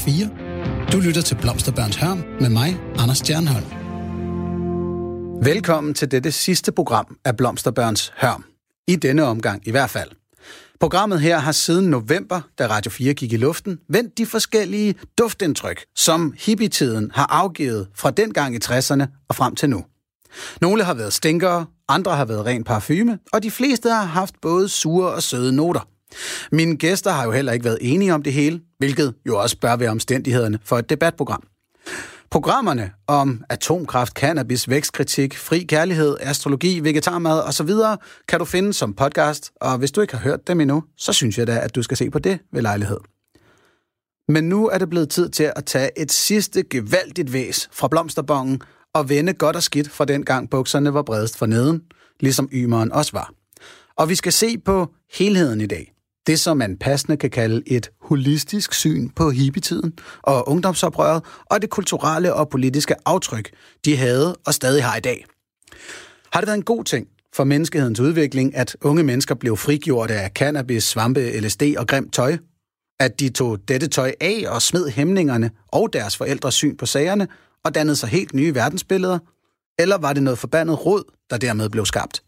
4. 0.00 0.28
Du 0.92 1.00
lytter 1.00 1.22
til 1.22 1.34
Blomsterbørns 1.34 1.96
Hørm 1.96 2.24
med 2.40 2.48
mig, 2.48 2.80
Anders 2.98 3.18
Stjernholm. 3.18 3.66
Velkommen 5.44 5.94
til 5.94 6.10
dette 6.10 6.32
sidste 6.32 6.72
program 6.72 7.16
af 7.24 7.36
Blomsterbørns 7.36 8.12
Hørm. 8.16 8.44
I 8.88 8.96
denne 8.96 9.24
omgang 9.24 9.68
i 9.68 9.70
hvert 9.70 9.90
fald. 9.90 10.10
Programmet 10.80 11.20
her 11.20 11.38
har 11.38 11.52
siden 11.52 11.90
november, 11.90 12.40
da 12.58 12.66
Radio 12.66 12.90
4 12.90 13.14
gik 13.14 13.32
i 13.32 13.36
luften, 13.36 13.78
vendt 13.88 14.18
de 14.18 14.26
forskellige 14.26 14.94
duftindtryk, 15.18 15.84
som 15.96 16.34
hippietiden 16.38 17.10
har 17.14 17.26
afgivet 17.26 17.88
fra 17.94 18.10
dengang 18.10 18.54
i 18.54 18.58
60'erne 18.64 19.04
og 19.28 19.36
frem 19.36 19.54
til 19.54 19.70
nu. 19.70 19.84
Nogle 20.60 20.84
har 20.84 20.94
været 20.94 21.12
stinkere, 21.12 21.66
andre 21.88 22.16
har 22.16 22.24
været 22.24 22.46
ren 22.46 22.64
parfume, 22.64 23.18
og 23.32 23.42
de 23.42 23.50
fleste 23.50 23.90
har 23.90 24.04
haft 24.04 24.34
både 24.42 24.68
sure 24.68 25.12
og 25.12 25.22
søde 25.22 25.52
noter. 25.52 25.88
Mine 26.52 26.76
gæster 26.76 27.10
har 27.10 27.24
jo 27.24 27.32
heller 27.32 27.52
ikke 27.52 27.64
været 27.64 27.78
enige 27.80 28.14
om 28.14 28.22
det 28.22 28.32
hele, 28.32 28.60
hvilket 28.80 29.14
jo 29.26 29.38
også 29.38 29.58
bør 29.58 29.76
være 29.76 29.90
omstændighederne 29.90 30.58
for 30.64 30.78
et 30.78 30.90
debatprogram. 30.90 31.42
Programmerne 32.30 32.90
om 33.06 33.44
atomkraft, 33.48 34.12
cannabis, 34.12 34.68
vækstkritik, 34.68 35.36
fri 35.36 35.58
kærlighed, 35.58 36.16
astrologi, 36.20 36.80
vegetarmad 36.80 37.42
osv. 37.42 37.70
kan 38.28 38.38
du 38.38 38.44
finde 38.44 38.72
som 38.72 38.94
podcast, 38.94 39.52
og 39.60 39.78
hvis 39.78 39.90
du 39.92 40.00
ikke 40.00 40.14
har 40.14 40.20
hørt 40.20 40.48
dem 40.48 40.60
endnu, 40.60 40.84
så 40.96 41.12
synes 41.12 41.38
jeg 41.38 41.46
da, 41.46 41.58
at 41.58 41.74
du 41.74 41.82
skal 41.82 41.96
se 41.96 42.10
på 42.10 42.18
det 42.18 42.38
ved 42.52 42.62
lejlighed. 42.62 42.98
Men 44.28 44.48
nu 44.48 44.68
er 44.68 44.78
det 44.78 44.90
blevet 44.90 45.10
tid 45.10 45.28
til 45.28 45.52
at 45.56 45.64
tage 45.64 45.90
et 45.96 46.12
sidste 46.12 46.62
gevaldigt 46.62 47.32
væs 47.32 47.68
fra 47.72 47.88
blomsterbongen 47.88 48.62
og 48.94 49.08
vende 49.08 49.32
godt 49.32 49.56
og 49.56 49.62
skidt 49.62 49.90
fra 49.90 50.04
den 50.04 50.24
gang 50.24 50.50
bukserne 50.50 50.94
var 50.94 51.02
bredest 51.02 51.38
for 51.38 51.46
neden, 51.46 51.82
ligesom 52.20 52.48
ymeren 52.52 52.92
også 52.92 53.12
var. 53.12 53.32
Og 53.96 54.08
vi 54.08 54.14
skal 54.14 54.32
se 54.32 54.58
på 54.58 54.88
helheden 55.12 55.60
i 55.60 55.66
dag. 55.66 55.92
Det, 56.30 56.40
som 56.40 56.56
man 56.56 56.76
passende 56.76 57.16
kan 57.16 57.30
kalde 57.30 57.62
et 57.66 57.90
holistisk 58.00 58.74
syn 58.74 59.08
på 59.08 59.30
hippietiden 59.30 59.92
og 60.22 60.48
ungdomsoprøret, 60.48 61.22
og 61.46 61.62
det 61.62 61.70
kulturelle 61.70 62.34
og 62.34 62.48
politiske 62.48 62.94
aftryk, 63.06 63.50
de 63.84 63.96
havde 63.96 64.36
og 64.46 64.54
stadig 64.54 64.84
har 64.84 64.96
i 64.96 65.00
dag. 65.00 65.26
Har 66.32 66.40
det 66.40 66.46
været 66.46 66.56
en 66.56 66.64
god 66.64 66.84
ting 66.84 67.08
for 67.34 67.44
menneskehedens 67.44 68.00
udvikling, 68.00 68.56
at 68.56 68.76
unge 68.82 69.02
mennesker 69.02 69.34
blev 69.34 69.56
frigjort 69.56 70.10
af 70.10 70.30
cannabis, 70.30 70.84
svampe, 70.84 71.40
LSD 71.40 71.62
og 71.78 71.86
grimt 71.86 72.12
tøj? 72.12 72.36
At 73.00 73.20
de 73.20 73.28
tog 73.28 73.68
dette 73.68 73.88
tøj 73.88 74.12
af 74.20 74.44
og 74.48 74.62
smed 74.62 74.88
hæmningerne 74.88 75.50
og 75.68 75.92
deres 75.92 76.16
forældres 76.16 76.54
syn 76.54 76.76
på 76.76 76.86
sagerne 76.86 77.28
og 77.64 77.74
dannede 77.74 77.96
sig 77.96 78.08
helt 78.08 78.34
nye 78.34 78.54
verdensbilleder? 78.54 79.18
Eller 79.78 79.98
var 79.98 80.12
det 80.12 80.22
noget 80.22 80.38
forbandet 80.38 80.86
råd, 80.86 81.04
der 81.30 81.36
dermed 81.36 81.68
blev 81.68 81.86
skabt? 81.86 82.22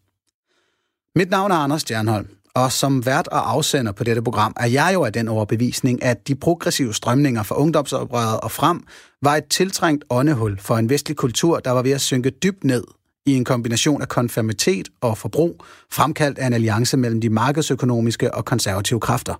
Mit 1.16 1.30
navn 1.30 1.50
er 1.50 1.56
Anders 1.56 1.80
Stjernholm, 1.80 2.28
og 2.54 2.72
som 2.72 3.06
vært 3.06 3.28
og 3.28 3.50
afsender 3.50 3.92
på 3.92 4.04
dette 4.04 4.22
program 4.22 4.54
er 4.56 4.66
jeg 4.66 4.90
jo 4.94 5.04
af 5.04 5.12
den 5.12 5.28
overbevisning, 5.28 6.02
at 6.02 6.28
de 6.28 6.34
progressive 6.34 6.94
strømninger 6.94 7.42
fra 7.42 7.56
ungdomsoprøret 7.56 8.40
og 8.40 8.50
frem 8.50 8.84
var 9.22 9.36
et 9.36 9.44
tiltrængt 9.50 10.04
åndehul 10.10 10.58
for 10.58 10.76
en 10.76 10.90
vestlig 10.90 11.16
kultur, 11.16 11.58
der 11.58 11.70
var 11.70 11.82
ved 11.82 11.90
at 11.90 12.00
synke 12.00 12.30
dybt 12.30 12.64
ned 12.64 12.84
i 13.26 13.34
en 13.34 13.44
kombination 13.44 14.02
af 14.02 14.08
konfirmitet 14.08 14.88
og 15.00 15.18
forbrug, 15.18 15.64
fremkaldt 15.92 16.38
af 16.38 16.46
en 16.46 16.52
alliance 16.52 16.96
mellem 16.96 17.20
de 17.20 17.30
markedsøkonomiske 17.30 18.34
og 18.34 18.44
konservative 18.44 19.00
kræfter. 19.00 19.34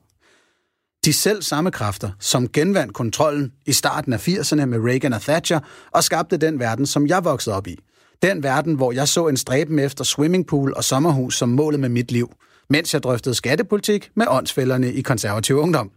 De 1.05 1.13
selv 1.13 1.43
samme 1.43 1.71
kræfter, 1.71 2.11
som 2.21 2.49
genvandt 2.49 2.95
kontrollen 2.95 3.53
i 3.67 3.73
starten 3.73 4.13
af 4.13 4.29
80'erne 4.29 4.65
med 4.65 4.79
Reagan 4.79 5.13
og 5.13 5.21
Thatcher 5.21 5.61
og 5.91 6.05
skabte 6.05 6.37
den 6.37 6.59
verden, 6.59 6.87
som 6.87 7.07
jeg 7.07 7.25
voksede 7.25 7.57
op 7.57 7.67
i. 7.67 7.79
Den 8.23 8.43
verden, 8.43 8.75
hvor 8.75 8.93
jeg 8.93 9.09
så 9.09 9.29
en 9.29 9.37
stræben 9.37 9.79
efter 9.79 10.05
swimmingpool 10.05 10.73
og 10.77 10.85
sommerhus 10.85 11.39
som 11.39 11.49
målet 11.49 11.81
med 11.81 11.89
mit 11.89 12.13
liv, 12.13 12.33
mens 12.73 12.95
jeg 12.95 13.03
drøftede 13.03 13.35
skattepolitik 13.35 14.11
med 14.15 14.27
åndsfælderne 14.29 14.93
i 14.93 15.03
konservativ 15.03 15.57
ungdom. 15.57 15.91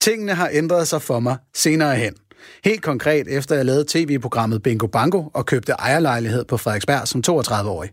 Tingene 0.00 0.34
har 0.34 0.50
ændret 0.52 0.88
sig 0.88 1.02
for 1.02 1.20
mig 1.20 1.36
senere 1.54 1.96
hen. 1.96 2.14
Helt 2.64 2.82
konkret 2.82 3.28
efter 3.28 3.56
jeg 3.56 3.64
lavede 3.64 3.84
tv-programmet 3.88 4.62
Bingo 4.62 4.86
Bango 4.86 5.24
og 5.34 5.46
købte 5.46 5.72
ejerlejlighed 5.72 6.44
på 6.44 6.56
Frederiksberg 6.56 7.08
som 7.08 7.22
32-årig. 7.28 7.90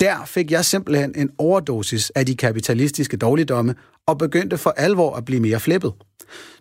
Der 0.00 0.24
fik 0.24 0.50
jeg 0.50 0.64
simpelthen 0.64 1.12
en 1.16 1.30
overdosis 1.38 2.10
af 2.10 2.26
de 2.26 2.36
kapitalistiske 2.36 3.16
dårligdomme 3.16 3.74
og 4.06 4.18
begyndte 4.18 4.58
for 4.58 4.70
alvor 4.70 5.16
at 5.16 5.24
blive 5.24 5.40
mere 5.40 5.60
flippet. 5.60 5.92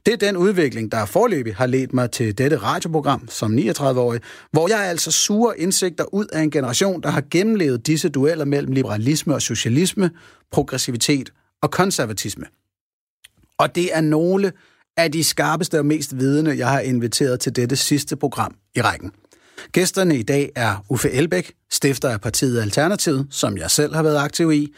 Det 0.05 0.13
er 0.13 0.17
den 0.17 0.37
udvikling, 0.37 0.91
der 0.91 1.05
forløbig 1.05 1.55
har 1.55 1.65
ledt 1.65 1.93
mig 1.93 2.11
til 2.11 2.37
dette 2.37 2.57
radioprogram 2.57 3.27
som 3.29 3.57
39-årig, 3.57 4.21
hvor 4.51 4.67
jeg 4.69 4.79
altså 4.79 5.11
suger 5.11 5.53
indsigter 5.53 6.13
ud 6.13 6.25
af 6.25 6.41
en 6.41 6.51
generation, 6.51 7.01
der 7.01 7.09
har 7.09 7.23
gennemlevet 7.31 7.87
disse 7.87 8.09
dueller 8.09 8.45
mellem 8.45 8.71
liberalisme 8.71 9.33
og 9.33 9.41
socialisme, 9.41 10.11
progressivitet 10.51 11.29
og 11.61 11.71
konservatisme. 11.71 12.45
Og 13.57 13.75
det 13.75 13.97
er 13.97 14.01
nogle 14.01 14.51
af 14.97 15.11
de 15.11 15.23
skarpeste 15.23 15.79
og 15.79 15.85
mest 15.85 16.17
vidende, 16.17 16.57
jeg 16.57 16.69
har 16.69 16.79
inviteret 16.79 17.39
til 17.39 17.55
dette 17.55 17.75
sidste 17.75 18.15
program 18.15 18.55
i 18.75 18.81
rækken. 18.81 19.11
Gæsterne 19.71 20.17
i 20.17 20.23
dag 20.23 20.51
er 20.55 20.85
Uffe 20.89 21.11
Elbæk, 21.11 21.53
stifter 21.71 22.09
af 22.09 22.21
partiet 22.21 22.61
Alternativet, 22.61 23.27
som 23.29 23.57
jeg 23.57 23.71
selv 23.71 23.95
har 23.95 24.03
været 24.03 24.17
aktiv 24.17 24.51
i, 24.51 24.73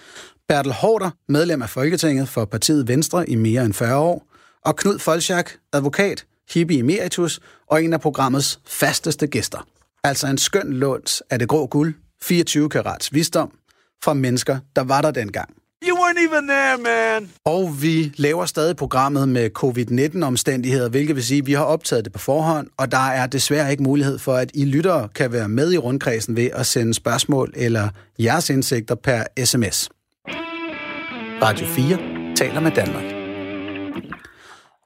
Bertel 0.48 0.72
Hårder, 0.72 1.12
medlem 1.28 1.62
af 1.62 1.70
Folketinget 1.70 2.30
for 2.30 2.46
partiet 2.46 2.88
Venstre 2.88 3.30
i 3.30 3.36
mere 3.36 3.66
end 3.66 3.74
40 3.74 3.98
år, 3.98 4.28
og 4.66 4.76
Knud 4.76 5.00
Folchak, 5.00 5.52
advokat, 5.74 6.26
hippie 6.54 6.80
emeritus 6.80 7.40
og 7.68 7.84
en 7.84 7.94
af 7.94 8.02
programmets 8.02 8.60
fasteste 8.66 9.28
gæster. 9.28 9.68
Altså 10.04 10.28
en 10.28 10.38
skøn 10.38 10.74
låns 10.74 11.24
af 11.30 11.40
det 11.40 11.48
grå 11.48 11.68
guld, 11.68 11.94
24 12.22 12.70
karats 12.70 13.14
visdom, 13.14 13.52
fra 14.04 14.14
mennesker, 14.14 14.60
der 14.76 14.84
var 14.84 15.02
der 15.02 15.12
dengang. 15.12 15.50
You 15.86 15.96
weren't 15.98 16.20
even 16.20 16.48
there, 16.48 16.78
man. 16.78 17.32
Og 17.46 17.82
vi 17.82 18.14
laver 18.18 18.46
stadig 18.46 18.76
programmet 18.76 19.30
med 19.30 19.50
covid-19-omstændigheder, 19.50 20.90
hvilket 20.90 21.16
vil 21.16 21.24
sige, 21.24 21.38
at 21.38 21.48
vi 21.48 21.54
har 21.54 21.64
optaget 21.64 22.06
det 22.06 22.14
på 22.14 22.20
forhånd, 22.20 22.68
og 22.78 22.92
der 22.92 23.08
er 23.08 23.28
desværre 23.28 23.72
ikke 23.72 23.84
mulighed 23.84 24.20
for, 24.20 24.34
at 24.34 24.52
I 24.54 24.66
lyttere 24.66 25.10
kan 25.16 25.32
være 25.32 25.50
med 25.50 25.74
i 25.74 25.78
rundkredsen 25.78 26.36
ved 26.36 26.50
at 26.54 26.66
sende 26.66 26.94
spørgsmål 26.94 27.54
eller 27.56 27.90
jeres 28.20 28.50
indsigter 28.50 28.96
per 28.96 29.24
sms. 29.46 29.90
Radio 31.42 31.68
4 31.68 32.36
taler 32.36 32.60
med 32.60 32.72
Danmark. 32.72 33.04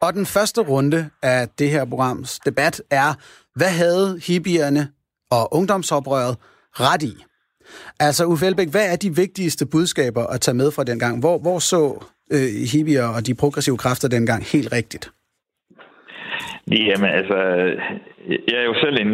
Og 0.01 0.13
den 0.13 0.25
første 0.25 0.61
runde 0.61 1.09
af 1.23 1.49
det 1.59 1.69
her 1.69 1.85
programs 1.85 2.39
debat 2.45 2.81
er, 2.89 3.13
hvad 3.55 3.69
havde 3.69 4.19
hippierne 4.23 4.89
og 5.31 5.53
ungdomsoprøret 5.53 6.37
ret 6.71 7.03
i? 7.03 7.25
Altså, 7.99 8.25
Uffe 8.25 8.45
Elbæk, 8.45 8.71
hvad 8.71 8.93
er 8.93 8.95
de 8.95 9.15
vigtigste 9.15 9.65
budskaber 9.71 10.23
at 10.33 10.41
tage 10.41 10.55
med 10.55 10.71
fra 10.71 10.83
den 10.83 10.99
gang? 10.99 11.19
Hvor, 11.19 11.37
hvor 11.45 11.59
så 11.59 11.81
øh, 12.35 12.51
hippier 12.73 13.07
og 13.15 13.27
de 13.27 13.35
progressive 13.35 13.77
kræfter 13.77 14.07
dengang 14.07 14.43
helt 14.53 14.71
rigtigt? 14.73 15.05
Jamen, 16.67 17.09
altså, 17.19 17.37
jeg 18.49 18.57
er 18.61 18.67
jo 18.71 18.75
selv 18.83 18.97
en, 19.05 19.13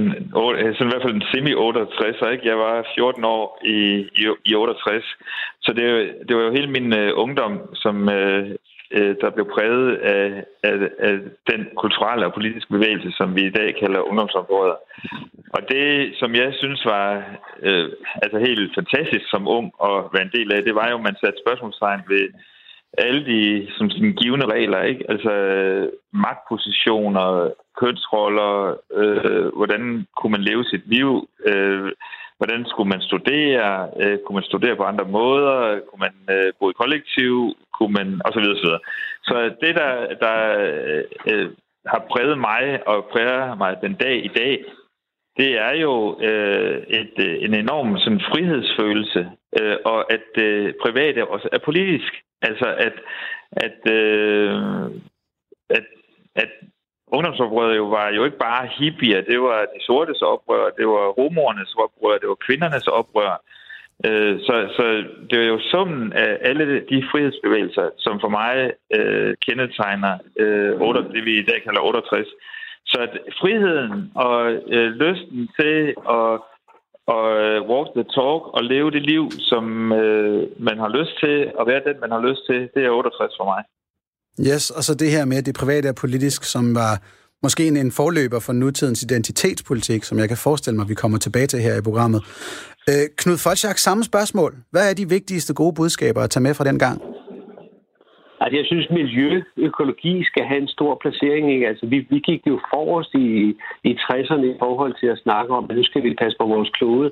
sådan 0.75 0.87
i 0.87 0.93
hvert 0.93 1.05
fald 1.05 1.15
en 1.15 1.29
semi-68, 1.31 2.31
ikke? 2.33 2.47
Jeg 2.51 2.57
var 2.57 2.87
14 2.95 3.23
år 3.25 3.61
i, 3.65 3.79
i, 4.21 4.23
i 4.45 4.55
68, 4.55 5.03
så 5.61 5.73
det, 5.77 5.85
det 6.27 6.35
var 6.35 6.43
jo 6.43 6.51
hele 6.51 6.69
min 6.77 6.93
uh, 6.93 7.09
ungdom, 7.23 7.53
som 7.73 8.09
øh, 8.09 8.49
uh, 8.95 9.13
der 9.21 9.29
blev 9.29 9.47
præget 9.55 9.95
af, 9.95 10.43
af, 10.63 10.75
af 10.99 11.13
den 11.51 11.61
kulturelle 11.75 12.25
og 12.25 12.33
politiske 12.33 12.71
bevægelse, 12.71 13.11
som 13.11 13.35
vi 13.35 13.43
i 13.45 13.55
dag 13.59 13.75
kalder 13.79 14.07
ungdomsområder. 14.09 14.75
Og 15.55 15.61
det, 15.69 16.13
som 16.19 16.35
jeg 16.35 16.53
synes 16.53 16.85
var 16.85 17.23
øh, 17.61 17.89
altså 18.23 18.37
helt 18.39 18.75
fantastisk 18.75 19.25
som 19.29 19.47
ung 19.47 19.71
at 19.83 19.97
være 20.13 20.23
en 20.23 20.35
del 20.37 20.53
af, 20.53 20.63
det 20.63 20.75
var 20.75 20.89
jo, 20.89 20.97
at 20.97 21.03
man 21.03 21.15
satte 21.21 21.39
spørgsmålstegn 21.43 22.01
ved 22.07 22.27
alle 22.97 23.25
de 23.25 23.67
som 23.77 23.89
sådan, 23.89 24.13
givende 24.13 24.45
regler, 24.45 24.81
ikke? 24.81 25.05
Altså 25.09 25.31
magtpositioner, 26.13 27.51
kønsroller, 27.79 28.77
øh, 28.93 29.45
hvordan 29.55 30.07
kunne 30.17 30.31
man 30.31 30.41
leve 30.41 30.63
sit 30.63 30.87
liv, 30.87 31.29
øh, 31.45 31.91
hvordan 32.37 32.65
skulle 32.65 32.89
man 32.89 33.01
studere, 33.01 33.89
øh, 34.01 34.17
kunne 34.19 34.37
man 34.39 34.43
studere 34.43 34.75
på 34.75 34.83
andre 34.83 35.05
måder, 35.05 35.79
kunne 35.87 36.03
man 36.07 36.15
øh, 36.35 36.53
bo 36.59 36.69
i 36.69 36.79
kollektiv, 36.81 37.33
kunne 37.77 37.93
man, 37.93 38.21
og 38.25 38.33
så 38.33 38.39
videre, 38.39 38.57
så 38.57 38.65
videre. 38.67 38.83
Så 39.23 39.35
det, 39.61 39.75
der, 39.75 39.91
der 40.23 40.37
øh, 41.27 41.49
har 41.85 42.01
præget 42.11 42.37
mig 42.39 42.87
og 42.87 43.05
præger 43.11 43.55
mig 43.55 43.77
den 43.81 43.93
dag 43.93 44.25
i 44.25 44.27
dag, 44.27 44.65
det 45.37 45.51
er 45.67 45.73
jo 45.85 46.19
øh, 46.21 46.77
et, 46.87 47.13
øh, 47.19 47.43
en 47.45 47.53
enorm 47.53 47.97
sådan, 47.97 48.21
frihedsfølelse, 48.31 49.31
øh, 49.59 49.77
og 49.85 50.13
at 50.13 50.43
øh, 50.43 50.73
private 50.81 51.27
også 51.27 51.49
er 51.51 51.59
politisk. 51.65 52.13
Altså 52.41 52.75
at, 52.77 52.93
at, 53.51 53.91
øh, 53.91 54.55
at, 55.69 55.85
at 56.35 56.49
ungdomsoprøret 57.15 57.77
jo 57.77 57.85
var 57.85 58.09
jo 58.09 58.25
ikke 58.25 58.37
bare 58.37 58.69
hippier, 58.77 59.21
det 59.21 59.41
var 59.41 59.59
de 59.73 59.85
sortes 59.85 60.21
oprør, 60.21 60.69
det 60.77 60.87
var 60.87 61.07
romernes 61.19 61.73
oprør, 61.73 62.17
det 62.17 62.29
var 62.29 62.45
kvindernes 62.45 62.87
oprør. 62.87 63.43
Øh, 64.05 64.39
så, 64.39 64.55
så 64.75 64.83
det 65.29 65.39
er 65.43 65.47
jo 65.47 65.59
summen 65.71 66.13
af 66.13 66.37
alle 66.41 66.65
de 66.91 67.03
frihedsbevægelser, 67.11 67.89
som 67.97 68.19
for 68.19 68.29
mig 68.29 68.71
øh, 68.95 69.35
kendetegner 69.45 70.17
øh, 70.39 70.81
8, 70.81 71.03
det 71.13 71.25
vi 71.25 71.39
i 71.39 71.47
dag 71.49 71.63
kalder 71.63 71.81
68. 71.81 72.27
Så 72.85 72.97
at 73.01 73.17
friheden 73.41 74.11
og 74.15 74.51
øh, 74.51 74.91
lysten 74.91 75.49
til 75.59 75.95
at 76.09 76.39
og 77.15 77.27
øh, 77.43 77.59
walk 77.71 77.89
the 77.95 78.05
talk 78.17 78.41
og 78.57 78.61
leve 78.63 78.91
det 78.91 79.01
liv, 79.01 79.23
som 79.31 79.93
øh, 79.93 80.47
man 80.59 80.77
har 80.77 80.89
lyst 80.97 81.13
til, 81.23 81.51
og 81.55 81.67
være 81.67 81.81
den, 81.87 81.99
man 81.99 82.11
har 82.11 82.21
lyst 82.27 82.41
til, 82.49 82.69
det 82.75 82.85
er 82.85 82.89
68 82.89 83.33
for 83.39 83.45
mig. 83.45 83.63
Yes, 84.39 84.69
og 84.69 84.83
så 84.83 84.95
det 84.95 85.11
her 85.11 85.25
med, 85.25 85.37
at 85.37 85.45
det 85.45 85.55
private 85.55 85.87
er 85.87 85.93
politisk, 86.01 86.43
som 86.43 86.75
var 86.75 86.93
måske 87.43 87.67
en, 87.67 87.77
en 87.77 87.91
forløber 87.91 88.39
for 88.39 88.53
nutidens 88.53 89.03
identitetspolitik, 89.03 90.03
som 90.03 90.19
jeg 90.19 90.27
kan 90.27 90.37
forestille 90.37 90.77
mig, 90.77 90.89
vi 90.89 90.93
kommer 90.93 91.17
tilbage 91.17 91.47
til 91.47 91.59
her 91.59 91.77
i 91.77 91.81
programmet. 91.81 92.21
Øh, 92.89 93.05
Knud 93.17 93.37
Folchak, 93.37 93.77
samme 93.77 94.03
spørgsmål. 94.03 94.51
Hvad 94.71 94.89
er 94.89 94.93
de 94.93 95.09
vigtigste 95.09 95.53
gode 95.53 95.73
budskaber 95.75 96.21
at 96.21 96.29
tage 96.29 96.43
med 96.43 96.53
fra 96.53 96.63
den 96.63 96.79
gang? 96.79 97.01
Altså, 98.41 98.55
jeg 98.59 98.65
synes, 98.65 98.87
miljø, 98.99 99.41
økologi 99.57 100.23
skal 100.23 100.43
have 100.45 100.61
en 100.61 100.67
stor 100.67 100.97
placering. 101.01 101.53
Ikke? 101.53 101.67
Altså, 101.67 101.85
vi, 101.85 101.97
vi 102.09 102.19
gik 102.19 102.41
jo 102.47 102.59
forrest 102.73 103.11
i, 103.13 103.27
i 103.89 103.91
60'erne 104.05 104.45
i 104.53 104.55
forhold 104.59 104.93
til 104.99 105.07
at 105.07 105.21
snakke 105.25 105.53
om, 105.57 105.65
at 105.69 105.75
nu 105.75 105.83
skal 105.83 106.03
vi 106.03 106.21
passe 106.21 106.37
på 106.41 106.45
vores 106.45 106.69
klode. 106.69 107.11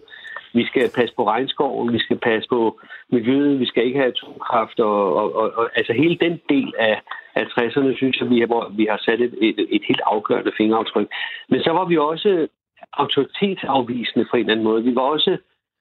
Vi 0.55 0.65
skal 0.65 0.91
passe 0.95 1.15
på 1.15 1.23
regnskoven, 1.27 1.93
vi 1.93 1.99
skal 1.99 2.17
passe 2.17 2.49
på 2.49 2.79
miljøet, 3.09 3.59
vi 3.59 3.65
skal 3.65 3.85
ikke 3.85 3.99
have 3.99 4.13
atomkraft. 4.15 4.79
Og, 4.79 5.15
og, 5.15 5.35
og, 5.35 5.47
og 5.59 5.69
altså 5.75 5.93
hele 5.93 6.17
den 6.25 6.41
del 6.49 6.73
af, 6.79 7.01
af 7.35 7.43
60'erne, 7.43 7.95
synes 7.95 8.19
jeg, 8.19 8.29
vi 8.29 8.39
har, 8.39 8.71
vi 8.79 8.85
har 8.89 8.99
sat 9.05 9.21
et, 9.21 9.33
et, 9.41 9.59
et 9.69 9.83
helt 9.87 10.01
afgørende 10.05 10.51
fingeraftryk. 10.57 11.07
Men 11.49 11.59
så 11.61 11.71
var 11.71 11.85
vi 11.85 11.97
også 11.97 12.47
autoritetsafvisende 12.93 14.25
på 14.31 14.37
en 14.37 14.39
eller 14.39 14.51
anden 14.51 14.63
måde. 14.63 14.83
Vi 14.83 14.95
var 14.95 15.01
også 15.01 15.37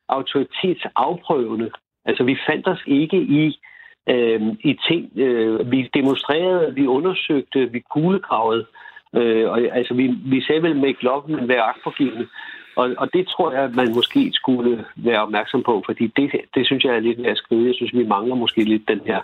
autoritetsafprøvende. 0.09 1.71
Altså, 2.05 2.25
vi 2.25 2.37
fandt 2.49 2.69
os 2.69 2.83
ikke 2.87 3.17
i 3.17 3.61
øh, 4.09 4.41
i 4.61 4.79
ting. 4.89 5.11
Øh, 5.17 5.71
vi 5.71 5.91
demonstrerede, 5.95 6.75
vi 6.75 6.87
undersøgte, 6.87 7.73
vi 7.73 7.81
kuglegravede. 7.81 8.67
Øh, 9.15 9.51
og, 9.51 9.61
altså, 9.61 9.95
vi, 9.95 10.07
vi 10.25 10.43
sagde 10.43 10.63
vel 10.63 10.77
make 10.77 11.05
love, 11.05 11.23
men 11.29 11.49
vær 11.49 11.63
agtforgivende. 11.63 12.29
Og, 12.77 12.95
og 12.99 13.09
det 13.13 13.29
tror 13.29 13.53
jeg, 13.53 13.63
at 13.63 13.75
man 13.75 13.95
måske 13.95 14.31
skulle 14.33 14.85
være 14.97 15.23
opmærksom 15.23 15.63
på, 15.63 15.83
fordi 15.87 16.07
det, 16.17 16.31
det 16.55 16.67
synes 16.67 16.85
jeg 16.85 16.95
er 16.95 17.01
lidt 17.01 17.27
at 17.27 17.37
skrive. 17.37 17.67
Jeg 17.67 17.75
synes, 17.75 17.95
vi 17.95 18.07
mangler 18.07 18.35
måske 18.35 18.65
lidt 18.65 18.89
den 18.89 19.01
her 19.07 19.21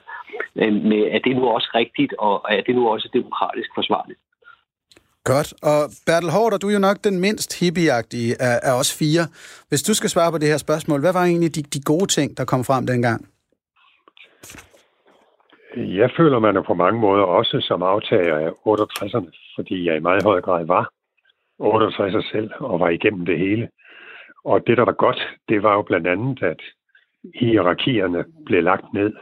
øh, 0.56 0.72
med, 0.72 1.02
at 1.14 1.20
det 1.24 1.36
nu 1.36 1.48
også 1.48 1.70
rigtigt, 1.74 2.12
og 2.18 2.44
er 2.48 2.62
det 2.66 2.74
nu 2.74 2.88
også 2.88 3.08
demokratisk 3.12 3.70
forsvarligt. 3.74 4.20
Godt. 5.24 5.54
Og 5.62 5.80
Bertel 6.06 6.30
Hårder, 6.30 6.58
du 6.58 6.68
er 6.68 6.72
jo 6.72 6.78
nok 6.78 6.98
den 7.04 7.20
mindst 7.20 7.60
hippieagtige 7.60 8.32
af, 8.42 8.56
af 8.62 8.78
os 8.80 8.98
fire. 8.98 9.24
Hvis 9.68 9.82
du 9.82 9.94
skal 9.94 10.10
svare 10.10 10.32
på 10.32 10.38
det 10.38 10.48
her 10.48 10.56
spørgsmål, 10.56 11.00
hvad 11.00 11.12
var 11.12 11.24
egentlig 11.24 11.54
de, 11.56 11.62
de 11.62 11.80
gode 11.92 12.06
ting, 12.06 12.36
der 12.38 12.44
kom 12.44 12.64
frem 12.64 12.86
dengang? 12.86 13.20
Jeg 15.76 16.10
føler 16.16 16.38
mig 16.38 16.64
på 16.64 16.74
mange 16.74 17.00
måder 17.00 17.24
også 17.24 17.56
som 17.60 17.82
aftager 17.82 18.36
af 18.36 18.50
68'erne, 18.50 19.30
fordi 19.56 19.86
jeg 19.86 19.96
i 19.96 20.00
meget 20.00 20.22
høj 20.22 20.40
grad 20.40 20.66
var 20.66 20.90
68'er 21.60 22.30
selv 22.32 22.50
og 22.60 22.80
var 22.80 22.88
igennem 22.88 23.26
det 23.26 23.38
hele. 23.38 23.68
Og 24.44 24.66
det, 24.66 24.76
der 24.76 24.84
var 24.84 24.92
godt, 24.92 25.38
det 25.48 25.62
var 25.62 25.74
jo 25.74 25.82
blandt 25.82 26.06
andet, 26.06 26.42
at 26.42 26.60
hierarkierne 27.34 28.24
blev 28.46 28.62
lagt 28.62 28.92
ned. 28.94 29.12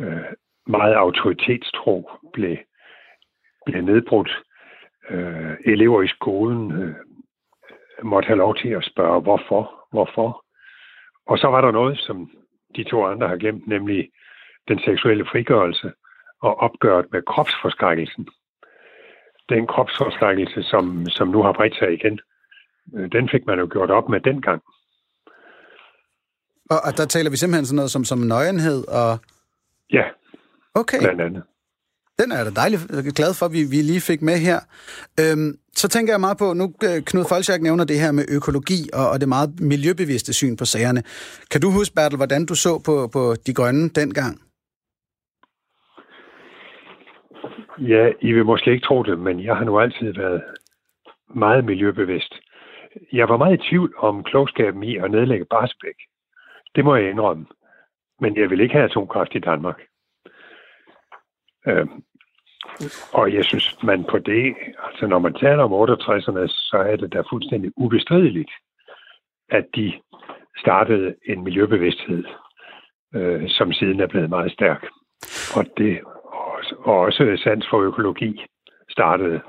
Øh, 0.00 0.24
meget 0.66 0.94
autoritetstro 0.94 2.10
blev, 2.32 2.56
blev 3.66 3.82
nedbrudt. 3.82 4.42
Øh, 5.10 5.56
elever 5.64 6.02
i 6.02 6.08
skolen 6.08 6.72
øh, 6.82 6.94
måtte 8.02 8.26
have 8.26 8.38
lov 8.38 8.56
til 8.56 8.68
at 8.68 8.84
spørge, 8.84 9.20
hvorfor, 9.20 9.86
hvorfor. 9.90 10.44
Og 11.26 11.38
så 11.38 11.46
var 11.46 11.60
der 11.60 11.70
noget, 11.70 11.98
som 11.98 12.30
de 12.76 12.84
to 12.84 13.06
andre 13.06 13.28
har 13.28 13.36
glemt, 13.36 13.66
nemlig 13.66 14.10
den 14.68 14.78
seksuelle 14.78 15.26
frigørelse 15.26 15.92
og 16.42 16.56
opgøret 16.56 17.06
med 17.12 17.22
kropsforskrækkelsen. 17.22 18.28
Den 19.48 19.66
kropsforskrækkelse, 19.66 20.62
som, 20.62 21.06
som 21.08 21.28
nu 21.28 21.42
har 21.42 21.52
bredt 21.52 21.76
sig 21.78 21.92
igen, 21.92 22.20
øh, 22.96 23.12
den 23.12 23.28
fik 23.32 23.46
man 23.46 23.58
jo 23.58 23.68
gjort 23.72 23.90
op 23.90 24.08
med 24.08 24.20
dengang. 24.20 24.62
Og, 26.70 26.78
og 26.86 26.96
der 26.96 27.06
taler 27.06 27.30
vi 27.30 27.36
simpelthen 27.36 27.66
sådan 27.66 27.76
noget 27.76 27.90
som, 27.90 28.04
som 28.04 28.18
nøgenhed 28.18 28.88
og... 28.88 29.18
Ja, 29.92 30.04
okay. 30.74 30.98
blandt 31.00 31.20
andet. 31.20 31.42
Den 32.18 32.32
er 32.32 32.36
jeg 32.36 32.46
da 32.46 32.50
dejligt 32.50 33.14
glad 33.14 33.34
for, 33.34 33.46
at 33.46 33.52
vi, 33.52 33.62
vi 33.62 33.82
lige 33.82 34.00
fik 34.00 34.22
med 34.22 34.38
her. 34.38 34.60
Øhm, 35.20 35.58
så 35.76 35.88
tænker 35.88 36.12
jeg 36.12 36.20
meget 36.20 36.38
på, 36.38 36.52
nu 36.52 36.74
øh, 36.84 37.02
Knud 37.02 37.24
Folchak 37.28 37.60
nævner 37.60 37.84
det 37.84 38.00
her 38.00 38.12
med 38.12 38.24
økologi 38.28 38.88
og, 38.92 39.10
og 39.10 39.20
det 39.20 39.28
meget 39.28 39.60
miljøbevidste 39.60 40.32
syn 40.32 40.56
på 40.56 40.64
sagerne. 40.64 41.02
Kan 41.50 41.60
du 41.60 41.70
huske, 41.70 41.94
Bertel, 41.94 42.16
hvordan 42.16 42.46
du 42.46 42.54
så 42.54 42.78
på, 42.78 43.08
på 43.12 43.34
de 43.46 43.54
grønne 43.54 43.88
dengang? 43.88 44.40
Ja, 47.80 48.12
I 48.20 48.32
vil 48.32 48.44
måske 48.44 48.72
ikke 48.72 48.86
tro 48.86 49.02
det, 49.02 49.18
men 49.18 49.44
jeg 49.44 49.56
har 49.56 49.64
nu 49.64 49.80
altid 49.80 50.12
været 50.12 50.42
meget 51.34 51.64
miljøbevidst. 51.64 52.34
Jeg 53.12 53.28
var 53.28 53.36
meget 53.36 53.60
i 53.60 53.68
tvivl 53.68 53.94
om 53.98 54.24
klogskaben 54.24 54.82
i 54.82 54.96
at 54.96 55.10
nedlægge 55.10 55.44
Barsbæk. 55.44 55.94
Det 56.74 56.84
må 56.84 56.96
jeg 56.96 57.10
indrømme. 57.10 57.46
Men 58.20 58.36
jeg 58.36 58.50
vil 58.50 58.60
ikke 58.60 58.74
have 58.74 58.84
atomkraft 58.84 59.34
i 59.34 59.38
Danmark. 59.38 59.80
Øh, 61.66 61.86
og 63.12 63.34
jeg 63.34 63.44
synes, 63.44 63.82
man 63.82 64.04
på 64.04 64.18
det, 64.18 64.54
altså 64.84 65.06
når 65.06 65.18
man 65.18 65.34
taler 65.34 65.62
om 65.62 65.90
68'erne, 65.90 66.46
så 66.46 66.76
er 66.76 66.96
det 66.96 67.12
da 67.12 67.22
fuldstændig 67.30 67.72
ubestrideligt, 67.76 68.50
at 69.48 69.66
de 69.74 69.92
startede 70.58 71.14
en 71.26 71.44
miljøbevidsthed, 71.44 72.24
øh, 73.14 73.48
som 73.48 73.72
siden 73.72 74.00
er 74.00 74.06
blevet 74.06 74.30
meget 74.30 74.52
stærk. 74.52 74.86
Og 75.56 75.66
det 75.76 76.00
og 76.78 76.98
også 77.06 77.22
sans 77.44 77.66
for 77.70 77.80
økologi 77.88 78.40
startede 78.90 79.40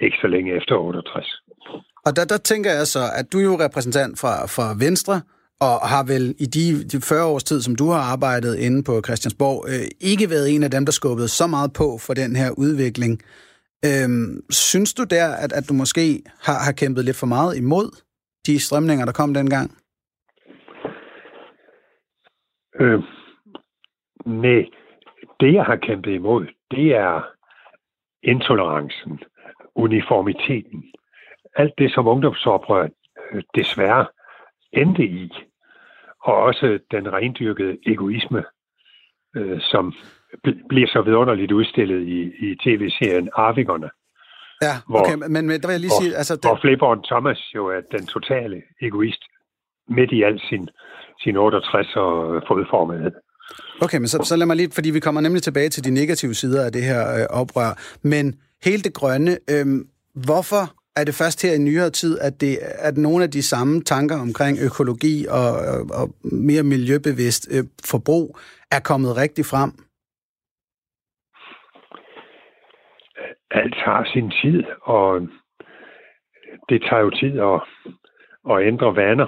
ikke 0.00 0.16
så 0.20 0.26
længe 0.26 0.56
efter 0.56 0.74
68. 0.76 1.42
Og 2.06 2.16
der, 2.16 2.24
der 2.24 2.38
tænker 2.50 2.70
jeg 2.70 2.86
så, 2.86 3.04
at 3.18 3.32
du 3.32 3.38
er 3.38 3.44
jo 3.50 3.56
repræsentant 3.66 4.18
fra, 4.18 4.34
fra 4.56 4.66
Venstre, 4.86 5.20
og 5.60 5.74
har 5.92 6.04
vel 6.12 6.24
i 6.44 6.46
de, 6.56 6.64
de 6.92 6.98
40 7.00 7.24
års 7.32 7.44
tid, 7.44 7.60
som 7.62 7.76
du 7.76 7.86
har 7.90 8.02
arbejdet 8.14 8.58
inde 8.66 8.84
på 8.84 8.94
Christiansborg, 9.06 9.58
øh, 9.72 9.86
ikke 10.00 10.30
været 10.30 10.54
en 10.54 10.62
af 10.62 10.70
dem, 10.70 10.84
der 10.84 10.92
skubbede 10.92 11.28
så 11.28 11.46
meget 11.46 11.70
på 11.80 11.88
for 12.06 12.14
den 12.14 12.36
her 12.36 12.50
udvikling. 12.58 13.12
Øhm, 13.88 14.30
synes 14.50 14.94
du 14.94 15.04
der, 15.04 15.26
at, 15.44 15.52
at 15.52 15.64
du 15.68 15.74
måske 15.74 16.22
har, 16.46 16.58
har 16.66 16.72
kæmpet 16.72 17.04
lidt 17.04 17.16
for 17.16 17.26
meget 17.26 17.56
imod 17.56 17.88
de 18.46 18.60
strømninger, 18.60 19.04
der 19.04 19.12
kom 19.12 19.34
dengang? 19.34 19.70
Øh, 22.80 23.00
nej, 24.26 24.62
det 25.40 25.54
jeg 25.54 25.64
har 25.64 25.76
kæmpet 25.76 26.12
imod, 26.12 26.46
det 26.70 26.96
er 26.96 27.22
intolerancen, 28.22 29.20
uniformiteten. 29.74 30.84
Alt 31.56 31.74
det, 31.78 31.92
som 31.92 32.06
ungdomsoprør 32.06 32.88
øh, 33.32 33.42
desværre 33.54 34.06
endte 34.72 35.04
i. 35.04 35.32
Og 36.22 36.34
også 36.34 36.78
den 36.90 37.12
rendyrkede 37.12 37.78
egoisme, 37.86 38.44
øh, 39.36 39.60
som 39.60 39.92
bliver 40.68 40.88
så 40.88 41.02
vidunderligt 41.02 41.52
udstillet 41.52 42.08
i, 42.08 42.20
i 42.46 42.56
tv-serien 42.64 43.28
Arvingerne. 43.34 43.90
Ja, 44.62 44.74
okay, 44.88 45.16
hvor, 45.16 45.28
men, 45.28 45.46
men 45.46 45.60
der 45.60 45.66
vil 45.68 45.76
jeg 45.78 45.80
lige 45.80 45.96
hvor, 45.96 46.02
sige... 46.02 46.16
Altså, 46.16 46.34
den... 46.36 46.48
Hvor 46.48 46.58
Flipperen 46.60 47.02
Thomas 47.02 47.40
jo 47.54 47.66
er 47.66 47.80
den 47.80 48.06
totale 48.06 48.62
egoist 48.80 49.22
midt 49.88 50.12
i 50.12 50.22
al 50.22 50.40
sin, 50.40 50.68
sin 51.22 51.36
68 51.36 51.96
og 51.96 52.42
fodformethed. 52.48 53.12
Okay, 53.82 53.98
men 53.98 54.08
så, 54.08 54.18
så 54.24 54.36
lad 54.36 54.46
mig 54.46 54.56
lige, 54.56 54.70
fordi 54.74 54.90
vi 54.90 55.00
kommer 55.00 55.20
nemlig 55.20 55.42
tilbage 55.42 55.68
til 55.68 55.84
de 55.84 55.90
negative 55.90 56.34
sider 56.34 56.64
af 56.66 56.72
det 56.72 56.82
her 56.82 57.00
øh, 57.16 57.40
oprør. 57.40 57.70
Men 58.02 58.24
hele 58.64 58.82
det 58.82 58.94
grønne, 58.94 59.32
øh, 59.54 59.66
hvorfor 60.26 60.64
er 60.96 61.04
det 61.04 61.14
først 61.14 61.42
her 61.42 61.54
i 61.54 61.58
nyere 61.58 61.90
tid, 61.90 62.18
at, 62.18 62.40
det, 62.40 62.58
at 62.88 62.96
nogle 62.96 63.24
af 63.24 63.30
de 63.30 63.42
samme 63.42 63.80
tanker 63.80 64.16
omkring 64.26 64.58
økologi 64.66 65.26
og, 65.38 65.50
og, 65.72 65.80
og 66.00 66.06
mere 66.22 66.62
miljøbevidst 66.62 67.48
øh, 67.54 67.64
forbrug 67.90 68.38
er 68.76 68.80
kommet 68.80 69.16
rigtig 69.16 69.44
frem? 69.44 69.70
Alt 73.50 73.74
har 73.74 74.10
sin 74.12 74.30
tid, 74.42 74.64
og 74.82 75.20
det 76.68 76.78
tager 76.82 77.02
jo 77.02 77.10
tid 77.10 77.34
at, 77.50 77.60
at 78.50 78.66
ændre 78.66 78.96
vaner. 78.96 79.26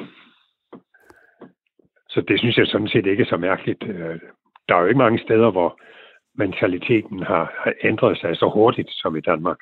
Så 2.08 2.20
det 2.28 2.38
synes 2.38 2.56
jeg 2.56 2.66
sådan 2.66 2.88
set 2.88 3.06
ikke 3.06 3.22
er 3.22 3.26
så 3.26 3.36
mærkeligt. 3.36 3.82
Øh, 3.82 4.20
der 4.70 4.76
er 4.76 4.82
jo 4.82 4.86
ikke 4.86 5.04
mange 5.06 5.20
steder, 5.26 5.50
hvor 5.50 5.70
mentaliteten 6.42 7.18
har, 7.22 7.44
ændret 7.90 8.18
sig 8.20 8.36
så 8.36 8.50
hurtigt 8.54 8.90
som 8.90 9.16
i 9.16 9.20
Danmark. 9.20 9.58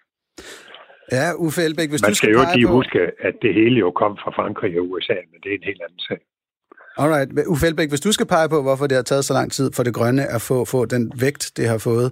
Ja, 1.13 1.27
Uffe 1.45 1.61
Elbæk, 1.69 1.91
hvis 1.91 2.03
Man 2.03 2.11
du 2.11 2.15
skal, 2.15 2.29
skal 2.29 2.33
jo 2.39 2.43
lige 2.57 2.67
på... 2.67 2.73
huske, 2.73 3.01
at 3.29 3.35
det 3.43 3.55
hele 3.55 3.77
jo 3.85 3.91
kom 3.91 4.13
fra 4.23 4.31
Frankrig 4.39 4.73
og 4.81 4.85
USA, 4.91 5.19
men 5.31 5.39
det 5.43 5.49
er 5.51 5.57
en 5.61 5.69
helt 5.71 5.83
anden 5.87 6.01
sag. 6.09 6.21
Alright. 7.03 7.29
Uffe 7.53 7.67
Elbæk, 7.67 7.91
hvis 7.93 8.07
du 8.07 8.13
skal 8.13 8.27
pege 8.27 8.49
på, 8.55 8.59
hvorfor 8.63 8.87
det 8.87 8.97
har 8.97 9.07
taget 9.11 9.25
så 9.25 9.35
lang 9.39 9.53
tid 9.53 9.69
for 9.77 9.83
det 9.83 9.95
grønne 9.99 10.25
at 10.37 10.43
få, 10.49 10.57
få 10.75 10.81
den 10.95 11.05
vægt, 11.25 11.45
det 11.57 11.67
har 11.73 11.81
fået, 11.89 12.09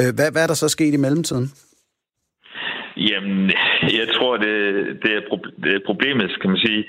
øh, 0.00 0.10
hvad, 0.16 0.28
hvad 0.32 0.42
er 0.42 0.50
der 0.52 0.58
så 0.62 0.68
sket 0.76 0.94
i 0.94 1.04
mellemtiden? 1.04 1.46
Jamen, 3.10 3.50
jeg 4.00 4.08
tror, 4.16 4.36
det, 4.36 4.54
det, 5.02 5.10
er, 5.18 5.22
det 5.64 5.72
er 5.74 5.86
problemet, 5.86 6.30
kan 6.40 6.50
man 6.50 6.60
sige 6.66 6.84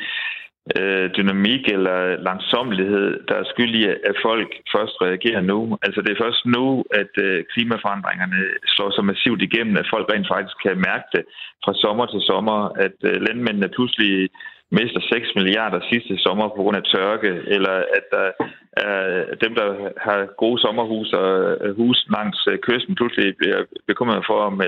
øh, 0.79 1.05
dynamik 1.17 1.63
eller 1.75 2.00
langsomlighed, 2.29 3.07
der 3.27 3.36
er 3.39 3.51
skyld 3.53 3.74
i, 3.81 3.83
at 4.09 4.17
folk 4.27 4.50
først 4.75 4.95
reagerer 5.05 5.41
nu. 5.51 5.59
Altså 5.86 6.00
det 6.01 6.12
er 6.12 6.24
først 6.25 6.41
nu, 6.45 6.65
at 7.01 7.13
øh, 7.25 7.43
klimaforandringerne 7.53 8.41
slår 8.74 8.89
så 8.91 9.01
massivt 9.01 9.41
igennem, 9.41 9.77
at 9.77 9.91
folk 9.93 10.05
rent 10.13 10.27
faktisk 10.33 10.57
kan 10.65 10.77
mærke 10.89 11.07
det 11.15 11.24
fra 11.65 11.74
sommer 11.83 12.05
til 12.05 12.21
sommer, 12.31 12.57
at 12.86 12.97
øh, 13.09 13.15
landmændene 13.27 13.75
pludselig 13.75 14.29
mister 14.71 15.01
6 15.01 15.36
milliarder 15.36 15.79
sidste 15.91 16.13
sommer 16.25 16.47
på 16.47 16.62
grund 16.63 16.77
af 16.77 16.88
tørke, 16.93 17.31
eller 17.55 17.75
at 17.97 18.05
der 18.15 18.25
Øh, 18.77 19.24
dem, 19.43 19.53
der 19.60 19.67
har 20.05 20.19
gode 20.43 20.62
sommerhus 20.62 21.13
og 21.13 21.57
øh, 21.62 21.75
hus 21.75 22.07
langs 22.15 22.39
øh, 22.51 22.57
kysten, 22.67 22.96
pludselig 22.96 23.38
bliver 23.38 23.60
bekymret 23.88 24.24
for, 24.29 24.39
om 24.50 24.62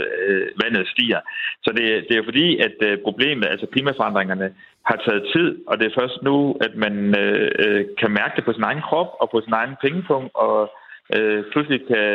vandet 0.64 0.88
stiger. 0.88 1.22
Så 1.64 1.70
det, 1.78 1.86
det 2.10 2.18
er 2.18 2.24
fordi, 2.24 2.48
at 2.68 2.76
problemet, 3.04 3.48
altså 3.48 3.66
klimaforandringerne, 3.74 4.50
har 4.90 4.98
taget 5.06 5.24
tid, 5.36 5.50
og 5.68 5.80
det 5.80 5.86
er 5.86 6.00
først 6.00 6.18
nu, 6.24 6.58
at 6.62 6.74
man 6.76 6.96
øh, 7.22 7.86
kan 8.02 8.12
mærke 8.12 8.36
det 8.36 8.46
på 8.46 8.54
sin 8.54 8.64
egen 8.64 8.82
krop 8.82 9.10
og 9.22 9.30
på 9.32 9.42
sin 9.42 9.54
egen 9.54 9.76
pengepunkt, 9.82 10.32
og 10.36 10.72
øh, 11.16 11.44
pludselig 11.52 11.80
kan 11.88 12.08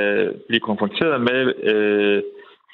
blive 0.48 0.66
konfronteret 0.70 1.20
med 1.20 1.40
øh, 1.72 2.22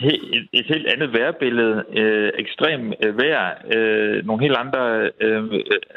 et, 0.01 0.49
et 0.53 0.67
helt 0.73 0.87
andet 0.93 1.13
værbillede, 1.19 1.85
øh, 2.01 2.31
ekstrem 2.39 2.93
øh, 3.03 3.19
vejr, 3.19 3.47
øh, 3.75 4.27
nogle 4.27 4.43
helt 4.43 4.57
andre 4.57 5.11
øh, 5.21 5.45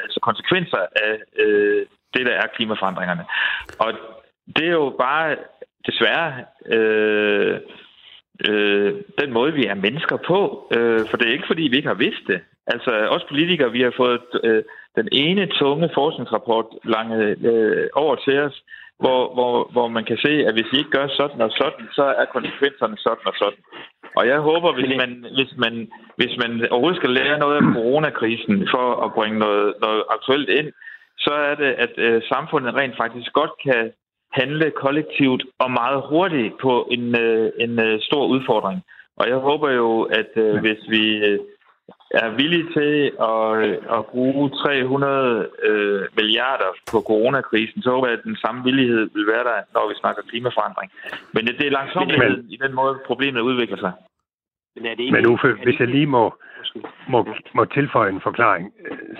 altså 0.04 0.18
konsekvenser 0.22 0.82
af 1.08 1.14
øh, 1.44 1.86
det, 2.14 2.26
der 2.26 2.32
er 2.32 2.46
klimaforandringerne. 2.56 3.24
Og 3.78 3.92
det 4.56 4.66
er 4.66 4.76
jo 4.82 4.96
bare 4.98 5.36
desværre 5.86 6.44
øh, 6.76 7.60
øh, 8.48 8.94
den 9.20 9.32
måde, 9.32 9.52
vi 9.52 9.66
er 9.66 9.74
mennesker 9.74 10.16
på. 10.16 10.68
Øh, 10.76 11.00
for 11.10 11.16
det 11.16 11.28
er 11.28 11.32
ikke, 11.32 11.52
fordi 11.52 11.62
vi 11.62 11.76
ikke 11.76 11.88
har 11.94 12.02
vidst 12.06 12.24
det. 12.26 12.40
Altså, 12.66 12.90
os 12.90 13.24
politikere, 13.28 13.72
vi 13.72 13.82
har 13.82 13.92
fået 13.96 14.20
øh, 14.44 14.62
den 14.96 15.08
ene 15.12 15.46
tunge 15.46 15.90
forskningsrapport 15.94 16.66
lange 16.84 17.36
øh, 17.50 17.88
over 17.94 18.16
til 18.16 18.38
os, 18.38 18.62
hvor, 19.02 19.34
hvor, 19.34 19.68
hvor 19.72 19.88
man 19.88 20.04
kan 20.04 20.18
se, 20.26 20.32
at 20.46 20.54
hvis 20.54 20.72
vi 20.72 20.78
ikke 20.78 20.96
gør 20.98 21.08
sådan 21.08 21.40
og 21.40 21.50
sådan, 21.50 21.86
så 21.92 22.04
er 22.20 22.24
konsekvenserne 22.24 22.96
sådan 22.98 23.26
og 23.26 23.34
sådan. 23.42 23.60
Og 24.18 24.26
jeg 24.26 24.38
håber, 24.38 24.72
hvis 24.72 24.92
man, 25.00 25.10
hvis 25.36 25.52
man, 25.64 25.74
hvis 26.16 26.34
man 26.42 26.50
overhovedet 26.70 27.00
skal 27.00 27.10
lære 27.10 27.38
noget 27.38 27.56
af 27.56 27.64
coronakrisen 27.74 28.68
for 28.74 28.86
at 29.04 29.12
bringe 29.16 29.38
noget, 29.38 29.74
noget 29.80 30.02
aktuelt 30.16 30.48
ind, 30.48 30.68
så 31.18 31.32
er 31.32 31.54
det, 31.54 31.72
at 31.84 31.92
øh, 31.96 32.22
samfundet 32.22 32.74
rent 32.74 32.96
faktisk 32.96 33.32
godt 33.32 33.50
kan 33.64 33.92
handle 34.32 34.70
kollektivt 34.70 35.42
og 35.58 35.70
meget 35.70 36.02
hurtigt 36.08 36.54
på 36.62 36.88
en, 36.90 37.20
øh, 37.20 37.52
en 37.58 37.80
øh, 37.80 38.00
stor 38.00 38.26
udfordring. 38.26 38.82
Og 39.16 39.28
jeg 39.28 39.36
håber 39.36 39.70
jo, 39.70 40.02
at 40.02 40.30
øh, 40.36 40.60
hvis 40.60 40.82
vi 40.88 41.04
øh, 41.28 41.38
er 42.10 42.30
villige 42.40 42.68
til 42.76 43.12
at, 43.30 43.46
øh, 43.66 43.98
at 43.98 44.06
bruge 44.06 44.50
300 44.50 45.48
øh, 45.62 46.02
milliarder 46.16 46.70
på 46.90 46.98
coronakrisen, 47.00 47.82
så 47.82 47.90
håber 47.90 48.06
jeg, 48.08 48.18
at 48.18 48.24
den 48.24 48.36
samme 48.36 48.64
villighed 48.64 49.10
vil 49.14 49.26
være 49.26 49.44
der, 49.44 49.58
når 49.74 49.88
vi 49.88 49.94
snakker 49.94 50.22
klimaforandring. 50.22 50.90
Men 51.34 51.46
det, 51.46 51.58
det 51.58 51.66
er 51.66 51.78
langsomligheden 51.80 52.46
i 52.50 52.56
den 52.56 52.74
måde, 52.74 52.98
problemet 53.06 53.40
udvikler 53.40 53.76
sig. 53.76 53.92
Men, 54.76 54.86
er 54.86 54.94
det 54.94 55.02
ikke, 55.02 55.12
Men 55.12 55.26
Uffe, 55.26 55.52
hvis 55.64 55.80
jeg 55.80 55.88
lige 55.88 56.06
må, 56.06 56.34
må, 57.08 57.28
må 57.54 57.64
tilføje 57.64 58.10
en 58.10 58.20
forklaring, 58.20 58.72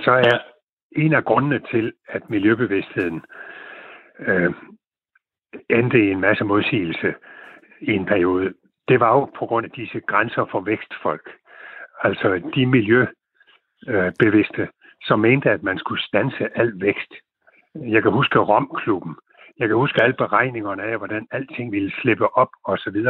så 0.04 0.10
er 0.10 0.38
en 0.96 1.12
af 1.12 1.24
grundene 1.24 1.60
til, 1.70 1.92
at 2.08 2.30
miljøbevidstheden 2.30 3.22
øh, 4.18 4.52
endte 5.70 5.98
i 6.04 6.10
en 6.10 6.20
masse 6.20 6.44
modsigelse 6.44 7.14
i 7.80 7.92
en 7.92 8.06
periode, 8.06 8.54
det 8.88 9.00
var 9.00 9.12
jo 9.18 9.24
på 9.38 9.46
grund 9.46 9.66
af 9.66 9.72
disse 9.72 10.00
grænser 10.00 10.44
for 10.50 10.60
vækstfolk. 10.60 11.30
Altså 12.02 12.50
de 12.54 12.66
miljøbevidste, 12.66 14.62
øh, 14.62 14.68
som 15.02 15.20
mente, 15.20 15.50
at 15.50 15.62
man 15.62 15.78
skulle 15.78 16.02
stanse 16.02 16.58
al 16.58 16.72
vækst. 16.80 17.14
Jeg 17.74 18.02
kan 18.02 18.12
huske 18.12 18.38
Romklubben. 18.38 19.16
Jeg 19.58 19.68
kan 19.68 19.76
huske 19.76 20.02
alle 20.02 20.14
beregningerne 20.14 20.82
af, 20.82 20.98
hvordan 20.98 21.26
alting 21.30 21.72
ville 21.72 21.92
slippe 22.00 22.36
op 22.36 22.48
osv. 22.64 23.06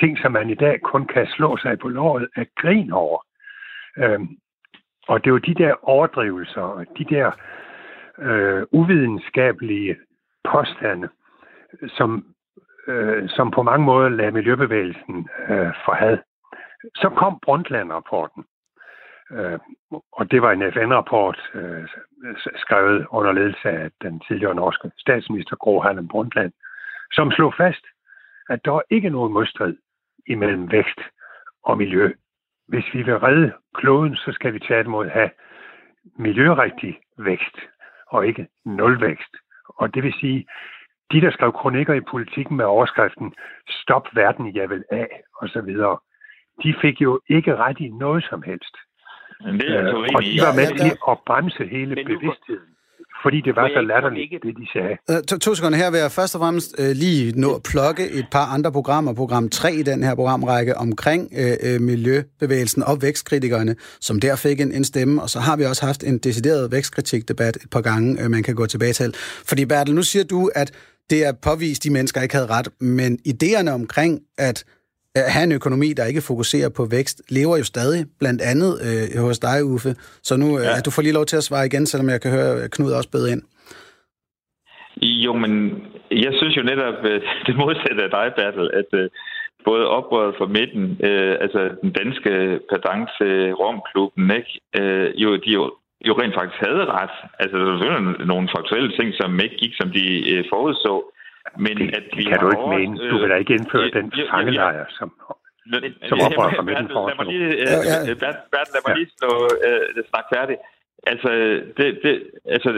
Ting, 0.00 0.18
som 0.18 0.32
man 0.32 0.50
i 0.50 0.54
dag 0.54 0.80
kun 0.80 1.06
kan 1.06 1.26
slå 1.26 1.56
sig 1.56 1.78
på 1.78 1.88
låret 1.88 2.28
af 2.36 2.46
grin 2.56 2.92
over. 2.92 3.18
Øhm, 3.96 4.28
og 5.08 5.24
det 5.24 5.32
var 5.32 5.38
de 5.38 5.54
der 5.54 5.74
overdrivelser 5.82 6.60
og 6.60 6.86
de 6.98 7.04
der 7.04 7.30
øh, 8.18 8.66
uvidenskabelige 8.72 9.96
påstande, 10.44 11.08
som, 11.88 12.34
øh, 12.88 13.28
som 13.28 13.50
på 13.50 13.62
mange 13.62 13.84
måder 13.84 14.08
lagde 14.08 14.32
miljøbevægelsen 14.32 15.28
øh, 15.48 15.72
for 15.84 15.92
had. 15.92 16.18
Så 16.94 17.08
kom 17.08 17.38
Brundtland-rapporten, 17.42 18.44
øh, 19.30 19.58
og 20.12 20.30
det 20.30 20.42
var 20.42 20.52
en 20.52 20.72
FN-rapport 20.72 21.50
øh, 21.54 21.88
skrevet 22.56 23.06
under 23.10 23.32
ledelse 23.32 23.68
af 23.68 23.90
den 24.02 24.20
tidligere 24.20 24.54
norske 24.54 24.90
statsminister 24.98 25.56
Gro 25.56 25.80
Harlem 25.80 26.08
Brundtland, 26.08 26.52
som 27.12 27.30
slog 27.30 27.54
fast, 27.56 27.84
at 28.50 28.64
der 28.64 28.70
var 28.70 28.82
ikke 28.90 29.10
nogen 29.10 29.32
modstrid 29.32 29.76
imellem 30.26 30.72
vækst 30.72 31.00
og 31.64 31.78
miljø 31.78 32.12
hvis 32.68 32.84
vi 32.94 33.02
vil 33.02 33.18
redde 33.18 33.52
kloden, 33.74 34.16
så 34.16 34.32
skal 34.32 34.54
vi 34.54 34.58
tværtimod 34.58 35.08
have 35.08 35.30
miljørigtig 36.18 36.98
vækst, 37.18 37.56
og 38.06 38.26
ikke 38.26 38.48
nulvækst. 38.64 39.34
Og 39.68 39.94
det 39.94 40.02
vil 40.02 40.14
sige, 40.20 40.46
de, 41.12 41.20
der 41.20 41.30
skrev 41.30 41.52
kronikker 41.52 41.94
i 41.94 42.00
politikken 42.00 42.56
med 42.56 42.64
overskriften 42.64 43.34
Stop 43.68 44.08
verden, 44.14 44.56
jeg 44.56 44.70
vil 44.70 44.84
af, 44.90 45.22
og 45.36 45.48
så 45.48 45.60
videre, 45.60 45.98
de 46.62 46.74
fik 46.80 47.00
jo 47.00 47.20
ikke 47.28 47.56
ret 47.56 47.80
i 47.80 47.88
noget 47.88 48.24
som 48.30 48.42
helst. 48.42 48.76
Men 49.40 49.60
det 49.60 49.76
er 49.76 49.88
øh, 49.88 50.08
og 50.16 50.22
de 50.22 50.38
var 50.46 50.54
med 50.60 50.78
til 50.78 50.98
at 51.10 51.18
bremse 51.26 51.66
hele 51.66 51.94
bevidstheden 52.04 52.77
fordi 53.22 53.40
det 53.40 53.56
var 53.56 53.68
så 53.76 53.80
latterligt, 53.80 54.42
det 54.42 54.54
de 54.60 54.66
sagde. 54.72 54.94
Uh, 55.10 55.22
to, 55.28 55.38
to 55.38 55.54
sekunder 55.54 55.78
her 55.78 55.90
vil 55.90 56.00
jeg 56.00 56.10
først 56.10 56.34
og 56.34 56.40
fremmest 56.40 56.74
uh, 56.78 56.90
lige 57.04 57.40
nå 57.40 57.50
at 57.54 57.62
plukke 57.70 58.04
et 58.10 58.26
par 58.32 58.46
andre 58.54 58.72
programmer. 58.72 59.14
Program 59.14 59.48
3 59.48 59.74
i 59.74 59.82
den 59.82 60.02
her 60.02 60.14
programrække 60.14 60.76
omkring 60.76 61.22
uh, 61.32 61.74
uh, 61.74 61.82
miljøbevægelsen 61.82 62.82
og 62.82 63.02
vækstkritikerne, 63.02 63.76
som 64.00 64.20
der 64.20 64.36
fik 64.36 64.60
en, 64.60 64.72
en 64.72 64.84
stemme. 64.84 65.22
Og 65.22 65.30
så 65.30 65.40
har 65.40 65.56
vi 65.56 65.64
også 65.64 65.86
haft 65.86 66.04
en 66.04 66.18
decideret 66.18 66.72
vækstkritikdebat 66.72 67.56
et 67.56 67.70
par 67.70 67.80
gange, 67.80 68.24
uh, 68.24 68.30
man 68.30 68.42
kan 68.42 68.54
gå 68.54 68.66
tilbage 68.66 68.92
til. 68.92 69.14
Fordi 69.48 69.64
Bertel, 69.64 69.94
nu 69.94 70.02
siger 70.02 70.24
du, 70.24 70.50
at 70.54 70.72
det 71.10 71.26
er 71.26 71.32
påvist, 71.42 71.84
de 71.84 71.90
mennesker 71.90 72.20
ikke 72.22 72.34
havde 72.34 72.46
ret, 72.46 72.68
men 72.80 73.18
idéerne 73.28 73.70
omkring, 73.70 74.20
at 74.38 74.64
have 75.16 75.44
en 75.44 75.52
økonomi, 75.52 75.92
der 75.92 76.04
ikke 76.04 76.20
fokuserer 76.20 76.70
på 76.76 76.86
vækst, 76.90 77.22
lever 77.30 77.56
jo 77.56 77.64
stadig, 77.64 78.06
blandt 78.20 78.40
andet 78.42 78.72
øh, 78.86 79.22
hos 79.22 79.38
dig, 79.38 79.64
Uffe. 79.64 79.94
Så 80.22 80.36
nu, 80.36 80.58
øh, 80.58 80.64
ja. 80.64 80.80
du 80.86 80.90
får 80.90 81.02
lige 81.02 81.18
lov 81.18 81.26
til 81.26 81.36
at 81.36 81.44
svare 81.44 81.66
igen, 81.66 81.86
selvom 81.86 82.08
jeg 82.08 82.20
kan 82.20 82.30
høre 82.30 82.68
Knud 82.68 82.92
også 82.92 83.10
bedre 83.10 83.32
ind. 83.32 83.42
Jo, 85.02 85.32
men 85.32 85.52
jeg 86.10 86.32
synes 86.38 86.56
jo 86.56 86.62
netop, 86.62 86.98
øh, 87.04 87.22
det 87.46 87.56
modsatte 87.56 88.02
af 88.06 88.10
dig, 88.10 88.26
Bertel, 88.36 88.70
at 88.80 88.90
øh, 89.00 89.10
både 89.64 89.84
oprøret 89.98 90.34
for 90.38 90.46
midten, 90.46 90.84
øh, 91.08 91.34
altså 91.44 91.60
den 91.82 91.92
danske 92.00 92.32
perdance 92.70 93.26
Romklubben, 93.60 94.30
ikke, 94.38 94.52
øh, 94.78 95.08
jo, 95.22 95.28
de 95.44 95.50
jo, 95.58 95.62
jo 96.08 96.12
rent 96.20 96.34
faktisk 96.38 96.60
havde 96.66 96.84
ret. 96.98 97.16
Altså, 97.42 97.56
der 97.58 97.64
var 97.64 98.24
nogle 98.32 98.48
faktuelle 98.56 98.92
ting, 98.98 99.08
som 99.20 99.40
ikke 99.44 99.56
gik, 99.62 99.74
som 99.80 99.88
de 99.98 100.04
øh, 100.32 100.44
forudså. 100.52 100.94
Men 101.56 101.76
det, 101.78 101.94
at 101.98 102.04
vi 102.16 102.24
kan 102.24 102.38
du 102.40 102.48
ikke 102.54 102.68
mene. 102.76 103.10
Du 103.10 103.18
vil 103.18 103.30
da 103.30 103.34
ikke 103.34 103.54
indføre 103.54 103.84
øh, 103.84 103.92
den 103.92 104.12
fangelejr, 104.30 104.84
som, 104.98 105.08
som 106.08 106.16
oprører 106.26 106.54
fra 106.56 106.62
midten 106.62 106.88
for 106.92 107.08
Lad 107.08 107.16
mig 107.16 107.26
lige, 107.34 107.48
øh, 108.10 108.16
Bertel, 108.22 108.72
lad 108.74 108.82
mig 108.86 108.96
lige 108.98 109.10
slå, 109.18 109.32
øh, 109.66 110.04
snakke 110.10 110.28
færdigt. 110.34 110.60
Altså, 111.12 111.30
det, 111.76 111.86
det, 112.04 112.14
altså, 112.54 112.70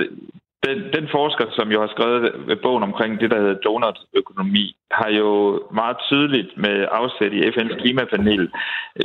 den, 0.66 0.78
den 0.96 1.08
forsker, 1.16 1.46
som 1.50 1.72
jo 1.72 1.80
har 1.80 1.90
skrevet 1.94 2.58
bogen 2.62 2.82
omkring 2.82 3.20
det, 3.20 3.30
der 3.30 3.40
hedder 3.40 3.62
donut-økonomi, 3.64 4.76
har 4.90 5.10
jo 5.10 5.62
meget 5.72 5.96
tydeligt 6.08 6.56
med 6.56 6.86
afsæt 6.90 7.32
i 7.32 7.48
FN's 7.52 7.80
klimapanel 7.82 8.50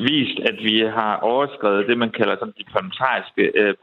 vist, 0.10 0.40
at 0.50 0.58
vi 0.68 0.80
har 0.80 1.16
overskrevet 1.18 1.88
det, 1.88 1.98
man 1.98 2.12
kalder 2.12 2.36
sådan 2.36 2.54
de 2.58 2.72
planetariske, 2.72 3.52
øh, 3.56 3.74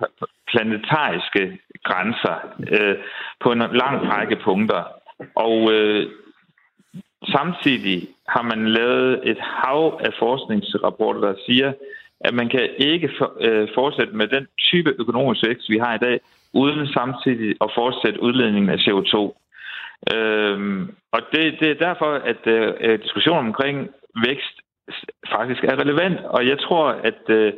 planetariske 0.52 1.58
grænser 1.84 2.36
øh, 2.76 2.96
på 3.40 3.52
en 3.52 3.58
lang 3.58 3.96
række 4.12 4.36
punkter. 4.44 4.82
Og 5.34 5.72
øh, 5.72 6.10
samtidig 7.34 8.08
har 8.28 8.42
man 8.42 8.68
lavet 8.68 9.30
et 9.30 9.38
hav 9.40 10.00
af 10.04 10.12
forskningsrapporter, 10.18 11.20
der 11.20 11.34
siger, 11.46 11.72
at 12.20 12.34
man 12.34 12.48
kan 12.48 12.68
ikke 12.78 13.10
for, 13.18 13.32
øh, 13.40 13.68
fortsætte 13.74 14.16
med 14.16 14.28
den 14.28 14.46
type 14.58 14.94
økonomisk 14.98 15.46
vækst, 15.46 15.70
vi 15.70 15.78
har 15.78 15.94
i 15.94 16.04
dag, 16.06 16.20
uden 16.52 16.86
samtidig 16.86 17.56
at 17.60 17.70
fortsætte 17.74 18.22
udledningen 18.22 18.70
af 18.70 18.76
CO2. 18.76 19.16
Øhm, 20.14 20.94
og 21.12 21.20
det, 21.32 21.56
det 21.60 21.70
er 21.70 21.84
derfor, 21.86 22.12
at 22.14 22.46
øh, 22.46 23.02
diskussionen 23.02 23.46
omkring 23.46 23.88
vækst 24.26 24.56
faktisk 25.34 25.64
er 25.64 25.80
relevant, 25.80 26.18
og 26.24 26.46
jeg 26.48 26.58
tror, 26.58 26.86
at, 26.88 27.22
øh, 27.28 27.52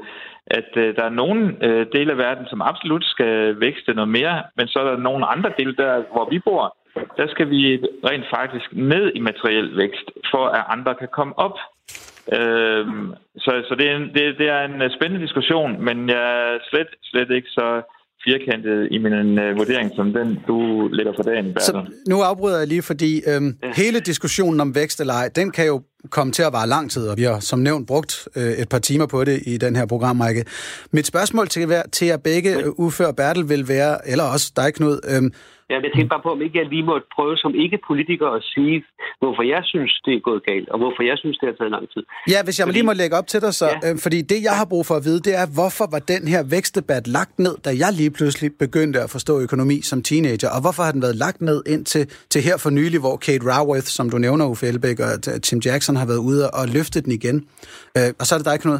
at 0.46 0.70
øh, 0.76 0.96
der 0.96 1.04
er 1.04 1.18
nogle 1.22 1.56
øh, 1.62 1.86
dele 1.92 2.12
af 2.12 2.18
verden, 2.18 2.46
som 2.46 2.62
absolut 2.62 3.04
skal 3.04 3.60
vækste 3.60 3.94
noget 3.94 4.08
mere, 4.08 4.42
men 4.56 4.68
så 4.68 4.78
er 4.78 4.84
der 4.84 4.96
nogle 4.96 5.26
andre 5.26 5.52
dele 5.58 5.76
der, 5.76 6.02
hvor 6.12 6.28
vi 6.30 6.38
bor, 6.38 6.76
der 7.18 7.26
skal 7.28 7.50
vi 7.50 7.62
rent 8.08 8.26
faktisk 8.36 8.68
ned 8.72 9.04
i 9.14 9.20
materiel 9.20 9.76
vækst, 9.76 10.06
for 10.32 10.44
at 10.58 10.64
andre 10.74 10.94
kan 10.94 11.08
komme 11.18 11.34
op. 11.38 11.56
Øhm, 12.38 13.06
så 13.44 13.52
så 13.68 13.74
det, 13.78 13.86
er 13.90 13.96
en, 13.96 14.08
det, 14.14 14.22
det 14.40 14.48
er 14.48 14.62
en 14.64 14.90
spændende 14.96 15.26
diskussion, 15.26 15.84
men 15.84 16.08
jeg 16.08 16.24
er 16.44 16.58
slet, 16.70 16.90
slet 17.02 17.30
ikke 17.30 17.48
så 17.48 17.82
firkantet 18.26 18.88
i 18.90 18.98
min 18.98 19.38
uh, 19.38 19.58
vurdering, 19.58 19.90
som 19.96 20.12
den, 20.12 20.38
du 20.48 20.88
lægger 20.92 21.12
for 21.16 21.22
dagen, 21.22 21.44
Bertel. 21.44 21.64
Så 21.64 21.86
nu 22.08 22.20
afbryder 22.20 22.58
jeg 22.58 22.68
lige, 22.68 22.82
fordi 22.82 23.22
øhm, 23.26 23.58
ja. 23.62 23.72
hele 23.76 24.00
diskussionen 24.00 24.60
om 24.60 24.74
vækst 24.74 25.00
eller 25.00 25.14
ej, 25.14 25.28
den 25.36 25.50
kan 25.50 25.66
jo 25.66 25.82
komme 26.10 26.32
til 26.32 26.42
at 26.42 26.52
vare 26.52 26.68
lang 26.68 26.90
tid, 26.90 27.08
og 27.08 27.16
vi 27.16 27.22
har 27.22 27.40
som 27.40 27.58
nævnt 27.58 27.86
brugt 27.86 28.28
øh, 28.36 28.52
et 28.52 28.68
par 28.68 28.78
timer 28.78 29.06
på 29.06 29.24
det 29.24 29.42
i 29.46 29.56
den 29.56 29.76
her 29.76 29.86
programrække. 29.86 30.44
Mit 30.90 31.06
spørgsmål 31.06 31.48
til, 31.48 31.68
til 31.92 32.06
jer 32.06 32.16
begge, 32.16 32.78
Uffe 32.78 33.06
og 33.06 33.16
Bertel, 33.16 33.48
vil 33.48 33.68
være, 33.68 34.08
eller 34.08 34.24
også 34.24 34.52
dig, 34.56 34.74
Knud, 34.74 35.00
øh, 35.04 35.30
Ja, 35.70 35.74
jeg 35.86 35.92
tænkte 35.94 36.12
bare 36.14 36.24
på, 36.26 36.30
om 36.36 36.42
ikke 36.46 36.58
jeg 36.58 36.66
lige 36.74 36.86
måtte 36.92 37.06
prøve 37.16 37.36
som 37.44 37.52
ikke-politiker 37.64 38.28
at 38.38 38.42
sige, 38.54 38.76
hvorfor 39.20 39.42
jeg 39.54 39.62
synes, 39.72 39.92
det 40.04 40.12
er 40.18 40.22
gået 40.28 40.42
galt, 40.50 40.68
og 40.68 40.78
hvorfor 40.82 41.02
jeg 41.10 41.16
synes, 41.22 41.36
det 41.40 41.46
har 41.50 41.56
taget 41.60 41.72
lang 41.76 41.86
tid. 41.94 42.02
Ja, 42.32 42.38
hvis 42.46 42.58
jeg 42.58 42.64
fordi... 42.66 42.76
lige 42.76 42.86
må 42.90 42.92
lægge 42.92 43.16
op 43.20 43.26
til 43.32 43.40
dig 43.44 43.54
så, 43.54 43.68
ja. 43.68 43.90
øh, 43.90 43.94
fordi 44.04 44.18
det, 44.32 44.38
jeg 44.48 44.54
har 44.60 44.66
brug 44.72 44.84
for 44.86 44.94
at 45.00 45.04
vide, 45.08 45.20
det 45.28 45.34
er, 45.42 45.46
hvorfor 45.58 45.86
var 45.94 45.98
den 46.14 46.22
her 46.32 46.42
vækstdebat 46.54 47.04
lagt 47.18 47.38
ned, 47.38 47.54
da 47.64 47.70
jeg 47.82 47.90
lige 48.00 48.12
pludselig 48.18 48.50
begyndte 48.64 48.98
at 49.04 49.10
forstå 49.10 49.40
økonomi 49.40 49.76
som 49.90 50.02
teenager, 50.02 50.50
og 50.56 50.60
hvorfor 50.64 50.82
har 50.82 50.92
den 50.92 51.02
været 51.02 51.16
lagt 51.16 51.40
ned 51.40 51.62
ind 51.66 51.84
til, 51.92 52.04
til 52.32 52.40
her 52.42 52.56
for 52.56 52.70
nylig, 52.70 53.00
hvor 53.00 53.16
Kate 53.16 53.44
Raworth, 53.50 53.88
som 53.98 54.10
du 54.10 54.18
nævner, 54.18 54.44
Uffe 54.46 54.66
Elbæk 54.66 54.98
og 55.00 55.42
Tim 55.42 55.60
Jackson 55.64 55.96
har 55.96 56.06
været 56.06 56.22
ude 56.30 56.50
og 56.50 56.68
løftet 56.68 57.04
den 57.04 57.12
igen. 57.12 57.36
Øh, 57.98 58.10
og 58.20 58.26
så 58.26 58.34
er 58.34 58.38
det 58.38 58.46
dig, 58.46 58.60
Knud. 58.60 58.78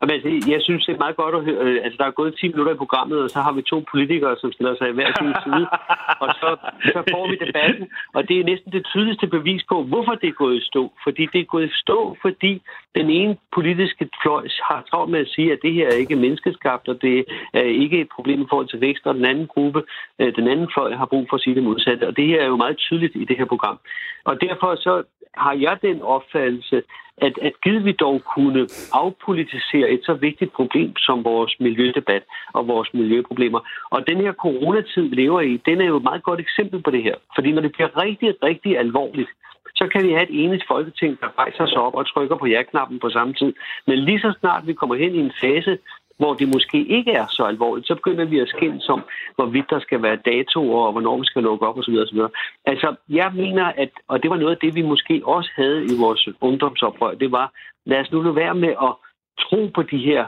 Men 0.00 0.10
altså, 0.10 0.50
jeg 0.54 0.60
synes, 0.62 0.86
det 0.86 0.94
er 0.94 1.04
meget 1.04 1.16
godt 1.16 1.34
at 1.34 1.44
høre. 1.44 1.60
Øh, 1.64 1.78
altså, 1.84 1.96
der 2.00 2.06
er 2.06 2.18
gået 2.20 2.38
10 2.40 2.48
minutter 2.48 2.72
i 2.74 2.82
programmet, 2.82 3.18
og 3.24 3.30
så 3.30 3.40
har 3.46 3.52
vi 3.52 3.62
to 3.62 3.78
politikere, 3.90 4.36
som 4.40 4.52
stiller 4.52 4.74
sig 4.76 4.88
i 4.88 4.96
hver 4.98 5.10
sin 5.18 5.34
side. 5.44 5.66
og 6.22 6.28
så, 6.40 6.48
så 6.94 7.00
får 7.12 7.24
vi 7.30 7.36
debatten. 7.46 7.84
Og 8.16 8.28
det 8.28 8.40
er 8.40 8.44
næsten 8.44 8.72
det 8.72 8.84
tydeligste 8.92 9.26
bevis 9.26 9.62
på, 9.68 9.82
hvorfor 9.82 10.14
det 10.14 10.28
er 10.28 10.40
gået 10.42 10.56
i 10.56 10.66
stå. 10.70 10.92
Fordi 11.04 11.22
det 11.32 11.40
er 11.40 11.52
gået 11.54 11.66
i 11.70 11.80
stå, 11.84 12.16
fordi 12.22 12.62
den 12.98 13.10
ene 13.10 13.36
politiske 13.54 14.08
fløj 14.22 14.44
har 14.68 14.84
travlt 14.90 15.10
med 15.10 15.20
at 15.20 15.32
sige, 15.34 15.52
at 15.52 15.58
det 15.62 15.72
her 15.72 15.86
er 15.86 16.02
ikke 16.02 16.16
menneskeskabt, 16.16 16.88
og 16.88 17.02
det 17.02 17.24
er 17.52 17.68
ikke 17.84 18.00
et 18.00 18.08
problem 18.16 18.42
i 18.42 18.46
forhold 18.48 18.68
til 18.68 18.80
vækst. 18.80 19.06
Og 19.06 19.14
den 19.14 19.24
anden 19.24 19.46
gruppe, 19.46 19.82
øh, 20.18 20.36
den 20.36 20.48
anden 20.48 20.68
fløj, 20.74 20.94
har 20.94 21.06
brug 21.06 21.26
for 21.30 21.36
at 21.36 21.42
sige 21.42 21.54
det 21.54 21.62
modsatte. 21.62 22.08
Og 22.08 22.16
det 22.16 22.26
her 22.26 22.40
er 22.40 22.46
jo 22.46 22.56
meget 22.56 22.76
tydeligt 22.76 23.16
i 23.16 23.24
det 23.24 23.38
her 23.38 23.44
program. 23.44 23.78
Og 24.24 24.40
derfor 24.40 24.74
så 24.74 25.02
har 25.36 25.52
jeg 25.52 25.78
den 25.82 26.02
opfattelse, 26.02 26.82
at, 27.20 27.34
at 27.42 27.52
givet 27.64 27.84
vi 27.84 27.92
dog 27.92 28.22
kunne 28.34 28.68
afpolitisere 28.92 29.90
et 29.90 30.00
så 30.04 30.14
vigtigt 30.14 30.52
problem 30.52 30.96
som 30.96 31.24
vores 31.24 31.56
miljødebat 31.60 32.22
og 32.52 32.68
vores 32.68 32.94
miljøproblemer. 32.94 33.60
Og 33.90 34.08
den 34.08 34.16
her 34.16 34.32
coronatid, 34.32 35.02
vi 35.02 35.16
lever 35.16 35.40
i, 35.40 35.56
den 35.56 35.80
er 35.80 35.84
jo 35.86 35.96
et 35.96 36.02
meget 36.02 36.22
godt 36.22 36.40
eksempel 36.40 36.82
på 36.82 36.90
det 36.90 37.02
her. 37.02 37.14
Fordi 37.34 37.52
når 37.52 37.62
det 37.62 37.72
bliver 37.72 38.02
rigtig, 38.04 38.34
rigtig 38.42 38.78
alvorligt, 38.78 39.30
så 39.78 39.88
kan 39.92 40.02
vi 40.06 40.12
have 40.12 40.28
et 40.30 40.44
enigt 40.44 40.64
folketing, 40.68 41.20
der 41.20 41.38
rejser 41.38 41.66
sig 41.66 41.80
op 41.86 41.94
og 41.94 42.06
trykker 42.06 42.36
på 42.36 42.46
ja-knappen 42.46 42.98
på 43.00 43.10
samme 43.10 43.34
tid. 43.34 43.52
Men 43.86 43.98
lige 43.98 44.20
så 44.20 44.30
snart 44.40 44.66
vi 44.66 44.72
kommer 44.72 44.96
hen 44.96 45.14
i 45.14 45.18
en 45.18 45.32
fase, 45.40 45.78
hvor 46.18 46.34
det 46.34 46.48
måske 46.48 46.78
ikke 46.96 47.12
er 47.12 47.26
så 47.30 47.42
alvorligt, 47.42 47.86
så 47.86 47.94
begynder 47.94 48.24
vi 48.24 48.38
at 48.38 48.48
skændes 48.48 48.88
om, 48.88 49.02
hvorvidt 49.34 49.70
der 49.70 49.80
skal 49.80 50.02
være 50.02 50.16
datoer, 50.16 50.86
og 50.86 50.92
hvornår 50.92 51.18
vi 51.18 51.24
skal 51.26 51.42
lukke 51.42 51.66
op 51.66 51.78
osv. 51.78 51.94
osv. 51.94 52.20
Altså, 52.64 52.94
jeg 53.08 53.32
mener, 53.34 53.64
at, 53.64 53.90
og 54.08 54.22
det 54.22 54.30
var 54.30 54.36
noget 54.36 54.54
af 54.54 54.60
det, 54.62 54.74
vi 54.74 54.82
måske 54.82 55.22
også 55.24 55.50
havde 55.56 55.84
i 55.84 55.94
vores 55.98 56.28
ungdomsoprør, 56.40 57.14
det 57.14 57.32
var, 57.32 57.52
lad 57.86 58.00
os 58.00 58.12
nu 58.12 58.22
lade 58.22 58.36
være 58.36 58.54
med 58.54 58.68
at 58.68 58.92
tro 59.40 59.70
på 59.74 59.82
de 59.82 59.98
her 59.98 60.26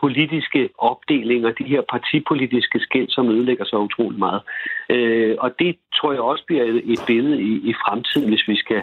politiske 0.00 0.68
opdelinger, 0.78 1.50
de 1.50 1.64
her 1.64 1.82
partipolitiske 1.92 2.80
skæld, 2.80 3.08
som 3.08 3.30
ødelægger 3.30 3.64
så 3.64 3.76
utrolig 3.76 4.18
meget. 4.18 4.42
Øh, 4.90 5.36
og 5.38 5.58
det 5.58 5.76
tror 5.96 6.12
jeg 6.12 6.20
også 6.20 6.44
bliver 6.46 6.64
et 6.64 7.00
billede 7.06 7.42
i, 7.42 7.52
i 7.70 7.74
fremtiden, 7.74 8.28
hvis 8.28 8.48
vi 8.48 8.56
skal, 8.56 8.82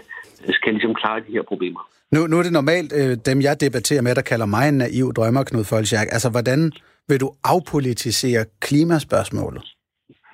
skal 0.50 0.74
ligesom 0.74 0.94
klare 0.94 1.20
de 1.20 1.32
her 1.32 1.42
problemer. 1.42 1.80
Nu, 2.14 2.20
nu 2.28 2.36
er 2.40 2.44
det 2.44 2.54
normalt 2.60 2.92
øh, 3.00 3.12
dem, 3.30 3.38
jeg 3.48 3.56
debatterer 3.66 4.02
med, 4.02 4.16
der 4.16 4.30
kalder 4.32 4.46
mig 4.56 4.66
en 4.70 4.78
naiv 4.84 5.08
drømmer, 5.18 5.44
Knud 5.44 5.66
Folchak. 5.72 6.08
Altså, 6.16 6.30
hvordan 6.36 6.60
vil 7.10 7.20
du 7.24 7.30
afpolitisere 7.54 8.46
klimaspørgsmålet? 8.66 9.64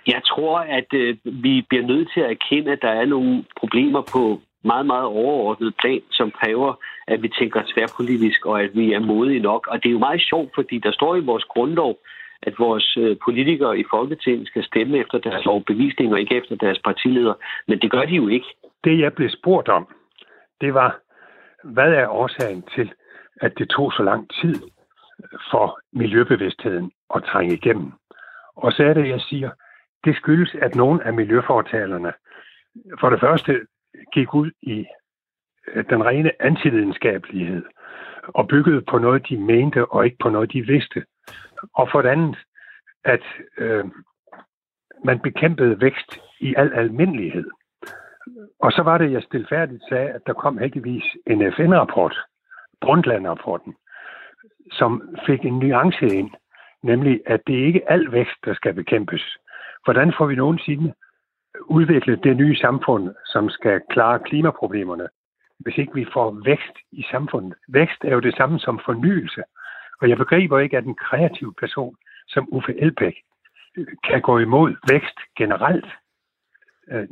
Jeg 0.08 0.22
tror, 0.32 0.58
at 0.60 0.90
øh, 0.94 1.18
vi 1.46 1.54
bliver 1.70 1.86
nødt 1.92 2.08
til 2.14 2.22
at 2.22 2.32
erkende, 2.38 2.72
at 2.72 2.82
der 2.82 2.94
er 3.02 3.06
nogle 3.06 3.44
problemer 3.60 4.02
på 4.14 4.42
meget, 4.64 4.86
meget 4.86 5.06
overordnet 5.06 5.74
plan, 5.82 6.02
som 6.12 6.32
kræver, 6.40 6.72
at 7.08 7.22
vi 7.24 7.30
tænker 7.40 7.62
tværpolitisk, 7.74 8.46
og 8.46 8.64
at 8.64 8.72
vi 8.74 8.94
er 8.94 9.00
modige 9.00 9.40
nok. 9.40 9.68
Og 9.72 9.84
det 9.84 9.90
er 9.90 9.94
jo 9.98 10.06
meget 10.08 10.22
sjovt, 10.30 10.52
fordi 10.56 10.78
der 10.86 10.92
står 10.92 11.16
i 11.16 11.28
vores 11.32 11.44
grundlov, 11.44 11.98
at 12.44 12.54
vores 12.60 12.98
øh, 12.98 13.18
politikere 13.26 13.80
i 13.80 13.84
Folketinget 13.94 14.48
skal 14.48 14.64
stemme 14.64 14.98
efter 14.98 15.18
deres 15.18 15.46
overbevisning 15.46 16.14
og 16.14 16.20
ikke 16.20 16.36
efter 16.36 16.56
deres 16.56 16.80
partileder. 16.88 17.34
Men 17.68 17.80
det 17.80 17.92
gør 17.92 18.06
de 18.06 18.16
jo 18.16 18.28
ikke. 18.28 18.50
Det, 18.84 19.00
jeg 19.00 19.14
blev 19.14 19.30
spurgt 19.30 19.70
om, 19.70 19.88
det 20.62 20.74
var, 20.74 21.00
hvad 21.64 21.92
er 21.94 22.08
årsagen 22.08 22.64
til, 22.76 22.94
at 23.42 23.54
det 23.58 23.70
tog 23.70 23.94
så 23.94 24.04
lang 24.04 24.30
tid 24.42 24.56
for 25.52 25.80
miljøbevidstheden 25.94 26.92
at 27.16 27.24
trænge 27.24 27.54
igennem? 27.54 27.92
Og 28.56 28.72
så 28.72 28.84
er 28.84 28.94
det, 28.94 29.10
jeg 29.10 29.22
siger, 29.22 29.50
det 30.06 30.16
skyldes, 30.16 30.56
at 30.62 30.76
nogle 30.76 31.06
af 31.08 31.14
miljøfortalerne 31.14 32.14
for 33.00 33.10
det 33.10 33.20
første 33.20 33.66
gik 34.14 34.34
ud 34.34 34.52
i 34.62 34.86
øh, 35.68 35.86
den 35.90 36.06
rene 36.06 36.42
antividenskabelighed 36.42 37.66
og 38.28 38.48
byggede 38.48 38.82
på 38.82 38.98
noget, 38.98 39.30
de 39.30 39.38
mente, 39.38 39.86
og 39.86 40.06
ikke 40.06 40.18
på 40.22 40.30
noget, 40.30 40.54
de 40.54 40.62
vidste. 40.62 41.06
Og 41.74 41.90
for 41.92 42.02
det 42.02 42.10
andet, 42.10 42.38
at 43.06 43.24
øh, 43.58 43.86
man 45.06 45.20
bekæmpede 45.20 45.82
vækst 45.82 46.20
i 46.40 46.56
al 46.58 46.74
almindelighed. 46.74 47.50
Og 48.60 48.72
så 48.72 48.82
var 48.82 48.98
det, 48.98 49.12
jeg 49.12 49.24
stilfærdigt 49.24 49.84
sagde, 49.90 50.10
at 50.10 50.22
der 50.28 50.34
kom 50.34 50.58
heldigvis 50.58 51.04
en 51.28 51.54
FN-rapport, 51.54 52.18
Brundtland-rapporten, 52.82 53.76
som 54.72 55.16
fik 55.26 55.46
en 55.46 55.60
nuance 55.60 56.06
ind, 56.06 56.32
nemlig 56.84 57.22
at 57.26 57.42
det 57.48 57.54
ikke 57.54 57.82
er 57.84 57.94
al 57.94 58.12
vækst, 58.12 58.46
der 58.46 58.54
skal 58.54 58.74
bekæmpes. 58.74 59.38
Hvordan 59.84 60.14
får 60.18 60.26
vi 60.26 60.36
nogensinde 60.36 60.94
udviklet 61.62 62.24
det 62.24 62.38
nye 62.38 62.56
samfund, 62.56 63.16
som 63.26 63.50
skal 63.50 63.82
klare 63.90 64.20
klimaproblemerne, 64.20 65.08
hvis 65.60 65.78
ikke 65.78 65.94
vi 65.94 66.06
får 66.14 66.42
vækst 66.46 66.76
i 66.92 67.06
samfundet? 67.12 67.54
Vækst 67.68 68.04
er 68.04 68.14
jo 68.14 68.20
det 68.20 68.36
samme 68.36 68.60
som 68.60 68.80
fornyelse. 68.86 69.44
Og 70.02 70.10
jeg 70.10 70.18
begriber 70.18 70.60
ikke, 70.60 70.78
at 70.78 70.86
en 70.86 70.96
kreativ 70.96 71.54
person 71.60 71.96
som 72.28 72.48
Uffe 72.52 72.80
Elbæk 72.82 73.16
kan 74.04 74.22
gå 74.22 74.40
imod 74.40 74.76
vækst 74.92 75.20
generelt. 75.38 75.86
Øh, 76.92 77.08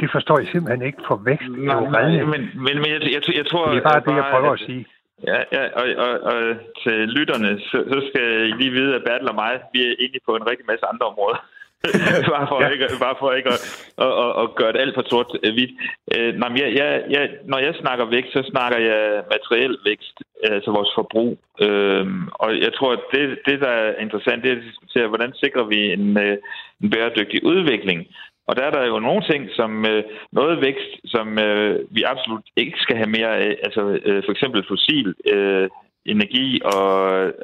det 0.00 0.08
forstår 0.16 0.38
jeg 0.38 0.48
simpelthen 0.52 0.86
ikke, 0.88 1.00
for 1.08 1.16
vækst 1.28 1.50
er 1.70 1.74
jo 1.80 1.86
redning. 1.96 2.28
Men, 2.34 2.42
men, 2.66 2.74
men 2.82 2.88
jeg, 2.94 3.00
jeg, 3.14 3.22
jeg 3.40 3.46
tror... 3.50 3.64
Det 3.70 3.78
er 3.78 3.90
bare 3.92 4.06
det, 4.08 4.14
jeg 4.20 4.26
prøver 4.34 4.52
at 4.52 4.64
sige. 4.68 4.86
Ja, 5.30 5.38
ja 5.56 5.64
og, 5.80 5.86
og, 6.04 6.12
og 6.30 6.38
til 6.82 6.96
lytterne, 7.16 7.50
så, 7.70 7.78
så 7.92 7.98
skal 8.08 8.24
I 8.50 8.52
lige 8.60 8.72
vide, 8.78 8.94
at 8.94 9.02
Bertel 9.06 9.28
og 9.28 9.34
mig, 9.34 9.54
vi 9.72 9.80
er 9.88 9.94
inde 10.04 10.18
på 10.26 10.32
en 10.36 10.48
rigtig 10.50 10.66
masse 10.66 10.84
andre 10.92 11.06
områder. 11.06 11.38
bare 12.34 12.46
for 12.50 12.62
ja. 12.62 12.68
ikke, 12.68 12.86
bare 13.00 13.16
for 13.18 13.32
ikke 13.32 13.50
at, 13.56 13.60
at, 14.04 14.12
at, 14.24 14.30
at 14.42 14.54
gøre 14.54 14.72
det 14.72 14.80
alt 14.80 14.94
for 14.94 15.04
sort 15.10 15.30
øh, 15.44 15.52
hvidt. 15.52 15.72
Øh, 16.14 16.34
nej, 16.40 16.50
jeg, 16.62 16.68
jeg, 16.80 16.90
jeg, 17.10 17.24
når 17.44 17.58
jeg 17.58 17.74
snakker 17.74 18.04
vækst, 18.04 18.32
så 18.32 18.42
snakker 18.52 18.78
jeg 18.78 19.22
materiel 19.34 19.76
vækst, 19.84 20.16
altså 20.42 20.70
vores 20.70 20.92
forbrug. 20.94 21.38
Øh, 21.66 22.06
og 22.42 22.48
jeg 22.64 22.72
tror, 22.74 22.92
at 22.92 23.04
det, 23.12 23.38
det, 23.46 23.60
der 23.60 23.72
er 23.82 24.00
interessant, 24.04 24.42
det 24.42 24.50
er 24.50 24.56
at 24.56 24.68
diskutere, 24.70 25.08
hvordan 25.08 25.32
sikrer 25.34 25.64
vi 25.64 25.92
en, 25.92 26.18
øh, 26.18 26.36
en 26.82 26.90
bæredygtig 26.90 27.44
udvikling. 27.44 28.06
Og 28.48 28.56
der 28.56 28.62
er 28.66 28.70
der 28.70 28.84
jo 28.86 28.98
nogle 28.98 29.22
ting, 29.30 29.42
som 29.58 29.70
øh, 29.86 30.04
noget 30.32 30.60
vækst, 30.66 30.92
som 31.04 31.38
øh, 31.38 31.80
vi 31.90 32.02
absolut 32.02 32.46
ikke 32.56 32.78
skal 32.84 32.96
have 32.96 33.14
mere 33.16 33.32
af. 33.46 33.56
Altså 33.66 33.82
øh, 34.08 34.22
for 34.24 34.32
eksempel 34.32 34.64
fossil 34.68 35.14
øh, 35.34 35.68
energi 36.12 36.60
og, 36.74 36.92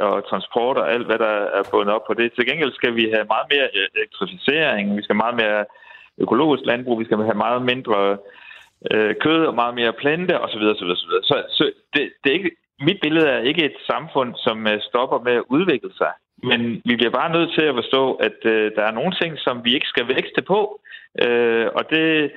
og 0.07 0.29
transport 0.31 0.77
og 0.79 0.93
alt, 0.93 1.07
hvad 1.07 1.19
der 1.19 1.35
er 1.59 1.63
bundet 1.71 1.95
op 1.95 2.05
på 2.07 2.15
det. 2.15 2.33
Til 2.33 2.47
gengæld 2.47 2.73
skal 2.73 2.97
vi 2.97 3.05
have 3.15 3.27
meget 3.35 3.49
mere 3.55 3.69
elektrificering, 3.97 4.97
vi 4.97 5.03
skal 5.03 5.15
have 5.15 5.25
meget 5.25 5.37
mere 5.43 5.65
økologisk 6.19 6.63
landbrug, 6.67 7.01
vi 7.01 7.05
skal 7.05 7.17
have 7.31 7.45
meget 7.47 7.63
mindre 7.63 8.19
øh, 8.93 9.15
kød 9.25 9.41
og 9.51 9.55
meget 9.55 9.75
mere 9.75 9.93
plante 9.93 10.41
osv. 10.41 10.63
osv., 10.75 10.91
osv. 10.95 11.13
Så, 11.31 11.37
så 11.57 11.73
det, 11.95 12.03
det 12.21 12.31
er 12.31 12.39
ikke, 12.39 12.57
mit 12.81 12.99
billede 13.03 13.29
er 13.29 13.39
ikke 13.39 13.65
et 13.65 13.77
samfund, 13.87 14.35
som 14.37 14.67
øh, 14.67 14.81
stopper 14.81 15.19
med 15.27 15.33
at 15.33 15.49
udvikle 15.49 15.93
sig. 16.01 16.13
Men 16.43 16.83
vi 16.85 16.97
bliver 16.97 17.11
bare 17.11 17.33
nødt 17.33 17.55
til 17.59 17.63
at 17.63 17.75
forstå, 17.75 18.15
at 18.15 18.39
øh, 18.45 18.73
der 18.77 18.83
er 18.83 18.91
nogle 18.91 19.15
ting, 19.23 19.39
som 19.39 19.65
vi 19.65 19.75
ikke 19.75 19.87
skal 19.87 20.09
vækste 20.09 20.43
på. 20.43 20.81
Øh, 21.23 21.67
og 21.75 21.91
det 21.91 22.33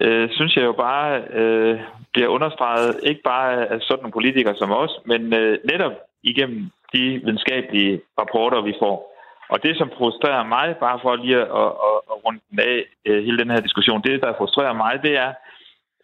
øh, 0.00 0.28
synes 0.30 0.56
jeg 0.56 0.64
jo 0.64 0.72
bare 0.72 1.22
øh, 1.40 1.80
bliver 2.12 2.28
understreget, 2.28 3.00
ikke 3.02 3.22
bare 3.22 3.66
af 3.72 3.78
sådan 3.80 4.02
nogle 4.02 4.12
politikere 4.12 4.56
som 4.56 4.70
os, 4.70 4.92
men 5.06 5.34
øh, 5.34 5.58
netop 5.64 5.92
igennem 6.22 6.70
de 6.94 7.20
videnskabelige 7.24 8.00
rapporter, 8.20 8.60
vi 8.62 8.74
får. 8.82 8.96
Og 9.48 9.62
det, 9.62 9.76
som 9.76 9.90
frustrerer 9.98 10.44
mig, 10.44 10.76
bare 10.80 10.98
for 11.02 11.16
lige 11.16 11.36
at, 11.36 11.42
at, 11.88 11.98
at 12.10 12.16
runde 12.24 12.40
den 12.50 12.60
af 12.60 12.84
øh, 13.06 13.24
hele 13.24 13.38
den 13.38 13.50
her 13.50 13.60
diskussion, 13.60 14.02
det, 14.02 14.22
der 14.22 14.38
frustrerer 14.38 14.72
mig, 14.72 15.02
det 15.02 15.16
er, 15.16 15.32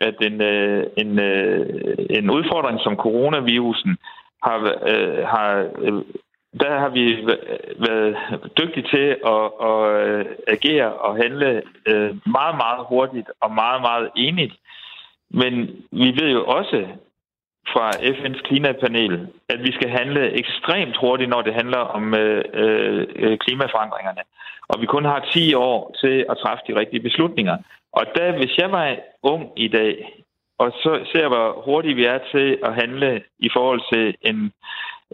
at 0.01 0.17
en, 0.21 0.41
øh, 0.41 0.87
en, 0.97 1.19
øh, 1.19 1.67
en 2.11 2.31
udfordring 2.31 2.81
som 2.81 2.97
coronavirusen 2.97 3.97
har, 4.43 4.59
øh, 4.93 5.27
har 5.27 5.69
øh, 5.79 6.03
der 6.61 6.79
har 6.79 6.89
vi 6.89 7.27
været 7.87 8.17
dygtige 8.59 8.89
til 8.95 9.07
at, 9.35 9.45
at 9.69 9.81
øh, 10.09 10.25
agere 10.47 10.93
og 10.93 11.17
handle 11.17 11.63
øh, 11.87 12.11
meget, 12.27 12.57
meget 12.57 12.87
hurtigt 12.89 13.31
og 13.41 13.51
meget, 13.55 13.81
meget 13.81 14.11
enigt. 14.17 14.55
Men 15.31 15.55
vi 15.93 16.09
ved 16.21 16.31
jo 16.33 16.45
også 16.45 16.87
fra 17.73 17.91
FN's 17.91 18.43
klimapanel, 18.49 19.29
at 19.49 19.61
vi 19.63 19.73
skal 19.73 19.91
handle 19.91 20.33
ekstremt 20.33 20.97
hurtigt, 20.97 21.31
når 21.31 21.43
det 21.43 21.55
handler 21.55 21.79
om 21.79 22.15
øh, 22.15 22.45
øh, 22.55 23.07
øh 23.17 23.39
klimaforandringerne. 23.39 24.23
Og 24.69 24.81
vi 24.81 24.87
kun 24.87 25.05
har 25.05 25.29
10 25.33 25.55
år 25.55 25.95
til 26.01 26.27
at 26.31 26.39
træffe 26.43 26.63
de 26.69 26.79
rigtige 26.81 27.03
beslutninger. 27.03 27.57
Og 27.93 28.05
da, 28.17 28.33
hvis 28.33 28.59
jeg 28.59 28.73
var 28.73 28.97
ung 29.23 29.51
i 29.57 29.69
dag, 29.69 30.25
og 30.59 30.73
så 30.83 31.07
ser 31.13 31.29
hvor 31.29 31.63
hurtigt 31.65 31.97
vi 31.97 32.05
er 32.05 32.19
til 32.33 32.59
at 32.63 32.75
handle 32.75 33.23
i 33.39 33.49
forhold 33.53 33.81
til 33.93 34.15
en 34.23 34.53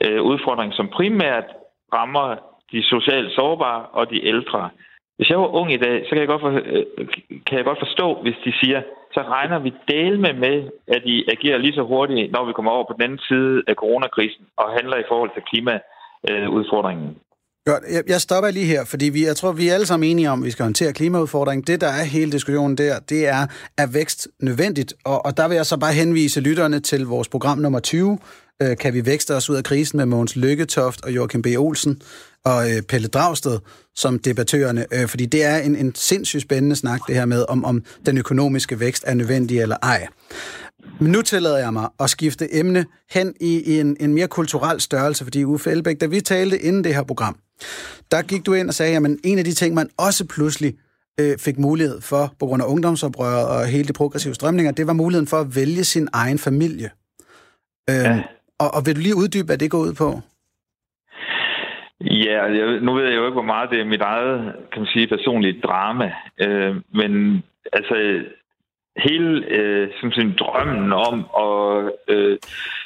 øh, 0.05 0.23
udfordring, 0.23 0.73
som 0.75 0.89
primært 0.89 1.49
rammer 1.95 2.29
de 2.73 2.83
socialt 2.83 3.33
sårbare 3.33 3.83
og 3.99 4.11
de 4.11 4.27
ældre. 4.27 4.71
Hvis 5.17 5.31
jeg 5.31 5.39
var 5.39 5.55
ung 5.61 5.73
i 5.73 5.83
dag, 5.87 5.97
så 6.05 6.11
kan 6.11 6.19
jeg 6.19 6.33
godt, 6.33 6.43
for, 6.43 6.53
øh, 6.75 6.85
kan 7.47 7.59
jeg 7.59 7.65
godt 7.65 7.85
forstå, 7.87 8.07
hvis 8.23 8.39
de 8.45 8.53
siger, 8.61 8.81
så 9.15 9.21
regner 9.21 9.59
vi 9.59 9.73
del 9.89 10.21
med 10.21 10.35
med, 10.45 10.57
at 10.95 11.03
de 11.07 11.25
agerer 11.35 11.59
lige 11.59 11.79
så 11.79 11.83
hurtigt, 11.83 12.33
når 12.33 12.45
vi 12.47 12.53
kommer 12.53 12.73
over 12.73 12.85
på 12.87 12.95
den 12.97 13.03
anden 13.03 13.23
side 13.29 13.63
af 13.69 13.75
coronakrisen 13.75 14.45
og 14.57 14.67
handler 14.79 14.97
i 14.97 15.09
forhold 15.11 15.31
til 15.35 15.43
klimaudfordringen. 15.51 17.11
Godt. 17.67 17.85
Jeg 18.09 18.21
stopper 18.21 18.51
lige 18.51 18.67
her, 18.75 18.85
fordi 18.85 19.07
vi, 19.17 19.27
jeg 19.27 19.37
tror, 19.37 19.53
vi 19.53 19.69
er 19.69 19.75
alle 19.75 19.87
sammen 19.87 20.11
enige 20.11 20.31
om, 20.31 20.41
at 20.41 20.47
vi 20.47 20.51
skal 20.51 20.63
håndtere 20.63 20.93
klimaudfordringen. 20.93 21.65
Det, 21.67 21.81
der 21.81 21.87
er 22.01 22.05
hele 22.05 22.33
diskussionen 22.33 22.79
der, 22.79 22.95
det 23.09 23.29
er, 23.29 23.43
er 23.79 23.87
vækst 23.93 24.29
nødvendigt? 24.41 24.95
Og, 25.05 25.27
og 25.27 25.37
der 25.37 25.49
vil 25.49 25.55
jeg 25.55 25.67
så 25.67 25.77
bare 25.81 25.93
henvise 25.93 26.41
lytterne 26.41 26.81
til 26.81 27.07
vores 27.07 27.29
program 27.29 27.59
nummer 27.59 27.81
20, 27.81 28.19
øh, 28.63 28.77
Kan 28.77 28.95
vi 28.95 29.07
vækste 29.07 29.37
os 29.37 29.51
ud 29.51 29.57
af 29.57 29.65
krisen 29.65 29.97
med 29.97 30.07
Mogens 30.07 30.37
Lykketoft 30.37 31.05
og 31.05 31.13
Joachim 31.13 31.43
B. 31.43 31.47
Olsen 31.59 32.03
og 32.45 32.71
øh, 32.71 32.83
Pelle 32.83 33.09
Dragsted 33.09 33.59
som 33.95 34.19
debattørerne, 34.19 34.87
øh, 34.93 35.09
fordi 35.09 35.27
det 35.27 35.45
er 35.45 35.57
en, 35.57 35.77
en 35.77 35.95
sindssygt 35.95 36.43
spændende 36.43 36.77
snak, 36.77 37.01
det 37.07 37.15
her 37.15 37.25
med, 37.25 37.45
om, 37.49 37.65
om 37.65 37.85
den 38.07 38.19
økonomiske 38.19 38.81
vækst 38.81 39.05
er 39.07 39.15
nødvendig 39.15 39.61
eller 39.61 39.77
ej. 39.83 40.07
Men 41.01 41.13
nu 41.13 41.23
tillader 41.23 41.59
jeg 41.59 41.73
mig 41.73 41.89
at 42.01 42.11
skifte 42.11 42.55
emne 42.55 42.87
hen 43.11 43.35
i, 43.41 43.61
i 43.61 43.81
en, 43.81 43.97
en 44.01 44.15
mere 44.15 44.29
kulturel 44.29 44.81
størrelse, 44.81 45.25
fordi 45.25 45.45
Uffe 45.45 45.71
Elbæk, 45.71 46.01
da 46.01 46.07
vi 46.07 46.21
talte 46.21 46.63
inden 46.63 46.85
det 46.85 46.95
her 46.95 47.03
program, 47.03 47.37
der 48.11 48.23
gik 48.23 48.47
du 48.47 48.53
ind 48.53 48.69
og 48.69 48.75
sagde, 48.75 48.97
at 48.97 49.17
en 49.25 49.39
af 49.39 49.45
de 49.45 49.53
ting, 49.55 49.75
man 49.75 49.89
også 49.97 50.25
pludselig 50.25 50.75
øh, 51.21 51.39
fik 51.39 51.59
mulighed 51.59 52.01
for, 52.01 52.35
på 52.39 52.47
grund 52.47 52.63
af 52.63 52.67
ungdomsoprøret 52.67 53.47
og 53.47 53.67
hele 53.67 53.89
de 53.89 53.93
progressive 53.93 54.35
strømninger, 54.35 54.73
det 54.73 54.87
var 54.87 54.93
muligheden 54.93 55.27
for 55.27 55.41
at 55.41 55.57
vælge 55.57 55.85
sin 55.85 56.09
egen 56.13 56.39
familie. 56.39 56.91
Øh, 57.91 57.97
ja 57.97 58.23
og, 58.63 58.69
og 58.75 58.81
vil 58.87 58.97
du 58.97 59.01
lige 59.01 59.21
uddybe, 59.23 59.47
hvad 59.47 59.59
det 59.59 59.71
går 59.71 59.79
ud 59.79 59.95
på? 60.03 60.09
Ja, 62.01 62.45
altså, 62.45 62.57
jeg, 62.61 62.81
nu 62.81 62.95
ved 62.95 63.05
jeg 63.05 63.17
jo 63.17 63.27
ikke, 63.27 63.41
hvor 63.41 63.53
meget 63.55 63.71
det 63.71 63.81
er 63.81 63.85
mit 63.85 64.01
eget, 64.01 64.55
kan 64.73 64.83
man 64.83 64.91
sige, 64.93 65.07
personlige 65.07 65.61
drama. 65.61 66.13
Øh, 66.41 66.77
men 66.95 67.43
altså, 67.73 67.95
hele 68.97 69.47
øh, 69.47 69.89
som 70.01 70.13
sådan, 70.13 70.37
drømmen 70.39 70.93
om 70.93 71.17
at 71.47 71.93
øh, 72.15 72.39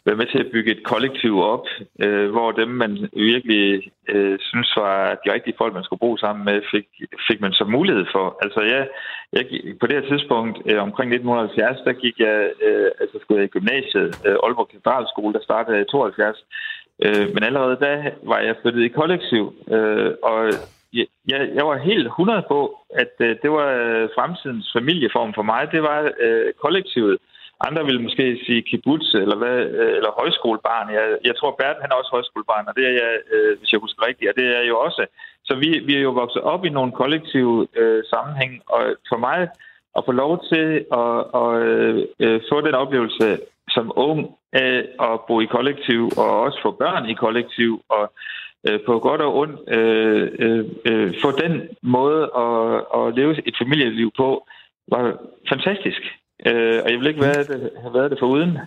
være 0.06 0.16
med 0.16 0.26
til 0.26 0.38
at 0.38 0.50
bygge 0.52 0.70
et 0.70 0.84
kollektiv 0.84 1.38
op, 1.38 1.66
øh, 2.02 2.30
hvor 2.30 2.52
dem, 2.52 2.68
man 2.68 3.08
virkelig 3.12 3.92
øh, 4.08 4.38
synes 4.40 4.76
var 4.76 5.18
de 5.24 5.32
rigtige 5.32 5.58
folk, 5.58 5.74
man 5.74 5.84
skulle 5.84 6.04
bo 6.06 6.16
sammen 6.16 6.44
med, 6.44 6.62
fik, 6.70 6.86
fik 7.28 7.40
man 7.40 7.52
så 7.52 7.64
mulighed 7.64 8.06
for. 8.12 8.38
Altså 8.42 8.60
jeg, 8.60 8.88
jeg 9.36 9.44
på 9.80 9.86
det 9.86 9.96
her 9.98 10.08
tidspunkt, 10.08 10.56
øh, 10.70 10.82
omkring 10.82 11.08
1970, 11.10 11.78
der 11.86 11.92
gik 11.92 12.16
jeg, 12.18 12.38
øh, 12.66 12.90
altså 13.00 13.16
skulle 13.20 13.40
jeg 13.40 13.48
i 13.48 13.56
gymnasiet, 13.56 14.08
øh, 14.26 14.36
Aalborg 14.44 14.68
Katedralskole, 14.68 15.34
der 15.34 15.42
startede 15.42 15.80
i 15.80 15.84
72, 15.84 16.44
øh, 17.04 17.26
men 17.34 17.42
allerede 17.48 17.76
da 17.86 17.92
var 18.22 18.38
jeg 18.38 18.54
flyttet 18.62 18.82
i 18.84 18.96
kollektiv, 19.00 19.44
øh, 19.74 20.12
og 20.22 20.38
jeg, 21.32 21.40
jeg 21.58 21.64
var 21.70 21.78
helt 21.90 22.06
100 22.06 22.42
på, 22.48 22.60
at 23.02 23.14
øh, 23.26 23.36
det 23.42 23.50
var 23.58 23.68
øh, 23.82 24.08
fremtidens 24.16 24.66
familieform 24.78 25.32
for 25.34 25.42
mig. 25.42 25.62
Det 25.72 25.82
var 25.82 25.98
øh, 26.24 26.52
kollektivet. 26.64 27.16
Andre 27.66 27.82
vil 27.88 28.04
måske 28.06 28.26
sige 28.46 28.62
kibbutz 28.68 29.08
eller, 29.14 29.36
hvad, 29.42 29.58
øh, 29.80 29.92
eller 29.98 30.18
højskolebarn. 30.20 30.88
Jeg, 30.98 31.06
jeg 31.28 31.34
tror, 31.36 31.56
Bert 31.58 31.82
han 31.82 31.90
er 31.90 32.00
også 32.00 32.12
højskolebarn, 32.16 32.68
og 32.68 32.74
det 32.76 32.84
er 32.90 32.94
jeg, 33.02 33.12
øh, 33.34 33.58
hvis 33.58 33.72
jeg 33.72 33.80
husker 33.84 34.06
rigtigt, 34.08 34.30
og 34.30 34.36
det 34.36 34.44
er 34.46 34.58
jeg 34.60 34.68
jo 34.68 34.76
også. 34.86 35.02
Så 35.44 35.54
vi, 35.62 35.70
vi 35.86 35.94
er 35.96 36.00
jo 36.00 36.10
vokset 36.10 36.42
op 36.42 36.64
i 36.64 36.68
nogle 36.68 36.92
kollektive 36.92 37.66
øh, 37.76 38.02
sammenhæng, 38.12 38.62
og 38.66 38.82
for 39.08 39.18
mig 39.18 39.48
at 39.96 40.02
få 40.06 40.12
lov 40.12 40.44
til 40.52 40.68
at, 41.02 41.18
at 41.42 41.50
øh, 42.24 42.40
få 42.50 42.60
den 42.60 42.74
oplevelse 42.74 43.38
som 43.68 43.92
ung 43.96 44.20
af 44.52 44.74
at 45.08 45.20
bo 45.28 45.40
i 45.40 45.46
kollektiv, 45.56 46.10
og 46.16 46.40
også 46.40 46.58
få 46.62 46.70
børn 46.70 47.10
i 47.10 47.14
kollektiv, 47.14 47.80
og 47.88 48.12
øh, 48.68 48.80
på 48.86 48.98
godt 48.98 49.20
og 49.20 49.36
ondt 49.36 49.60
øh, 49.78 50.28
øh, 50.38 50.64
øh, 50.90 51.14
få 51.22 51.30
den 51.30 51.52
måde 51.82 52.22
at, 52.44 52.56
at 52.98 53.14
leve 53.18 53.48
et 53.48 53.56
familieliv 53.62 54.10
på, 54.16 54.46
var 54.92 55.04
fantastisk. 55.48 56.02
Øh, 56.46 56.78
og 56.84 56.90
jeg 56.90 56.98
vil 56.98 57.06
ikke 57.06 57.20
være 57.20 57.44
det, 57.44 57.70
have 57.82 57.94
været 57.94 58.10
det 58.10 58.18
for 58.20 58.26
uden. 58.26 58.58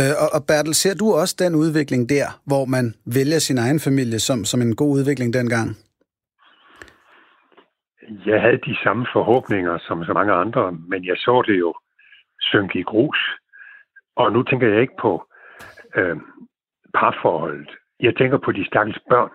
Øh, 0.00 0.14
og, 0.22 0.28
og 0.32 0.40
Bertel, 0.48 0.74
ser 0.74 0.94
du 0.94 1.12
også 1.12 1.36
den 1.38 1.54
udvikling 1.54 2.08
der, 2.08 2.26
hvor 2.46 2.64
man 2.64 2.94
vælger 3.06 3.38
sin 3.38 3.58
egen 3.58 3.80
familie 3.80 4.18
som, 4.18 4.44
som 4.44 4.62
en 4.62 4.76
god 4.76 4.90
udvikling 4.98 5.34
dengang? 5.34 5.76
Jeg 8.26 8.40
havde 8.40 8.58
de 8.58 8.76
samme 8.82 9.06
forhåbninger 9.12 9.78
som 9.78 10.04
så 10.04 10.12
mange 10.12 10.32
andre, 10.32 10.72
men 10.72 11.04
jeg 11.04 11.16
så 11.16 11.42
det 11.46 11.58
jo 11.58 11.74
synke 12.40 12.78
i 12.78 12.82
grus. 12.82 13.18
Og 14.16 14.32
nu 14.32 14.42
tænker 14.42 14.68
jeg 14.68 14.80
ikke 14.80 14.96
på 15.00 15.28
øh, 15.96 16.16
parforholdet. 16.94 17.70
Jeg 18.00 18.16
tænker 18.16 18.38
på 18.38 18.52
de 18.52 18.66
stakkels 18.66 18.98
børn, 19.10 19.30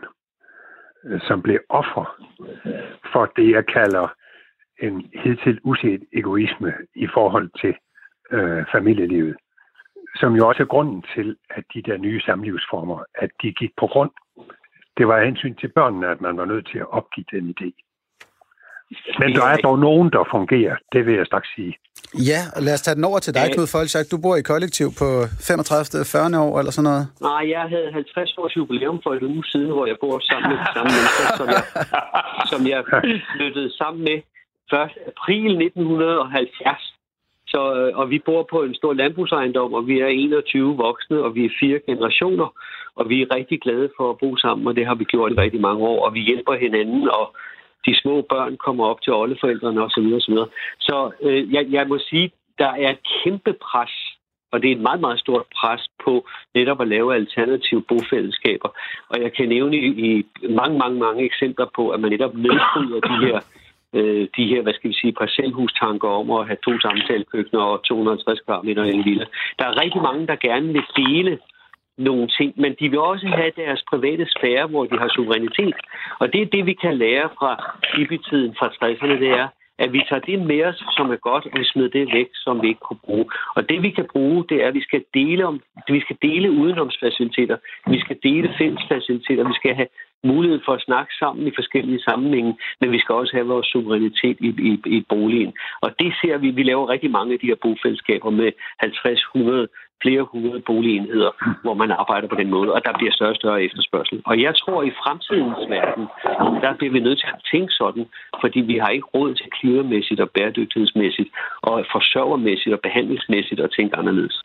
øh, 1.05 1.21
som 1.21 1.41
blev 1.41 1.59
offer 1.69 2.05
for 3.13 3.25
det, 3.35 3.51
jeg 3.51 3.65
kalder 3.65 4.07
en 4.79 5.09
hidtil 5.23 5.59
uset 5.63 6.03
egoisme 6.13 6.73
i 6.95 7.07
forhold 7.13 7.49
til 7.61 7.75
øh, 8.31 8.65
familielivet, 8.71 9.37
som 10.15 10.33
jo 10.33 10.47
også 10.47 10.63
er 10.63 10.67
grunden 10.67 11.03
til, 11.15 11.37
at 11.49 11.63
de 11.73 11.81
der 11.81 11.97
nye 11.97 12.21
samlivsformer, 12.21 13.03
at 13.15 13.29
de 13.41 13.51
gik 13.53 13.71
på 13.77 13.87
grund. 13.87 14.11
Det 14.97 15.07
var 15.07 15.25
hensyn 15.25 15.55
til 15.55 15.67
børnene, 15.67 16.07
at 16.07 16.21
man 16.21 16.37
var 16.37 16.45
nødt 16.45 16.67
til 16.67 16.79
at 16.79 16.89
opgive 16.89 17.25
den 17.31 17.55
idé. 17.55 17.88
Men 19.19 19.29
der 19.37 19.45
er 19.53 19.57
dog 19.67 19.79
nogen, 19.79 20.07
der 20.15 20.23
fungerer, 20.31 20.75
det 20.93 21.05
vil 21.05 21.15
jeg 21.15 21.25
straks 21.25 21.49
sige. 21.55 21.73
Ja, 22.29 22.41
og 22.55 22.61
lad 22.65 22.73
os 22.73 22.81
tage 22.81 22.95
den 22.95 23.05
over 23.09 23.19
til 23.19 23.33
dig, 23.33 23.45
Knud 23.53 23.67
Folchak. 23.73 24.05
Du 24.11 24.17
bor 24.25 24.35
i 24.35 24.41
kollektiv 24.51 24.87
på 25.01 25.07
35. 25.47 26.05
40 26.05 26.41
år 26.47 26.59
eller 26.59 26.71
sådan 26.71 26.89
noget. 26.91 27.05
Nej, 27.29 27.43
jeg 27.55 27.65
havde 27.73 27.89
50 27.93 28.37
års 28.37 28.55
jubilæum 28.57 28.99
for 29.03 29.11
et 29.17 29.23
uge 29.23 29.43
siden, 29.51 29.71
hvor 29.75 29.85
jeg 29.91 29.97
bor 30.03 30.15
sammen 30.29 30.45
med 30.51 30.57
de 30.63 30.67
samme 30.75 30.91
mennesker, 30.97 31.25
som 31.39 31.47
jeg, 31.55 31.63
som 32.51 32.61
jeg 32.73 32.81
flyttede 33.35 33.69
sammen 33.81 34.01
med 34.09 34.17
1. 34.17 34.89
april 35.11 35.51
1970. 35.67 36.99
Så, 37.53 37.61
og 37.95 38.09
vi 38.09 38.19
bor 38.25 38.47
på 38.51 38.63
en 38.63 38.75
stor 38.75 38.93
landbrugsejendom, 38.93 39.73
og 39.73 39.87
vi 39.87 39.99
er 39.99 40.07
21 40.07 40.77
voksne, 40.77 41.17
og 41.25 41.35
vi 41.35 41.45
er 41.45 41.57
fire 41.59 41.79
generationer, 41.87 42.47
og 42.95 43.09
vi 43.09 43.21
er 43.21 43.35
rigtig 43.35 43.61
glade 43.61 43.89
for 43.97 44.09
at 44.09 44.17
bo 44.17 44.35
sammen, 44.37 44.67
og 44.67 44.75
det 44.75 44.85
har 44.85 44.95
vi 44.95 45.03
gjort 45.03 45.31
i 45.31 45.35
rigtig 45.35 45.61
mange 45.61 45.81
år, 45.93 46.05
og 46.05 46.13
vi 46.13 46.19
hjælper 46.19 46.53
hinanden, 46.53 47.09
og 47.09 47.35
de 47.85 47.95
små 48.01 48.21
børn 48.21 48.57
kommer 48.57 48.85
op 48.85 49.01
til 49.01 49.13
oldeforældrene 49.13 49.81
osv. 49.81 50.07
osv. 50.19 50.37
Så 50.79 51.11
øh, 51.21 51.53
jeg, 51.53 51.67
jeg 51.69 51.87
må 51.87 51.97
sige, 52.09 52.31
der 52.57 52.71
er 52.83 52.89
et 52.89 53.03
kæmpe 53.23 53.53
pres, 53.53 53.91
og 54.51 54.61
det 54.61 54.71
er 54.71 54.75
et 54.75 54.81
meget, 54.81 55.01
meget 55.01 55.19
stort 55.19 55.45
pres 55.59 55.81
på 56.05 56.27
netop 56.55 56.81
at 56.81 56.87
lave 56.87 57.15
alternative 57.15 57.81
bofællesskaber. 57.81 58.69
Og 59.09 59.21
jeg 59.21 59.33
kan 59.33 59.49
nævne 59.49 59.77
i, 59.77 59.89
i 60.09 60.25
mange, 60.49 60.77
mange, 60.77 60.99
mange 60.99 61.23
eksempler 61.23 61.67
på, 61.75 61.89
at 61.89 61.99
man 61.99 62.11
netop 62.11 62.33
nedbryder 62.35 62.99
de 62.99 63.25
her 63.25 63.39
øh, 63.93 64.27
de 64.37 64.47
her, 64.51 64.61
hvad 64.61 64.73
skal 64.73 64.89
vi 64.89 64.95
sige, 65.01 65.13
parcelhustanker 65.13 66.07
om 66.07 66.31
at 66.31 66.47
have 66.47 66.61
to 66.65 66.79
samtalekøkkener 66.79 67.61
og 67.61 67.83
250 67.83 68.39
kvadratmeter 68.45 68.83
i 68.83 68.93
en 68.93 69.05
villa. 69.05 69.25
Der 69.59 69.65
er 69.65 69.81
rigtig 69.81 70.01
mange, 70.01 70.27
der 70.27 70.35
gerne 70.35 70.67
vil 70.73 70.85
dele 70.95 71.39
nogle 72.07 72.27
ting, 72.37 72.53
men 72.57 72.71
de 72.79 72.89
vil 72.89 72.99
også 72.99 73.27
have 73.27 73.51
deres 73.55 73.83
private 73.91 74.25
sfære, 74.35 74.67
hvor 74.67 74.85
de 74.85 74.97
har 74.97 75.09
suverænitet. 75.15 75.75
Og 76.19 76.33
det 76.33 76.41
er 76.41 76.45
det, 76.45 76.65
vi 76.65 76.73
kan 76.73 76.97
lære 76.97 77.29
fra 77.39 77.51
hippie-tiden 77.95 78.55
fra 78.59 78.67
60'erne, 78.67 79.19
det 79.23 79.31
er, 79.43 79.47
at 79.83 79.93
vi 79.93 80.01
tager 80.09 80.19
det 80.29 80.39
med 80.51 80.63
os, 80.65 80.83
som 80.97 81.11
er 81.11 81.15
godt, 81.29 81.45
og 81.45 81.59
vi 81.59 81.65
smider 81.65 81.89
det 81.89 82.13
væk, 82.13 82.29
som 82.33 82.61
vi 82.61 82.67
ikke 82.67 82.85
kunne 82.87 83.05
bruge. 83.05 83.25
Og 83.55 83.69
det 83.69 83.83
vi 83.83 83.89
kan 83.89 84.07
bruge, 84.13 84.45
det 84.49 84.63
er, 84.63 84.67
at 84.67 84.73
vi 84.73 84.81
skal 84.81 85.03
dele, 85.13 85.45
om, 85.47 85.61
vi 85.87 85.99
skal 85.99 86.17
dele 86.21 86.51
udenomsfaciliteter, 86.51 87.57
vi 87.87 87.99
skal 87.99 88.17
dele 88.23 88.53
fællesfaciliteter, 88.57 89.47
vi 89.47 89.53
skal 89.53 89.75
have 89.75 89.87
mulighed 90.23 90.59
for 90.65 90.73
at 90.73 90.81
snakke 90.81 91.13
sammen 91.19 91.47
i 91.47 91.51
forskellige 91.55 92.01
sammenhænge, 92.01 92.57
men 92.81 92.91
vi 92.91 92.99
skal 92.99 93.15
også 93.15 93.33
have 93.35 93.47
vores 93.47 93.67
suverænitet 93.67 94.37
i, 94.39 94.49
i, 94.69 94.71
i 94.97 95.05
boligen. 95.09 95.53
Og 95.81 95.89
det 95.99 96.13
ser 96.21 96.37
vi, 96.37 96.49
vi 96.51 96.63
laver 96.63 96.89
rigtig 96.89 97.11
mange 97.11 97.33
af 97.33 97.39
de 97.39 97.47
her 97.47 97.55
bofællesskaber 97.61 98.29
med 98.29 98.51
50-100 98.83 99.88
flere 100.03 100.23
hundrede 100.31 100.61
boligenheder, 100.69 101.31
hvor 101.63 101.75
man 101.81 101.91
arbejder 102.01 102.27
på 102.27 102.37
den 102.41 102.49
måde, 102.55 102.69
og 102.75 102.79
der 102.85 102.93
bliver 102.97 103.13
større 103.17 103.35
og 103.35 103.39
større 103.41 103.63
efterspørgsel. 103.67 104.17
Og 104.29 104.35
jeg 104.45 104.53
tror, 104.61 104.77
at 104.81 104.87
i 104.87 104.93
fremtidens 105.03 105.61
verden, 105.75 106.05
der 106.63 106.71
bliver 106.77 106.93
vi 106.95 106.99
nødt 107.07 107.19
til 107.19 107.29
at 107.35 107.41
tænke 107.51 107.71
sådan, 107.81 108.05
fordi 108.43 108.59
vi 108.71 108.75
har 108.83 108.91
ikke 108.95 109.07
råd 109.15 109.31
til 109.39 109.47
klimamæssigt 109.57 110.19
og 110.25 110.29
bæredygtighedsmæssigt, 110.35 111.29
og 111.69 111.73
forsørgermæssigt 111.95 112.73
og 112.75 112.81
behandlingsmæssigt 112.87 113.59
at 113.65 113.71
tænke 113.77 113.95
anderledes. 114.01 114.35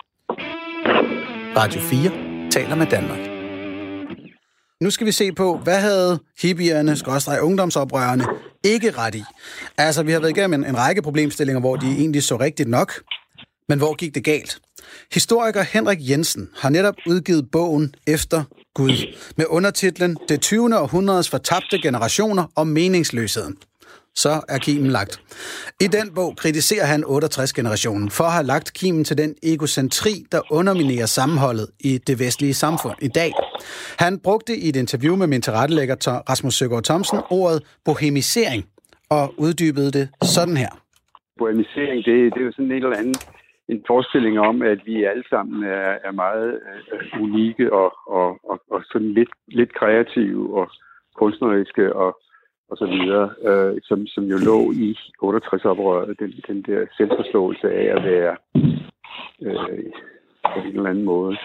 Radio 1.60 1.80
4 1.80 2.50
taler 2.56 2.76
med 2.82 2.86
Danmark. 2.96 3.22
Nu 4.84 4.90
skal 4.90 5.06
vi 5.06 5.12
se 5.12 5.32
på, 5.32 5.58
hvad 5.64 5.80
havde 5.88 6.12
hippierne, 6.42 6.96
skråstrej 6.96 7.38
ungdomsoprørerne, 7.48 8.24
ikke 8.64 8.88
ret 9.00 9.14
i. 9.14 9.24
Altså, 9.78 10.00
vi 10.06 10.12
har 10.12 10.20
været 10.20 10.36
igennem 10.36 10.60
en, 10.60 10.66
en 10.70 10.76
række 10.84 11.02
problemstillinger, 11.02 11.60
hvor 11.60 11.76
de 11.76 11.88
egentlig 12.02 12.22
så 12.22 12.36
rigtigt 12.46 12.68
nok, 12.68 12.90
men 13.68 13.78
hvor 13.78 13.94
gik 13.94 14.14
det 14.14 14.24
galt? 14.24 14.60
Historiker 15.12 15.62
Henrik 15.62 15.98
Jensen 16.00 16.48
har 16.56 16.68
netop 16.68 16.94
udgivet 17.06 17.50
bogen 17.50 17.94
Efter 18.06 18.44
Gud 18.74 19.14
med 19.36 19.46
undertitlen 19.48 20.16
Det 20.28 20.40
20. 20.40 20.78
århundredes 20.78 21.30
fortabte 21.30 21.78
generationer 21.82 22.44
og 22.56 22.66
meningsløsheden. 22.66 23.56
så 24.16 24.40
er 24.48 24.58
kimen 24.58 24.90
lagt. 24.90 25.20
I 25.80 25.86
den 25.86 26.14
bog 26.14 26.36
kritiserer 26.36 26.86
han 26.86 27.04
68-generationen 27.04 28.10
for 28.10 28.24
at 28.24 28.32
have 28.32 28.46
lagt 28.46 28.72
kimen 28.72 29.04
til 29.04 29.18
den 29.18 29.34
egocentri, 29.42 30.24
der 30.32 30.40
underminerer 30.52 31.06
sammenholdet 31.06 31.66
i 31.80 31.98
det 31.98 32.18
vestlige 32.18 32.54
samfund 32.54 32.94
i 33.02 33.08
dag. 33.08 33.32
Han 33.98 34.18
brugte 34.18 34.56
i 34.56 34.68
et 34.68 34.76
interview 34.76 35.16
med 35.16 35.26
min 35.26 35.42
tilrettelægger 35.42 35.94
Rasmus 36.30 36.54
Søgaard 36.54 36.84
Thomsen 36.84 37.18
ordet 37.30 37.62
bohemisering 37.84 38.64
og 39.10 39.34
uddybede 39.38 39.90
det 39.92 40.08
sådan 40.22 40.56
her. 40.56 40.68
Bohemisering, 41.38 42.04
det, 42.04 42.14
det 42.34 42.40
er 42.40 42.44
jo 42.44 42.52
sådan 42.52 42.64
en 42.64 42.72
eller 42.72 42.96
anden 42.96 43.14
en 43.68 43.84
forestilling 43.86 44.38
om, 44.38 44.62
at 44.62 44.86
vi 44.86 45.04
alle 45.04 45.24
sammen 45.30 45.64
er, 45.64 45.98
er 46.04 46.12
meget 46.12 46.60
øh, 46.92 47.22
unikke 47.22 47.72
og, 47.72 47.94
og, 48.06 48.38
og, 48.50 48.60
og 48.70 48.82
sådan 48.92 49.12
lidt, 49.12 49.28
lidt 49.48 49.74
kreative 49.74 50.56
og 50.60 50.70
kunstneriske 51.14 51.96
og, 51.96 52.20
og 52.68 52.76
så 52.76 52.86
videre, 52.86 53.30
øh, 53.48 53.80
som, 53.82 54.06
som 54.06 54.24
jo 54.24 54.36
lå 54.36 54.72
i 54.72 54.98
68-oprøret, 55.22 56.18
den, 56.18 56.32
den 56.48 56.62
der 56.62 56.86
selvforståelse 56.96 57.72
af 57.72 57.96
at 57.96 58.04
være 58.04 58.36
øh, 59.42 59.92
på 60.54 60.60
en 60.60 60.76
eller 60.76 60.90
anden 60.90 61.04
måde 61.04 61.36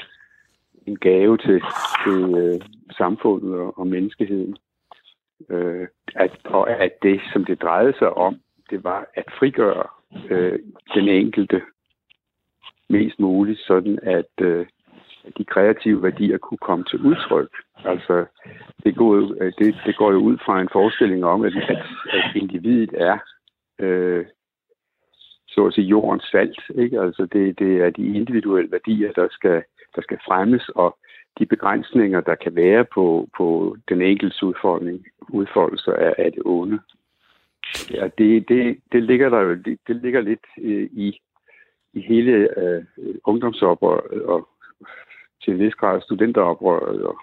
en 0.85 0.97
gave 0.97 1.37
til, 1.37 1.61
til 2.03 2.35
øh, 2.37 2.61
samfundet 2.97 3.53
og, 3.53 3.79
og 3.79 3.87
menneskeheden. 3.87 4.57
Øh, 5.49 5.87
at, 6.15 6.31
og 6.45 6.69
at 6.69 6.91
det, 7.03 7.21
som 7.33 7.45
det 7.45 7.61
drejede 7.61 7.93
sig 7.99 8.17
om, 8.17 8.39
det 8.69 8.83
var 8.83 9.07
at 9.15 9.25
frigøre 9.39 9.83
øh, 10.29 10.59
den 10.95 11.07
enkelte 11.07 11.61
mest 12.89 13.19
muligt, 13.19 13.59
sådan 13.59 13.99
at, 14.03 14.31
øh, 14.41 14.65
at 15.25 15.37
de 15.37 15.45
kreative 15.45 16.03
værdier 16.03 16.37
kunne 16.37 16.57
komme 16.57 16.85
til 16.85 16.99
udtryk. 16.99 17.49
Altså, 17.85 18.25
det 18.83 18.95
går, 18.95 19.15
jo, 19.15 19.35
øh, 19.41 19.53
det, 19.59 19.75
det 19.85 19.97
går 19.97 20.11
jo 20.11 20.17
ud 20.17 20.37
fra 20.45 20.61
en 20.61 20.69
forestilling 20.71 21.25
om, 21.25 21.43
at, 21.43 21.53
at, 21.55 21.85
at 22.13 22.35
individet 22.35 22.89
er 22.93 23.17
øh, 23.79 24.25
så 25.47 25.65
at 25.65 25.73
sige 25.73 25.87
jordens 25.87 26.23
salt. 26.31 26.61
Ikke? 26.75 27.01
Altså, 27.01 27.27
det, 27.33 27.59
det 27.59 27.77
er 27.77 27.89
de 27.89 28.05
individuelle 28.05 28.71
værdier, 28.71 29.11
der 29.11 29.27
skal, 29.31 29.63
der 29.95 30.01
skal 30.01 30.19
fremmes, 30.27 30.69
og 30.69 30.97
de 31.39 31.45
begrænsninger, 31.45 32.21
der 32.21 32.35
kan 32.35 32.55
være 32.55 32.85
på, 32.93 33.27
på 33.37 33.77
den 33.89 34.01
enkeltes 34.01 34.43
udfordring, 34.43 35.05
udfoldelse 35.29 35.95
af, 35.95 36.13
af 36.17 36.31
det 36.31 36.41
onde. 36.45 36.79
Ja, 37.91 38.09
det, 38.17 38.49
det, 38.49 38.77
det 38.91 39.03
ligger 39.03 39.29
der 39.29 39.39
jo, 39.39 39.55
det, 39.55 39.79
det 39.87 39.95
ligger 39.95 40.21
lidt 40.21 40.45
øh, 40.61 40.89
i 40.91 41.19
i 41.93 42.01
hele 42.01 42.59
øh, 42.59 42.83
ungdomsoprøret 43.25 44.21
og 44.23 44.47
til 45.43 45.53
en 45.53 45.59
vis 45.59 45.75
grad 45.75 46.01
studenteroprøret 46.01 47.03
og 47.03 47.17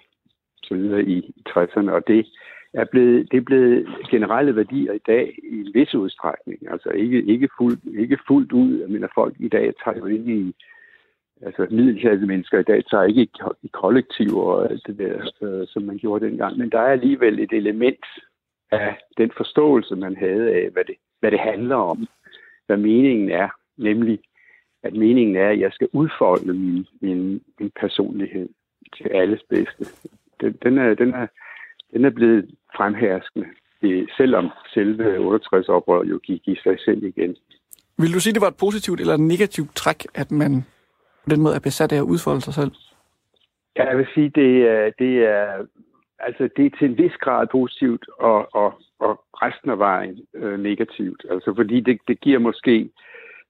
så 0.63 0.75
videre 0.75 1.03
i, 1.03 1.19
i 1.19 1.43
60'erne. 1.49 1.91
Og 1.91 2.07
det 2.07 2.27
er 2.73 2.85
blevet, 2.85 3.31
det 3.31 3.37
er 3.37 3.45
blevet 3.45 3.89
generelle 4.11 4.57
værdier 4.57 4.93
i 4.93 5.05
dag 5.07 5.39
i 5.53 5.61
en 5.61 5.71
vis 5.75 5.95
udstrækning. 5.95 6.71
Altså 6.71 6.89
ikke, 6.89 7.23
ikke, 7.23 7.49
fuldt, 7.59 7.81
ikke 7.99 8.19
fuldt 8.27 8.53
ud. 8.53 8.81
Jeg 8.81 8.89
mener, 8.89 9.09
folk 9.15 9.35
i 9.39 9.49
dag 9.49 9.73
tager 9.85 9.99
jo 9.99 10.07
ind 10.07 10.31
i 10.31 10.55
altså 11.43 11.67
middelklasse 11.71 12.27
mennesker 12.27 12.59
i 12.59 12.63
dag 12.63 12.85
tager 12.91 13.05
ikke 13.05 13.29
i 13.63 13.69
kollektiv 13.73 14.39
og 14.39 14.71
alt 14.71 14.87
det 14.87 14.99
der, 14.99 15.31
øh, 15.43 15.67
som 15.67 15.83
man 15.83 15.99
gjorde 15.99 16.27
dengang. 16.27 16.59
Men 16.59 16.71
der 16.71 16.79
er 16.79 16.93
alligevel 16.93 17.41
et 17.41 17.53
element 17.53 18.05
af 18.71 18.97
den 19.17 19.31
forståelse, 19.37 19.97
man 19.97 20.17
havde 20.17 20.51
af, 20.51 20.71
hvad 20.71 20.85
det, 20.85 20.95
hvad 21.21 21.31
det 21.31 21.41
handler 21.41 21.77
om, 21.77 22.07
hvad 22.67 22.77
meningen 22.77 23.31
er, 23.31 23.49
nemlig 23.77 24.19
at 24.87 24.97
meningen 24.97 25.37
er, 25.37 25.49
at 25.49 25.61
jeg 25.61 25.73
skal 25.73 25.89
udfolde 25.93 26.53
min, 26.55 26.87
min, 27.01 27.43
min 27.61 27.71
personlighed 27.81 28.49
til 28.97 29.09
alles 29.09 29.43
bedste. 29.51 29.85
Den, 30.41 30.53
den, 30.63 30.79
er, 30.79 30.95
den, 30.95 31.15
er, 31.15 31.27
den 31.93 32.05
er 32.05 32.11
blevet 32.11 32.51
fremherskende, 32.77 33.47
selvom 34.17 34.51
selve 34.75 35.05
68-oprøret 35.35 36.11
jo 36.11 36.19
gik 36.23 36.49
i 36.49 36.57
sig 36.63 36.77
selv 36.85 37.03
igen. 37.03 37.37
Vil 37.99 38.15
du 38.15 38.21
sige, 38.21 38.35
det 38.35 38.41
var 38.41 38.49
et 38.49 38.57
positivt 38.61 39.01
eller 39.01 39.15
et 39.15 39.21
negativt 39.21 39.75
træk, 39.75 40.07
at 40.15 40.31
man 40.31 40.65
på 41.25 41.31
den 41.31 41.43
måde 41.43 41.55
er 41.55 41.61
besat 41.61 41.93
af 41.93 41.97
at 41.97 42.11
udfolde 42.13 42.41
sig 42.41 42.55
selv? 42.55 42.71
Ja, 43.77 43.89
jeg 43.89 43.99
vil 43.99 44.07
sige, 44.15 44.29
det 44.29 44.69
er, 44.69 44.91
det 44.99 45.15
er, 45.19 45.67
altså, 46.19 46.49
det 46.57 46.67
er 46.67 46.71
til 46.79 46.91
en 46.91 46.99
vis 46.99 47.17
grad 47.21 47.47
positivt, 47.53 48.05
og, 48.19 48.55
og, 48.55 48.81
og 48.99 49.25
resten 49.43 49.71
af 49.71 49.79
vejen 49.79 50.19
øh, 50.35 50.61
negativt. 50.61 51.27
Altså, 51.31 51.55
fordi 51.57 51.81
det, 51.81 51.99
det 52.09 52.21
giver 52.21 52.39
måske 52.39 52.91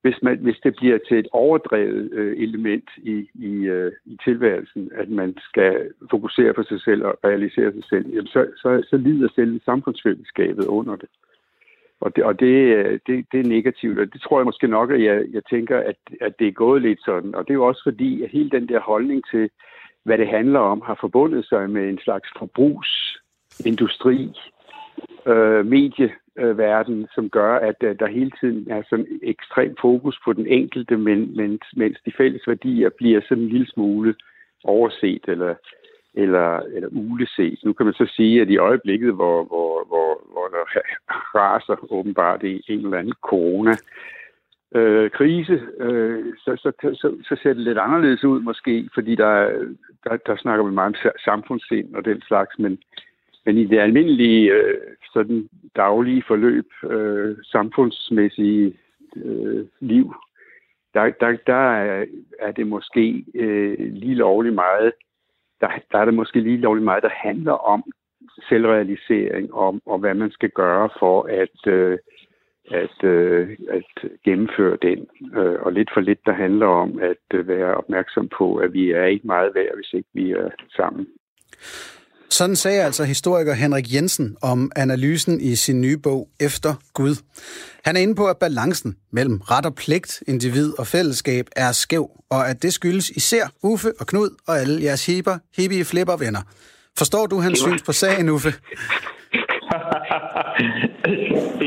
hvis, 0.07 0.23
man, 0.23 0.38
hvis 0.38 0.61
det 0.64 0.77
bliver 0.77 0.99
til 1.09 1.19
et 1.19 1.29
overdrevet 1.33 2.12
øh, 2.12 2.37
element 2.38 2.88
i, 2.97 3.16
i, 3.35 3.53
øh, 3.77 3.92
i 4.05 4.19
tilværelsen, 4.25 4.90
at 4.95 5.09
man 5.09 5.37
skal 5.49 5.90
fokusere 6.11 6.53
på 6.55 6.62
sig 6.62 6.81
selv 6.81 7.05
og 7.05 7.14
realisere 7.25 7.73
sig 7.73 7.85
selv, 7.85 8.07
jamen 8.09 8.27
så, 8.27 8.47
så, 8.62 8.87
så 8.90 8.97
lider 8.97 9.29
selv 9.35 9.61
samfundsfællesskabet 9.64 10.66
under 10.66 10.97
det. 10.97 11.09
Og, 12.01 12.16
det, 12.16 12.25
og 12.25 12.40
det, 12.40 12.57
øh, 12.77 13.01
det, 13.07 13.27
det 13.33 13.40
er 13.40 13.55
negativt, 13.57 13.99
og 13.99 14.12
det 14.12 14.21
tror 14.21 14.38
jeg 14.38 14.45
måske 14.45 14.69
nok, 14.69 14.90
at 14.90 15.03
jeg, 15.03 15.25
jeg 15.33 15.42
tænker, 15.51 15.79
at, 15.79 15.97
at 16.21 16.38
det 16.38 16.49
er 16.49 16.62
gået 16.64 16.83
lidt 16.83 17.01
sådan. 17.05 17.35
Og 17.35 17.45
det 17.45 17.51
er 17.51 17.61
jo 17.61 17.66
også 17.66 17.83
fordi, 17.85 18.23
at 18.23 18.31
hele 18.31 18.51
den 18.51 18.69
der 18.69 18.81
holdning 18.81 19.23
til, 19.31 19.51
hvad 20.05 20.19
det 20.19 20.29
handler 20.29 20.61
om, 20.61 20.83
har 20.87 20.99
forbundet 21.01 21.47
sig 21.47 21.71
med 21.71 21.88
en 21.88 21.99
slags 21.99 22.29
forbrugsindustri, 22.38 24.33
øh, 25.27 25.67
medieverden, 25.67 27.07
som 27.15 27.31
gør, 27.31 27.55
at 27.57 27.77
øh, 27.83 27.99
der 27.99 28.07
hele 28.07 28.33
tiden 28.41 28.67
er 28.71 28.83
sådan 28.91 29.21
ekstrem 29.23 29.77
fokus 29.81 30.19
på 30.25 30.33
den 30.33 30.47
enkelte, 30.47 30.97
men, 30.97 31.37
men, 31.37 31.61
mens 31.77 31.99
de 32.05 32.13
fælles 32.17 32.49
værdier 32.49 32.91
bliver 32.99 33.21
sådan 33.21 33.45
en 33.45 33.49
lille 33.49 33.67
smule 33.67 34.15
overset 34.65 35.25
eller, 35.29 35.55
eller, 36.15 36.59
eller 36.59 36.89
uleset. 36.93 37.59
Nu 37.65 37.73
kan 37.73 37.87
man 37.87 37.95
så 37.95 38.07
sige, 38.17 38.43
at 38.43 38.49
i 38.49 38.57
øjeblikket, 38.57 39.15
hvor, 39.15 39.45
hvor, 39.45 39.85
hvor, 39.89 40.33
hvor 40.33 40.49
der 40.49 40.65
raser 41.39 41.93
åbenbart 41.93 42.43
i 42.43 42.65
en 42.69 42.85
eller 42.85 42.99
anden 42.99 43.15
corona, 43.23 43.75
øh, 44.75 45.11
krise, 45.11 45.63
øh, 45.79 46.25
så, 46.45 46.57
så, 46.57 46.73
så, 46.95 47.17
så 47.29 47.37
ser 47.43 47.53
det 47.53 47.63
lidt 47.63 47.79
anderledes 47.79 48.25
ud 48.25 48.41
måske, 48.41 48.89
fordi 48.95 49.15
der, 49.15 49.33
der, 50.05 50.17
der 50.27 50.37
snakker 50.37 50.65
vi 50.65 50.73
meget 50.73 50.97
om 51.05 51.11
samfundssind 51.25 51.95
og 51.95 52.05
den 52.05 52.23
slags, 52.23 52.59
men, 52.59 52.79
men 53.47 53.59
i 53.59 53.65
det 53.65 53.79
almindelige 53.79 54.53
øh, 54.53 54.81
sådan 55.13 55.49
daglige 55.77 56.23
forløb, 56.27 56.67
øh, 56.91 57.37
samfundsmæssige 57.43 58.79
øh, 59.17 59.67
liv, 59.81 60.15
der, 60.95 61.11
der, 61.21 61.37
der 61.47 61.73
er, 62.41 62.53
det 62.57 62.67
måske 62.67 63.25
øh, 63.35 63.79
lige 63.79 64.15
lovligt 64.15 64.55
meget, 64.55 64.93
der, 65.61 65.69
der 65.93 65.99
er 65.99 66.05
det 66.05 66.15
måske 66.15 66.41
lige 66.41 66.57
lovligt 66.57 66.85
meget, 66.85 67.03
der 67.03 67.09
handler 67.13 67.53
om 67.53 67.85
selvrealisering 68.49 69.55
om 69.55 69.83
og 69.87 69.99
hvad 69.99 70.15
man 70.15 70.31
skal 70.31 70.51
gøre 70.51 70.89
for 70.99 71.23
at, 71.23 71.73
øh, 71.73 71.99
at, 72.71 73.05
øh, 73.05 73.57
at 73.71 74.09
gennemføre 74.25 74.79
den. 74.83 75.07
Øh, 75.37 75.61
og 75.61 75.73
lidt 75.73 75.91
for 75.95 76.01
lidt, 76.01 76.27
der 76.27 76.33
handler 76.33 76.67
om 76.67 76.99
at 76.99 77.25
øh, 77.35 77.49
være 77.49 77.75
opmærksom 77.75 78.29
på, 78.29 78.57
at 78.57 78.73
vi 78.73 78.91
er 78.91 79.05
ikke 79.05 79.27
meget 79.27 79.55
værd, 79.55 79.75
hvis 79.75 79.93
ikke 79.93 80.09
vi 80.13 80.31
er 80.31 80.51
sammen. 80.77 81.07
Sådan 82.31 82.57
sagde 82.57 82.85
altså 82.85 83.05
historiker 83.05 83.55
Henrik 83.55 83.95
Jensen 83.95 84.37
om 84.43 84.71
analysen 84.77 85.41
i 85.41 85.55
sin 85.55 85.81
nye 85.81 85.99
bog 85.99 86.29
Efter 86.41 86.75
Gud. 86.95 87.15
Han 87.85 87.97
er 87.97 88.01
inde 88.01 88.15
på, 88.15 88.27
at 88.27 88.37
balancen 88.41 88.97
mellem 89.12 89.41
ret 89.41 89.67
og 89.67 89.75
pligt, 89.75 90.23
individ 90.29 90.79
og 90.79 90.87
fællesskab 90.87 91.47
er 91.57 91.73
skæv, 91.73 92.11
og 92.31 92.49
at 92.51 92.62
det 92.62 92.73
skyldes 92.73 93.11
især 93.11 93.45
Uffe 93.62 93.93
og 94.01 94.07
Knud 94.07 94.31
og 94.49 94.59
alle 94.59 94.83
jeres 94.83 95.07
hiber, 95.07 95.39
hippie 95.57 95.85
flipper 95.85 96.17
venner. 96.17 96.43
Forstår 96.99 97.27
du 97.27 97.41
hans 97.41 97.59
syns 97.59 97.83
på 97.83 97.93
sagen, 97.93 98.29
Uffe? 98.29 98.49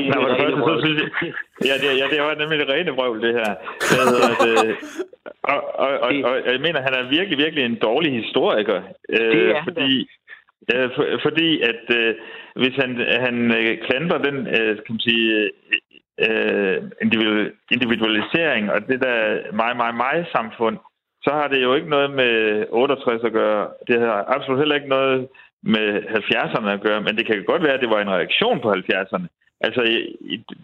Nej, 0.10 0.18
for 0.22 0.30
det 0.32 0.38
første, 0.42 0.60
så 0.68 0.74
synes 0.84 0.98
jeg... 1.02 1.10
Ja, 1.70 1.74
det, 1.82 1.88
ja, 2.02 2.06
det 2.12 2.22
var 2.22 2.36
nemlig 2.42 2.60
det 2.60 2.70
rene 2.70 2.92
vrøvl, 2.92 3.22
det 3.22 3.34
her. 3.40 3.52
Det 3.90 3.98
hedder, 4.12 4.32
det, 4.46 4.76
og, 5.52 5.60
og, 5.84 5.92
og, 6.06 6.12
og, 6.30 6.36
jeg 6.54 6.62
mener, 6.62 6.80
han 6.88 6.94
er 7.00 7.10
virkelig, 7.18 7.38
virkelig 7.38 7.64
en 7.66 7.80
dårlig 7.88 8.12
historiker. 8.22 8.82
Det 9.10 9.52
er 9.56 9.64
fordi, 9.64 10.08
Øh, 10.74 10.90
for, 10.96 11.06
fordi 11.22 11.62
at 11.62 11.84
øh, 12.00 12.16
hvis 12.56 12.76
han, 12.76 12.92
han 13.26 13.52
øh, 13.52 13.78
klandrer 13.86 14.18
den 14.18 14.48
øh, 14.48 14.76
kan 14.76 14.94
man 14.96 15.00
sige, 15.00 15.52
øh, 16.28 16.78
individualisering 17.72 18.72
og 18.72 18.88
det 18.88 19.02
der 19.02 19.18
mig, 19.54 19.78
mig, 19.78 19.96
mig 19.96 20.26
samfund, 20.36 20.78
så 21.24 21.32
har 21.34 21.48
det 21.48 21.64
jo 21.64 21.74
ikke 21.74 21.90
noget 21.90 22.12
med 22.12 22.66
68 22.70 23.24
at 23.24 23.34
gøre. 23.34 23.68
Det 23.88 24.00
har 24.00 24.26
absolut 24.36 24.60
heller 24.60 24.76
ikke 24.76 24.96
noget 24.98 25.28
med 25.64 25.88
70'erne 26.04 26.70
at 26.70 26.82
gøre, 26.82 27.02
men 27.02 27.18
det 27.18 27.26
kan 27.26 27.44
godt 27.44 27.64
være, 27.64 27.74
at 27.74 27.82
det 27.82 27.90
var 27.90 28.02
en 28.02 28.16
reaktion 28.18 28.60
på 28.62 28.74
70'erne. 28.74 29.28
Altså, 29.62 29.82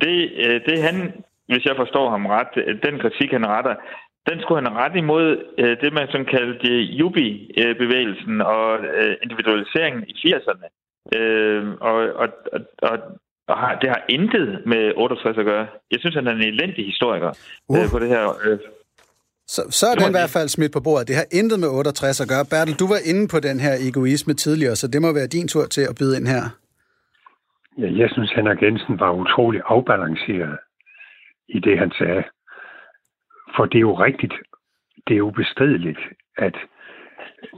det, 0.01 0.31
øh, 0.45 0.61
det 0.67 0.83
han, 0.83 1.13
hvis 1.47 1.65
jeg 1.65 1.75
forstår 1.75 2.09
ham 2.09 2.25
ret, 2.25 2.53
øh, 2.55 2.79
den 2.85 2.99
kritik, 2.99 3.31
han 3.31 3.47
retter, 3.47 3.75
den 4.29 4.41
skulle 4.41 4.61
han 4.61 4.77
ret 4.83 4.95
imod 4.95 5.27
øh, 5.57 5.77
det, 5.81 5.93
man 5.93 6.07
sådan 6.07 6.31
kaldte 6.35 6.71
Jubi-bevægelsen 6.99 8.41
og 8.41 8.67
øh, 8.99 9.15
individualiseringen 9.23 10.03
i 10.07 10.13
80'erne. 10.23 10.67
Øh, 11.15 11.63
og, 11.89 11.95
og, 12.21 12.27
og, 12.89 12.97
og 13.47 13.57
har, 13.57 13.79
det 13.81 13.89
har 13.89 14.01
intet 14.09 14.61
med 14.65 14.93
68 14.95 15.37
at 15.37 15.45
gøre. 15.45 15.67
Jeg 15.91 15.99
synes, 15.99 16.15
han 16.15 16.27
er 16.27 16.31
en 16.31 16.41
elendig 16.53 16.85
historiker 16.85 17.31
uh. 17.69 17.77
øh, 17.77 17.89
på 17.93 17.99
det 17.99 18.07
her. 18.07 18.23
Øh. 18.45 18.59
Så, 19.47 19.61
så 19.69 19.85
er 19.91 19.95
den 19.95 20.09
i 20.09 20.17
hvert 20.19 20.33
fald 20.37 20.49
smidt 20.49 20.73
på 20.73 20.81
bordet. 20.87 21.07
Det 21.07 21.15
har 21.15 21.27
intet 21.39 21.59
med 21.59 21.69
68 21.69 22.21
at 22.21 22.29
gøre. 22.33 22.45
Bertel, 22.51 22.79
du 22.83 22.87
var 22.93 23.01
inde 23.11 23.23
på 23.33 23.39
den 23.47 23.57
her 23.65 23.73
egoisme 23.87 24.33
tidligere, 24.33 24.75
så 24.75 24.87
det 24.93 25.01
må 25.01 25.13
være 25.13 25.27
din 25.27 25.47
tur 25.47 25.65
til 25.75 25.83
at 25.89 25.95
byde 25.99 26.17
ind 26.17 26.27
her. 26.35 26.43
Ja, 27.81 27.87
jeg 28.01 28.09
synes, 28.13 28.31
Henrik 28.37 28.61
Jensen 28.61 28.99
var 28.99 29.11
utrolig 29.11 29.61
afbalanceret 29.65 30.57
i 31.49 31.59
det, 31.59 31.79
han 31.79 31.91
sagde. 31.99 32.23
For 33.55 33.65
det 33.65 33.77
er 33.77 33.87
jo 33.89 33.93
rigtigt, 33.93 34.33
det 35.07 35.17
er 35.17 35.31
bestrideligt 35.31 35.99
at 36.37 36.55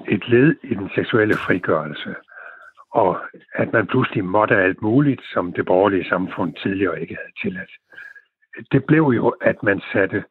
et 0.07 0.27
led 0.29 0.55
i 0.63 0.73
den 0.73 0.89
seksuelle 0.95 1.35
frigørelse, 1.35 2.15
og 2.91 3.19
at 3.53 3.73
man 3.73 3.87
pludselig 3.87 4.25
måtte 4.25 4.55
alt 4.55 4.81
muligt, 4.81 5.21
som 5.33 5.53
det 5.53 5.65
borgerlige 5.65 6.09
samfund 6.09 6.55
tidligere 6.55 7.01
ikke 7.01 7.15
havde 7.15 7.33
tilladt. 7.41 7.71
Det 8.71 8.85
blev 8.85 9.03
jo, 9.03 9.27
at 9.29 9.63
man 9.63 9.81
satte 9.93 10.23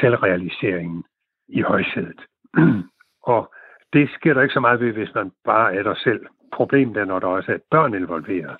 selvrealiseringen 0.00 1.04
i 1.48 1.60
højsædet. 1.60 2.20
og 3.34 3.54
det 3.92 4.10
sker 4.10 4.34
der 4.34 4.42
ikke 4.42 4.54
så 4.54 4.60
meget 4.60 4.80
ved, 4.80 4.92
hvis 4.92 5.14
man 5.14 5.32
bare 5.44 5.74
er 5.74 5.82
der 5.82 5.94
selv. 5.94 6.26
Problemet 6.52 6.96
er, 6.96 7.04
når 7.04 7.18
der 7.18 7.26
også 7.26 7.52
er 7.52 7.58
børn 7.70 7.94
involveret, 7.94 8.56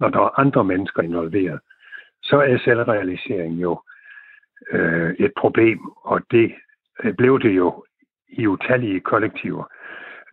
når 0.00 0.08
der 0.08 0.20
er 0.20 0.38
andre 0.40 0.64
mennesker 0.64 1.02
involveret, 1.02 1.60
så 2.22 2.36
er 2.40 2.58
selvrealiseringen 2.58 3.58
jo 3.58 3.80
øh, 4.72 5.14
et 5.18 5.32
problem, 5.36 5.78
og 6.04 6.20
det 6.30 6.54
øh, 7.04 7.14
blev 7.14 7.40
det 7.40 7.56
jo 7.56 7.84
i 8.28 8.46
utallige 8.46 9.00
kollektiver, 9.00 9.64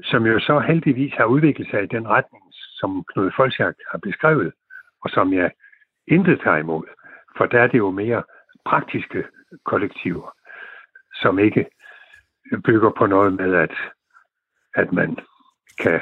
som 0.04 0.26
jo 0.26 0.40
så 0.40 0.60
heldigvis 0.60 1.14
har 1.14 1.26
udviklet 1.26 1.68
sig 1.70 1.84
i 1.84 1.94
den 1.96 2.08
retning, 2.08 2.44
som 2.54 3.04
Knud 3.14 3.32
Folchak 3.36 3.76
har 3.92 3.98
beskrevet, 3.98 4.54
og 5.02 5.10
som 5.10 5.34
jeg 5.34 5.52
intet 6.08 6.40
tager 6.44 6.58
imod, 6.58 6.84
for 7.38 7.46
der 7.46 7.62
er 7.62 7.68
det 7.68 7.78
jo 7.78 7.92
mere 7.92 8.24
praktiske 8.66 9.24
kollektiver, 9.66 10.36
som 11.22 11.40
ikke 11.40 11.66
bygger 12.66 12.92
på 12.98 13.06
noget 13.06 13.34
med, 13.34 13.56
at, 13.56 13.76
at 14.76 14.94
man 14.94 15.18
kan 15.80 16.02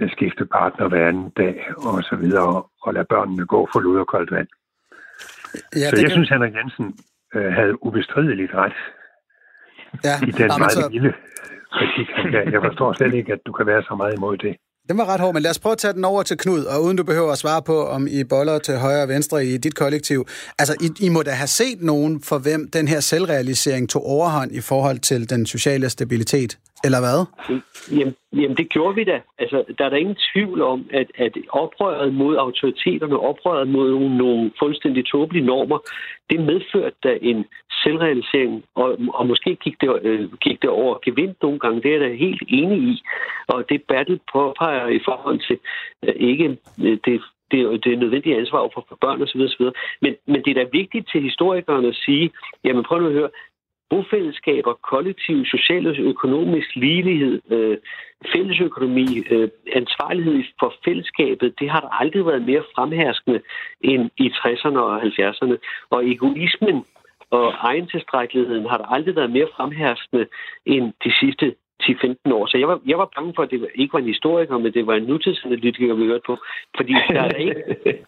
øh, 0.00 0.10
skifte 0.10 0.46
partner 0.46 0.88
hver 0.88 1.08
anden 1.08 1.30
dag 1.30 1.72
og 1.76 2.02
så 2.02 2.16
videre, 2.16 2.62
og 2.82 2.94
lade 2.94 3.04
børnene 3.04 3.46
gå 3.46 3.68
for 3.72 3.80
lud 3.80 3.98
og 3.98 4.06
koldt 4.06 4.30
vand. 4.30 4.48
Ja, 5.54 5.88
så 5.90 5.96
jeg 5.96 6.04
kan... 6.04 6.10
synes, 6.10 6.28
Henrik 6.28 6.54
Jensen 6.58 6.86
øh, 7.34 7.52
havde 7.58 7.72
ubestrideligt 7.86 8.52
ret 8.54 8.78
ja, 10.04 10.14
i 10.28 10.30
den 10.30 10.48
meget 10.62 10.72
så... 10.72 10.88
lille 10.92 11.12
kritik, 11.76 12.08
han 12.20 12.30
gav. 12.34 12.44
Jeg 12.56 12.62
forstår 12.68 12.92
slet 12.92 13.14
ikke, 13.14 13.32
at 13.32 13.40
du 13.46 13.52
kan 13.52 13.66
være 13.66 13.82
så 13.82 13.94
meget 14.00 14.14
imod 14.18 14.36
det. 14.36 14.56
Den 14.88 14.98
var 14.98 15.06
ret 15.12 15.20
hård, 15.20 15.34
men 15.34 15.42
lad 15.42 15.50
os 15.50 15.58
prøve 15.58 15.72
at 15.72 15.78
tage 15.78 15.92
den 15.92 16.04
over 16.04 16.22
til 16.22 16.38
Knud, 16.38 16.64
og 16.64 16.82
uden 16.84 16.96
du 16.96 17.04
behøver 17.04 17.32
at 17.32 17.38
svare 17.38 17.62
på, 17.62 17.86
om 17.86 18.06
I 18.06 18.24
boller 18.24 18.58
til 18.58 18.78
højre 18.78 19.02
og 19.02 19.08
venstre 19.08 19.44
i 19.44 19.56
dit 19.56 19.74
kollektiv. 19.74 20.26
Altså, 20.58 20.74
I, 20.80 21.06
I 21.06 21.08
må 21.08 21.22
da 21.22 21.30
have 21.30 21.46
set 21.46 21.82
nogen, 21.82 22.22
for 22.22 22.38
hvem 22.38 22.70
den 22.72 22.88
her 22.88 23.00
selvrealisering 23.00 23.90
tog 23.90 24.06
overhånd 24.06 24.52
i 24.52 24.60
forhold 24.60 24.98
til 24.98 25.30
den 25.30 25.46
sociale 25.46 25.90
stabilitet. 25.90 26.58
Eller 26.84 27.00
hvad? 27.00 27.20
Jamen, 27.98 28.14
jamen, 28.32 28.56
det 28.56 28.68
gjorde 28.68 28.94
vi 28.94 29.04
da. 29.04 29.20
Altså, 29.38 29.64
der 29.78 29.84
er 29.84 29.88
der 29.88 29.96
ingen 29.96 30.18
tvivl 30.32 30.62
om, 30.62 30.88
at, 30.92 31.06
at 31.14 31.36
oprøret 31.48 32.14
mod 32.14 32.36
autoriteterne, 32.36 33.20
oprøret 33.20 33.68
mod 33.68 33.90
nogle, 33.90 34.16
nogle 34.16 34.50
fuldstændig 34.58 35.06
tåbelige 35.06 35.46
normer, 35.46 35.78
det 36.30 36.40
medførte 36.40 36.96
da 37.04 37.18
en 37.22 37.44
selvrealisering, 37.82 38.64
og, 38.74 38.98
og 39.14 39.26
måske 39.26 39.56
gik 39.56 39.80
det, 39.80 39.98
øh, 40.02 40.32
gik 40.32 40.62
det 40.62 40.70
over 40.70 40.98
gevind 41.04 41.34
nogle 41.42 41.58
gange. 41.58 41.82
Det 41.82 41.88
er 41.88 41.98
jeg 41.98 42.00
da 42.00 42.14
helt 42.14 42.42
enig 42.48 42.78
i. 42.78 43.02
Og 43.48 43.64
det 43.68 43.82
Bertel 43.88 44.20
påpeger 44.32 44.86
i 44.88 45.00
forhold 45.04 45.38
til 45.48 45.58
øh, 46.04 46.14
ikke 46.16 46.58
øh, 46.82 46.98
det 47.04 47.20
det, 47.50 47.84
det 47.84 47.98
nødvendige 47.98 48.38
ansvar 48.38 48.68
for 48.74 48.98
børn 49.00 49.22
osv. 49.22 49.40
osv. 49.40 49.64
Men, 50.02 50.12
men 50.26 50.42
det 50.44 50.50
er 50.50 50.64
da 50.64 50.66
vigtigt 50.72 51.08
til 51.12 51.22
historikerne 51.22 51.88
at 51.88 52.00
sige, 52.04 52.30
jamen 52.64 52.84
prøv 52.84 53.00
nu 53.00 53.06
at 53.06 53.12
høre, 53.12 53.30
bofællesskaber, 53.90 54.72
kollektiv, 54.72 55.44
social 55.44 55.86
og 55.86 55.96
økonomisk 55.96 56.76
ligelighed, 56.76 57.40
øh, 57.50 57.78
fællesøkonomi, 58.32 59.06
øh, 59.30 59.48
ansvarlighed 59.72 60.44
for 60.60 60.74
fællesskabet, 60.84 61.54
det 61.60 61.70
har 61.70 61.80
der 61.80 62.00
aldrig 62.00 62.26
været 62.26 62.42
mere 62.42 62.62
fremherskende 62.74 63.40
end 63.80 64.10
i 64.16 64.26
60'erne 64.28 64.78
og 64.78 65.02
70'erne. 65.02 65.56
Og 65.90 66.08
egoismen 66.08 66.84
og 67.30 67.54
egentilstrækkeligheden 67.70 68.66
har 68.66 68.78
der 68.78 68.86
aldrig 68.94 69.16
været 69.16 69.30
mere 69.30 69.48
fremherskende 69.56 70.26
end 70.66 70.92
de 71.04 71.12
sidste 71.20 71.54
10-15 71.82 72.32
år. 72.32 72.46
Så 72.46 72.58
jeg 72.58 72.68
var, 72.68 72.80
jeg 72.86 72.98
var 72.98 73.10
bange 73.16 73.32
for, 73.36 73.42
at 73.42 73.50
det 73.50 73.68
ikke 73.74 73.92
var 73.92 73.98
en 73.98 74.14
historiker, 74.14 74.58
men 74.58 74.72
det 74.72 74.86
var 74.86 74.94
en 74.94 75.02
nutidsanalytiker, 75.02 75.94
vi 75.94 76.06
hørte 76.06 76.22
på. 76.26 76.36
Fordi 76.76 76.92
der, 76.92 77.22
er 77.22 77.28
der, 77.28 77.38
ikke, 77.38 77.54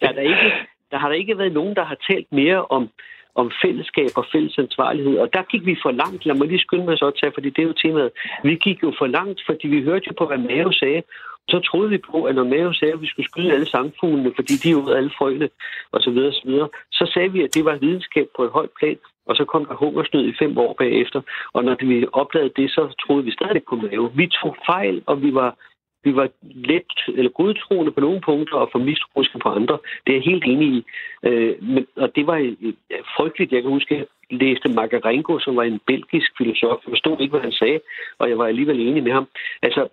der, 0.01 0.07
er 0.09 0.11
der, 0.11 0.21
ikke, 0.21 0.51
der 0.91 0.97
har 0.97 1.07
der 1.07 1.15
ikke 1.15 1.37
været 1.37 1.53
nogen, 1.53 1.75
der 1.75 1.83
har 1.83 1.97
talt 2.09 2.31
mere 2.31 2.65
om 2.65 2.89
om 3.35 3.51
fællesskab 3.61 4.09
og 4.15 4.25
fælles 4.31 4.57
ansvarlighed. 4.57 5.17
Og 5.17 5.33
der 5.33 5.43
gik 5.51 5.65
vi 5.65 5.75
for 5.83 5.91
langt. 5.91 6.25
Lad 6.25 6.35
mig 6.35 6.47
lige 6.47 6.65
skynde 6.65 6.85
mig 6.85 6.97
så 6.97 7.07
at 7.07 7.17
tage, 7.19 7.33
fordi 7.33 7.49
det 7.49 7.61
er 7.61 7.67
jo 7.67 7.73
temaet. 7.73 8.11
Vi 8.43 8.55
gik 8.55 8.83
jo 8.83 8.93
for 8.97 9.07
langt, 9.07 9.39
fordi 9.45 9.67
vi 9.67 9.83
hørte 9.83 10.05
jo 10.07 10.13
på, 10.17 10.25
hvad 10.25 10.37
Mao 10.37 10.71
sagde. 10.71 11.03
Så 11.49 11.59
troede 11.59 11.89
vi 11.89 11.97
på, 12.11 12.23
at 12.23 12.35
når 12.35 12.43
Mao 12.43 12.73
sagde, 12.73 12.93
at 12.93 13.01
vi 13.01 13.07
skulle 13.07 13.29
skyde 13.29 13.53
alle 13.53 13.65
sangfuglene, 13.65 14.31
fordi 14.35 14.53
de 14.63 14.71
er 14.71 14.75
ud 14.75 14.93
alle 14.93 15.11
frøene 15.17 15.49
osv., 15.91 16.17
osv., 16.17 16.51
så 16.91 17.11
sagde 17.13 17.31
vi, 17.31 17.43
at 17.43 17.53
det 17.55 17.65
var 17.65 17.75
videnskab 17.75 18.27
på 18.35 18.43
et 18.43 18.51
højt 18.51 18.73
plan. 18.79 18.97
Og 19.25 19.35
så 19.35 19.45
kom 19.45 19.65
der 19.65 19.75
hungersnød 19.75 20.25
i 20.27 20.33
fem 20.39 20.57
år 20.57 20.73
bagefter. 20.73 21.21
Og 21.53 21.63
når 21.63 21.75
vi 21.85 22.07
opdagede 22.13 22.53
det, 22.55 22.71
så 22.71 22.95
troede 23.05 23.23
vi 23.25 23.31
stadig 23.31 23.61
på 23.69 23.75
Mao. 23.75 24.11
Vi 24.15 24.27
tog 24.27 24.55
fejl, 24.65 25.03
og 25.05 25.21
vi 25.21 25.33
var 25.33 25.55
vi 26.03 26.15
var 26.15 26.27
let 26.41 26.93
eller 27.17 27.31
godtroende 27.31 27.91
på 27.91 27.99
nogle 27.99 28.21
punkter 28.21 28.55
og 28.55 28.69
for 28.71 28.79
mistroiske 28.79 29.39
på 29.39 29.49
andre. 29.49 29.77
Det 30.03 30.11
er 30.11 30.17
jeg 30.17 30.29
helt 30.31 30.43
enig 30.43 30.67
i. 30.77 30.85
Øh, 31.23 31.63
men, 31.63 31.85
og 31.95 32.15
det 32.15 32.27
var 32.27 32.37
øh, 32.37 32.73
frygteligt. 33.17 33.51
Jeg 33.51 33.61
kan 33.61 33.71
huske, 33.71 33.95
at 33.95 33.99
jeg 33.99 34.07
læste 34.41 34.69
Magarenko, 34.69 35.39
som 35.39 35.55
var 35.55 35.63
en 35.63 35.79
belgisk 35.87 36.29
filosof. 36.37 36.79
Jeg 36.85 36.91
forstod 36.91 37.17
ikke, 37.19 37.31
hvad 37.31 37.41
han 37.41 37.51
sagde, 37.51 37.79
og 38.19 38.29
jeg 38.29 38.37
var 38.37 38.47
alligevel 38.47 38.79
enig 38.79 39.03
med 39.03 39.11
ham. 39.11 39.27
Altså, 39.61 39.87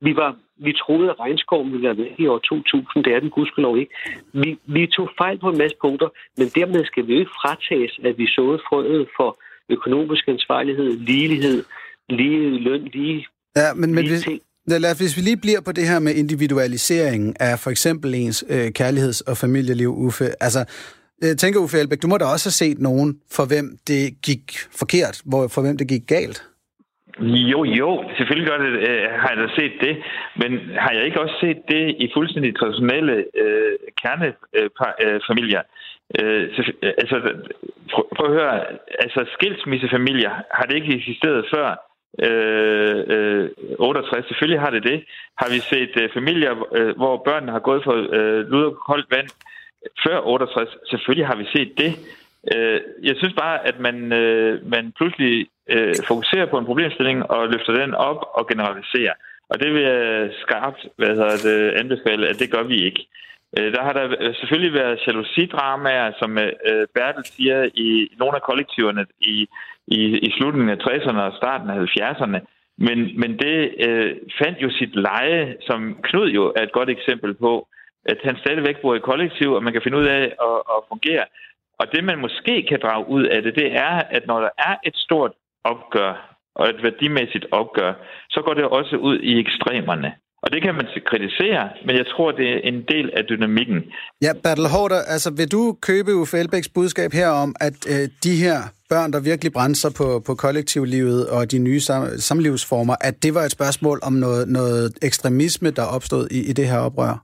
vi, 0.00 0.16
var, 0.16 0.36
vi 0.56 0.72
troede, 0.72 1.10
at 1.10 1.20
regnskoven 1.20 1.72
ville 1.72 1.86
være 1.88 1.98
væk 1.98 2.14
i 2.18 2.26
år 2.26 2.38
2000. 2.38 3.04
Det 3.04 3.12
er 3.14 3.20
den 3.20 3.30
gudskelov 3.30 3.78
ikke. 3.78 3.94
Vi, 4.32 4.58
vi 4.66 4.86
tog 4.86 5.10
fejl 5.18 5.38
på 5.38 5.48
en 5.48 5.58
masse 5.58 5.76
punkter, 5.80 6.08
men 6.36 6.46
dermed 6.48 6.84
skal 6.84 7.06
vi 7.06 7.12
jo 7.12 7.18
ikke 7.18 7.38
fratages, 7.42 8.00
at 8.04 8.18
vi 8.18 8.26
såede 8.26 8.60
frøet 8.68 9.08
for 9.16 9.38
økonomisk 9.68 10.28
ansvarlighed, 10.28 10.98
ligelighed, 10.98 11.64
lige 12.08 12.58
løn, 12.58 12.84
lige 12.84 13.26
Ja, 13.56 13.74
men, 13.74 13.94
men 13.94 14.04
hvis, 14.08 14.22
ting. 14.22 14.40
Lad, 14.68 14.94
hvis 15.00 15.16
vi 15.16 15.22
lige 15.22 15.40
bliver 15.44 15.60
på 15.66 15.72
det 15.72 15.84
her 15.90 16.00
med 16.06 16.12
individualiseringen 16.22 17.36
af 17.40 17.54
for 17.64 17.70
eksempel 17.70 18.14
ens 18.14 18.44
øh, 18.54 18.68
kærligheds- 18.78 19.24
og 19.30 19.36
familieliv, 19.36 19.90
Uffe. 20.06 20.26
Altså, 20.46 20.62
jeg 21.22 21.30
øh, 21.30 21.36
tænker 21.42 21.60
Uffe 21.60 21.78
Elbæk, 21.78 22.02
du 22.02 22.08
må 22.08 22.16
da 22.18 22.24
også 22.24 22.46
have 22.48 22.60
set 22.64 22.78
nogen, 22.78 23.10
for 23.36 23.44
hvem 23.50 23.66
det 23.90 24.02
gik 24.28 24.44
forkert, 24.80 25.16
hvor, 25.28 25.42
for 25.54 25.60
hvem 25.64 25.76
det 25.80 25.88
gik 25.88 26.04
galt. 26.16 26.38
Jo, 27.52 27.64
jo, 27.80 27.90
selvfølgelig 28.16 28.48
gør 28.50 28.58
det, 28.64 28.72
øh, 28.88 29.04
har 29.20 29.28
jeg 29.32 29.38
da 29.42 29.48
set 29.60 29.74
det, 29.86 29.94
men 30.40 30.50
har 30.84 30.92
jeg 30.96 31.04
ikke 31.04 31.20
også 31.24 31.36
set 31.44 31.60
det 31.68 31.84
i 32.04 32.06
fuldstændig 32.16 32.50
traditionelle 32.60 33.14
øh, 33.42 33.72
kernefamilier? 34.02 35.62
Øh, 36.20 36.42
øh, 36.82 36.92
altså, 37.02 37.16
prøv, 37.92 38.04
prøv 38.16 38.26
at 38.30 38.36
høre, 38.38 38.54
altså 39.04 39.20
skilsmissefamilier 39.36 40.32
har 40.56 40.64
det 40.66 40.74
ikke 40.74 40.94
eksisteret 41.00 41.46
før 41.54 41.68
øh, 42.26 43.04
øh, 43.14 43.50
68. 43.78 44.26
Selvfølgelig 44.28 44.60
har 44.60 44.70
det 44.70 44.82
det. 44.82 45.04
Har 45.40 45.48
vi 45.54 45.58
set 45.60 45.92
øh, 46.02 46.10
familier, 46.14 46.52
øh, 46.78 46.96
hvor 46.96 47.22
børnene 47.28 47.52
har 47.52 47.58
gået 47.68 47.84
for 47.84 47.96
øh, 48.18 48.50
lud 48.50 48.64
og 48.64 48.76
koldt 48.86 49.06
vand 49.10 49.28
før 50.06 50.18
68? 50.26 50.68
Selvfølgelig 50.90 51.26
har 51.26 51.36
vi 51.36 51.46
set 51.54 51.72
det. 51.78 51.92
Øh, 52.54 52.80
jeg 53.02 53.14
synes 53.16 53.34
bare, 53.34 53.66
at 53.68 53.80
man, 53.80 54.12
øh, 54.12 54.70
man 54.70 54.92
pludselig 54.96 55.46
øh, 55.70 55.94
fokuserer 56.08 56.46
på 56.46 56.58
en 56.58 56.64
problemstilling 56.64 57.30
og 57.30 57.48
løfter 57.48 57.72
den 57.72 57.94
op 57.94 58.20
og 58.34 58.48
generaliserer. 58.48 59.14
Og 59.50 59.60
det 59.60 59.74
vil 59.74 59.82
jeg 59.82 60.30
skarpt 60.42 60.86
hvad 60.96 61.08
hedder 61.08 61.36
det, 61.48 61.70
anbefale, 61.80 62.28
at 62.28 62.38
det 62.38 62.50
gør 62.50 62.62
vi 62.62 62.84
ikke. 62.84 63.06
Øh, 63.58 63.72
der 63.72 63.82
har 63.82 63.92
der 63.92 64.32
selvfølgelig 64.40 64.74
været 64.74 65.06
jalousidramaer, 65.06 66.12
som 66.18 66.38
øh, 66.38 66.86
Bertel 66.94 67.24
siger, 67.24 67.68
i 67.74 68.08
nogle 68.18 68.36
af 68.36 68.42
kollektiverne 68.42 69.06
i 69.20 69.48
i, 69.88 70.00
i 70.26 70.30
slutningen 70.36 70.70
af 70.70 70.84
60'erne 70.86 71.20
og 71.20 71.36
starten 71.36 71.70
af 71.70 71.78
70'erne. 71.78 72.38
Men, 72.78 73.20
men 73.20 73.38
det 73.38 73.74
øh, 73.88 74.16
fandt 74.42 74.62
jo 74.62 74.70
sit 74.70 74.94
leje, 74.94 75.56
som 75.60 75.98
Knud 76.02 76.28
jo 76.30 76.52
er 76.56 76.62
et 76.62 76.72
godt 76.72 76.90
eksempel 76.90 77.34
på, 77.34 77.68
at 78.04 78.18
han 78.24 78.36
stadigvæk 78.36 78.76
bor 78.82 78.94
i 78.94 79.06
kollektiv, 79.10 79.52
og 79.52 79.62
man 79.62 79.72
kan 79.72 79.82
finde 79.82 79.98
ud 79.98 80.06
af 80.06 80.22
at, 80.48 80.58
at 80.74 80.80
fungere. 80.88 81.24
Og 81.78 81.86
det, 81.92 82.04
man 82.04 82.18
måske 82.18 82.66
kan 82.68 82.80
drage 82.82 83.08
ud 83.08 83.24
af 83.24 83.42
det, 83.42 83.54
det 83.54 83.72
er, 83.72 83.94
at 84.16 84.26
når 84.26 84.40
der 84.40 84.50
er 84.58 84.74
et 84.84 84.96
stort 84.96 85.32
opgør, 85.64 86.36
og 86.54 86.68
et 86.68 86.82
værdimæssigt 86.82 87.46
opgør, 87.50 87.92
så 88.30 88.42
går 88.42 88.54
det 88.54 88.64
også 88.64 88.96
ud 88.96 89.18
i 89.18 89.40
ekstremerne. 89.40 90.14
Og 90.46 90.52
det 90.52 90.62
kan 90.62 90.74
man 90.74 90.86
kritisere, 91.06 91.70
men 91.86 91.96
jeg 91.96 92.06
tror, 92.06 92.32
det 92.32 92.48
er 92.54 92.58
en 92.58 92.82
del 92.82 93.10
af 93.18 93.24
dynamikken. 93.24 93.78
Ja, 94.22 94.32
Bertel 94.44 94.68
Hårder, 94.74 95.00
altså 95.14 95.30
vil 95.38 95.48
du 95.56 95.62
købe 95.88 96.10
Uffe 96.20 96.36
Elbæks 96.42 96.68
budskab 96.76 97.10
her 97.20 97.30
om, 97.44 97.50
at 97.60 97.76
øh, 97.94 98.04
de 98.26 98.34
her 98.44 98.58
børn, 98.92 99.12
der 99.14 99.28
virkelig 99.30 99.52
brændte 99.56 99.80
sig 99.80 99.92
på, 100.00 100.08
på 100.26 100.32
kollektivlivet 100.44 101.20
og 101.36 101.40
de 101.52 101.58
nye 101.68 101.80
sam, 101.86 102.02
samlivsformer, 102.28 102.96
at 103.08 103.14
det 103.24 103.32
var 103.36 103.44
et 103.44 103.56
spørgsmål 103.58 103.98
om 104.08 104.12
noget, 104.24 104.42
noget 104.58 104.86
ekstremisme, 105.08 105.70
der 105.78 105.86
opstod 105.96 106.24
i, 106.38 106.40
i 106.50 106.52
det 106.58 106.66
her 106.72 106.80
oprør? 106.88 107.14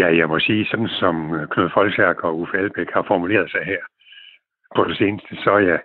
Ja, 0.00 0.08
jeg 0.20 0.26
må 0.32 0.38
sige, 0.48 0.66
sådan 0.70 0.92
som 1.02 1.14
Knud 1.52 1.70
Folsjærk 1.74 2.18
og 2.26 2.32
Uffe 2.40 2.56
Elbæk 2.62 2.90
har 2.96 3.04
formuleret 3.10 3.50
sig 3.50 3.62
her 3.72 3.82
på 4.76 4.84
det 4.88 4.96
seneste, 4.98 5.32
så 5.44 5.50
er 5.50 5.64
jeg, 5.72 5.80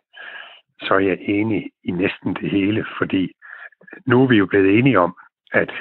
så 0.86 0.94
er 0.94 1.04
jeg 1.12 1.18
enig 1.38 1.62
i 1.84 1.92
næsten 1.92 2.30
det 2.40 2.50
hele, 2.58 2.86
fordi 3.00 3.24
nu 4.06 4.24
er 4.24 4.28
vi 4.28 4.38
jo 4.38 4.46
blevet 4.46 4.80
enige 4.80 5.00
om, 5.00 5.16
at 5.52 5.72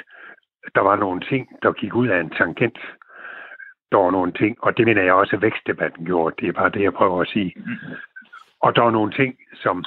der 0.75 0.81
var 0.81 0.95
nogle 0.95 1.21
ting, 1.21 1.49
der 1.63 1.71
gik 1.71 1.93
ud 1.95 2.07
af 2.07 2.19
en 2.19 2.29
tangent. 2.29 2.79
Der 3.91 3.97
var 3.97 4.11
nogle 4.11 4.31
ting, 4.31 4.57
og 4.63 4.77
det 4.77 4.85
mener 4.85 5.03
jeg 5.03 5.13
også, 5.13 5.35
at 5.35 5.41
vækstdebatten 5.41 6.05
gjorde. 6.05 6.35
Det 6.39 6.47
er 6.47 6.53
bare 6.53 6.69
det, 6.69 6.81
jeg 6.81 6.93
prøver 6.93 7.21
at 7.21 7.27
sige. 7.27 7.53
Og 8.61 8.75
der 8.75 8.81
var 8.81 8.91
nogle 8.91 9.11
ting, 9.11 9.37
som, 9.53 9.85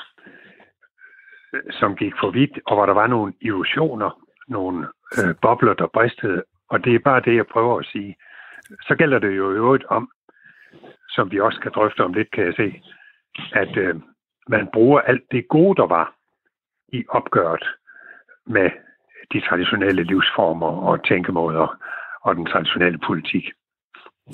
som 1.70 1.97
gik 1.97 2.12
for 2.20 2.31
vidt, 2.31 2.59
og 2.66 2.77
hvor 2.77 2.87
der 2.87 2.95
var 2.95 3.07
nogle 3.07 3.33
illusioner, 3.41 4.11
nogle 4.49 4.89
øh, 5.18 5.35
bobler, 5.43 5.75
der 5.75 5.87
bristede. 5.87 6.43
Og 6.68 6.85
det 6.85 6.95
er 6.95 6.99
bare 6.99 7.20
det, 7.20 7.37
jeg 7.37 7.47
prøver 7.47 7.79
at 7.79 7.87
sige. 7.87 8.16
Så 8.87 8.95
gælder 8.99 9.18
det 9.18 9.37
jo 9.37 9.53
i 9.53 9.55
øvrigt 9.55 9.85
om, 9.85 10.11
som 11.09 11.31
vi 11.31 11.41
også 11.41 11.61
kan 11.61 11.73
drøfte 11.75 12.05
om 12.05 12.12
lidt, 12.12 12.31
kan 12.31 12.45
jeg 12.45 12.55
se, 12.55 12.83
at 13.53 13.77
øh, 13.77 13.95
man 14.49 14.68
bruger 14.73 15.01
alt 15.01 15.23
det 15.31 15.49
gode, 15.49 15.77
der 15.77 15.87
var 15.87 16.14
i 16.89 17.05
opgøret 17.09 17.64
med 18.47 18.68
de 19.32 19.40
traditionelle 19.49 20.03
livsformer 20.05 20.72
og 20.88 21.05
tænkemåder 21.09 21.66
og 22.26 22.36
den 22.36 22.47
traditionelle 22.47 22.99
politik. 23.09 23.45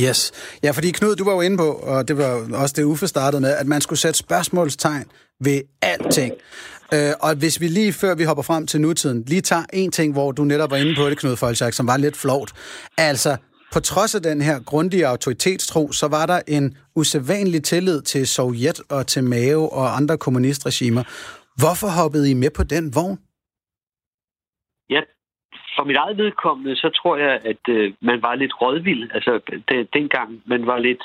Yes. 0.02 0.32
Ja, 0.62 0.70
fordi 0.70 0.90
Knud, 0.90 1.16
du 1.16 1.24
var 1.24 1.34
jo 1.34 1.40
inde 1.40 1.56
på, 1.56 1.70
og 1.92 2.08
det 2.08 2.18
var 2.18 2.32
også 2.62 2.74
det 2.78 2.84
Uffe 2.84 3.06
startede 3.06 3.40
med, 3.40 3.50
at 3.50 3.66
man 3.66 3.80
skulle 3.80 3.98
sætte 3.98 4.18
spørgsmålstegn 4.18 5.04
ved 5.40 5.60
alting. 5.82 6.32
Øh, 6.94 7.12
og 7.20 7.34
hvis 7.34 7.60
vi 7.60 7.68
lige 7.68 7.92
før 7.92 8.14
vi 8.14 8.24
hopper 8.24 8.42
frem 8.42 8.66
til 8.66 8.80
nutiden, 8.80 9.24
lige 9.26 9.40
tager 9.40 9.62
en 9.72 9.90
ting, 9.90 10.12
hvor 10.12 10.32
du 10.32 10.44
netop 10.44 10.70
var 10.70 10.76
inde 10.76 10.94
på 10.96 11.08
det, 11.08 11.18
Knud 11.18 11.36
Folchak, 11.36 11.72
som 11.72 11.86
var 11.86 11.96
lidt 11.96 12.16
flot. 12.16 12.52
Altså, 12.98 13.36
på 13.72 13.80
trods 13.80 14.14
af 14.14 14.22
den 14.22 14.40
her 14.40 14.60
grundige 14.60 15.06
autoritetstro, 15.06 15.92
så 15.92 16.08
var 16.08 16.26
der 16.26 16.40
en 16.46 16.76
usædvanlig 16.96 17.64
tillid 17.64 18.02
til 18.02 18.26
Sovjet 18.26 18.80
og 18.90 19.06
til 19.06 19.24
Mao 19.24 19.68
og 19.68 19.96
andre 19.96 20.18
kommunistregimer. 20.18 21.02
Hvorfor 21.56 21.88
hoppede 21.88 22.30
I 22.30 22.34
med 22.34 22.50
på 22.50 22.62
den 22.62 22.94
vogn? 22.94 23.18
Ja, 24.90 25.00
for 25.76 25.84
mit 25.84 25.96
eget 25.96 26.16
vedkommende, 26.16 26.76
så 26.76 26.88
tror 26.88 27.16
jeg, 27.16 27.40
at 27.44 27.62
øh, 27.68 27.94
man 28.00 28.22
var 28.22 28.34
lidt 28.34 28.60
rådvild. 28.62 29.10
Altså, 29.14 29.40
det, 29.68 29.94
dengang 29.94 30.42
man 30.46 30.66
var 30.66 30.78
lidt 30.78 31.04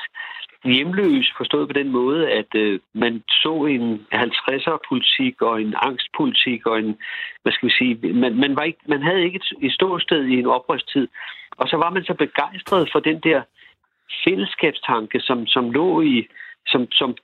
hjemløs, 0.63 1.33
forstået 1.37 1.67
på 1.67 1.73
den 1.73 1.89
måde, 1.89 2.31
at 2.31 2.55
øh, 2.55 2.79
man 2.93 3.23
så 3.29 3.53
en 3.69 4.07
50'er-politik 4.13 5.41
og 5.41 5.61
en 5.61 5.73
angstpolitik 5.77 6.65
og 6.65 6.79
en, 6.79 6.97
hvad 7.41 7.53
skal 7.53 7.69
vi 7.69 7.73
sige, 7.73 8.13
man, 8.13 8.35
man, 8.35 8.55
var 8.55 8.63
ikke, 8.63 8.79
man 8.87 9.01
havde 9.01 9.23
ikke 9.23 9.35
et, 9.35 9.65
et 9.67 9.73
ståsted 9.73 10.25
i 10.25 10.39
en 10.39 10.45
oprørstid. 10.45 11.07
Og 11.57 11.67
så 11.67 11.77
var 11.77 11.89
man 11.89 12.03
så 12.03 12.13
begejstret 12.13 12.89
for 12.91 12.99
den 12.99 13.19
der 13.19 13.41
fællesskabstanke, 14.25 15.19
som, 15.19 15.47
som 15.47 15.71
lå 15.71 16.01
i, 16.01 16.27
som, 16.67 16.91
som 16.91 17.15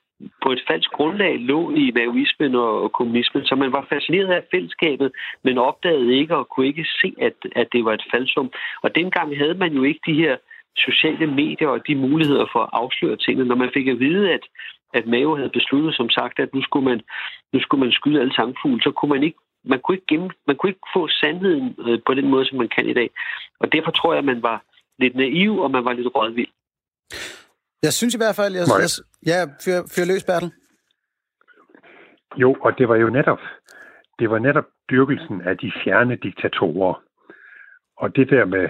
på 0.44 0.52
et 0.52 0.64
falsk 0.68 0.90
grundlag 0.92 1.40
lå 1.40 1.72
i 1.72 1.92
maoismen 1.96 2.56
og 2.56 2.92
kommunismen, 2.92 3.46
så 3.46 3.56
man 3.56 3.72
var 3.72 3.86
fascineret 3.90 4.28
af 4.28 4.44
fællesskabet, 4.52 5.12
men 5.44 5.58
opdagede 5.58 6.16
ikke 6.16 6.36
og 6.36 6.50
kunne 6.50 6.68
ikke 6.68 6.86
se, 7.02 7.14
at, 7.22 7.34
at 7.56 7.68
det 7.74 7.86
var 7.86 7.94
et 7.94 8.08
falsum. 8.12 8.52
Og 8.82 8.96
dengang 8.96 9.38
havde 9.38 9.54
man 9.54 9.74
jo 9.74 9.84
ikke 9.84 10.00
de 10.06 10.14
her 10.14 10.38
sociale 10.78 11.28
medier 11.28 11.68
og 11.68 11.88
de 11.88 11.96
muligheder 11.96 12.46
for 12.52 12.60
at 12.60 12.70
afsløre 12.74 13.16
tingene. 13.16 13.48
Når 13.48 13.56
man 13.56 13.72
fik 13.74 13.88
at 13.88 14.00
vide, 14.00 14.32
at, 14.32 14.44
at 14.94 15.08
Mao 15.08 15.36
havde 15.36 15.58
besluttet, 15.60 15.96
som 15.96 16.10
sagt, 16.10 16.40
at 16.40 16.54
nu 16.54 16.62
skulle 16.62 16.86
man, 16.86 17.02
nu 17.54 17.60
skulle 17.60 17.84
man 17.84 17.92
skyde 17.92 18.22
alle 18.22 18.34
sangfugle, 18.34 18.82
så 18.82 18.92
kunne 18.92 19.10
man 19.10 19.24
ikke 19.24 19.40
man 19.64 19.80
kunne 19.80 19.96
ikke, 19.96 20.06
gemme, 20.08 20.30
man 20.48 20.56
kunne 20.56 20.70
ikke 20.70 20.90
få 20.96 21.08
sandheden 21.08 21.76
øh, 21.80 22.00
på 22.06 22.14
den 22.14 22.28
måde, 22.30 22.46
som 22.46 22.58
man 22.58 22.70
kan 22.76 22.86
i 22.90 22.94
dag. 22.94 23.10
Og 23.60 23.72
derfor 23.72 23.92
tror 23.92 24.14
jeg, 24.14 24.20
at 24.20 24.26
man 24.26 24.44
var 24.44 24.64
lidt 25.00 25.16
naiv, 25.16 25.60
og 25.60 25.72
man 25.72 25.86
var 25.86 25.94
lidt 25.94 26.16
rådvild. 26.16 26.48
Jeg 27.84 27.94
synes 27.94 28.16
i 28.16 28.18
hvert 28.18 28.36
fald, 28.36 28.54
jeg, 28.54 28.66
jeg, 28.68 28.90
ja, 29.26 29.40
fyr, 29.64 29.80
fyr 29.94 30.06
løs, 30.06 30.24
Bertel. 30.24 30.52
Jo, 32.38 32.56
og 32.62 32.78
det 32.78 32.90
var 32.90 32.96
jo 32.96 33.10
netop, 33.10 33.40
det 34.20 34.30
var 34.30 34.40
netop 34.40 34.66
dyrkelsen 34.90 35.42
af 35.42 35.58
de 35.58 35.72
fjerne 35.84 36.16
diktatorer. 36.16 37.04
Og 37.98 38.16
det 38.16 38.30
der 38.30 38.46
med 38.46 38.70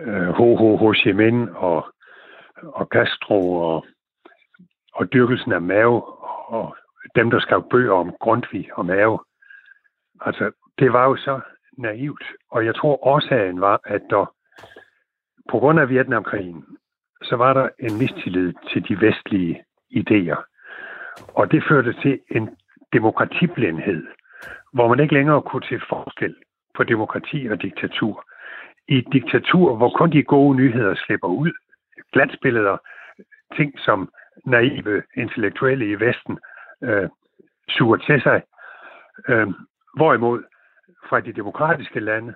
øh, 0.00 0.28
Ho 0.28 0.56
Ho 0.56 0.76
Ho 0.76 0.94
Chi 0.94 1.12
Minh 1.12 1.56
og, 1.56 1.94
og 2.62 2.86
Castro 2.86 3.54
og, 3.54 3.86
og 4.92 5.12
dyrkelsen 5.12 5.52
af 5.52 5.62
Mao 5.62 5.94
og 6.46 6.76
dem, 7.14 7.30
der 7.30 7.40
skrev 7.40 7.64
bøger 7.70 7.92
om 7.92 8.14
Grundtvig 8.20 8.68
og 8.72 8.86
Mao. 8.86 9.20
Altså, 10.20 10.50
det 10.78 10.92
var 10.92 11.04
jo 11.04 11.16
så 11.16 11.40
naivt. 11.78 12.24
Og 12.50 12.66
jeg 12.66 12.74
tror 12.74 13.06
årsagen 13.06 13.60
var, 13.60 13.80
at 13.84 14.02
der 14.10 14.34
på 15.50 15.58
grund 15.58 15.80
af 15.80 15.88
Vietnamkrigen 15.88 16.64
så 17.22 17.36
var 17.36 17.52
der 17.52 17.68
en 17.78 17.98
mistillid 17.98 18.52
til 18.72 18.88
de 18.88 19.00
vestlige 19.00 19.64
idéer. 19.90 20.38
Og 21.28 21.52
det 21.52 21.64
førte 21.68 21.92
til 21.92 22.20
en 22.30 22.56
demokratiblindhed, 22.92 24.06
hvor 24.72 24.88
man 24.88 25.00
ikke 25.00 25.14
længere 25.14 25.42
kunne 25.42 25.64
se 25.68 25.80
forskel 25.88 26.34
på 26.74 26.84
demokrati 26.84 27.48
og 27.50 27.62
diktatur. 27.62 28.24
I 28.88 28.98
et 28.98 29.06
diktatur, 29.12 29.76
hvor 29.76 29.90
kun 29.98 30.12
de 30.12 30.22
gode 30.22 30.56
nyheder 30.56 30.94
slipper 30.94 31.28
ud, 31.28 31.52
glansbilleder, 32.12 32.76
ting 33.56 33.78
som 33.78 34.12
naive 34.46 35.02
intellektuelle 35.16 35.90
i 35.90 35.94
Vesten 35.94 36.38
øh, 36.82 37.08
suger 37.68 37.96
til 37.96 38.22
sig. 38.22 38.42
Øh, 39.28 39.48
hvorimod 39.96 40.42
fra 41.08 41.20
de 41.20 41.32
demokratiske 41.32 42.00
lande, 42.00 42.34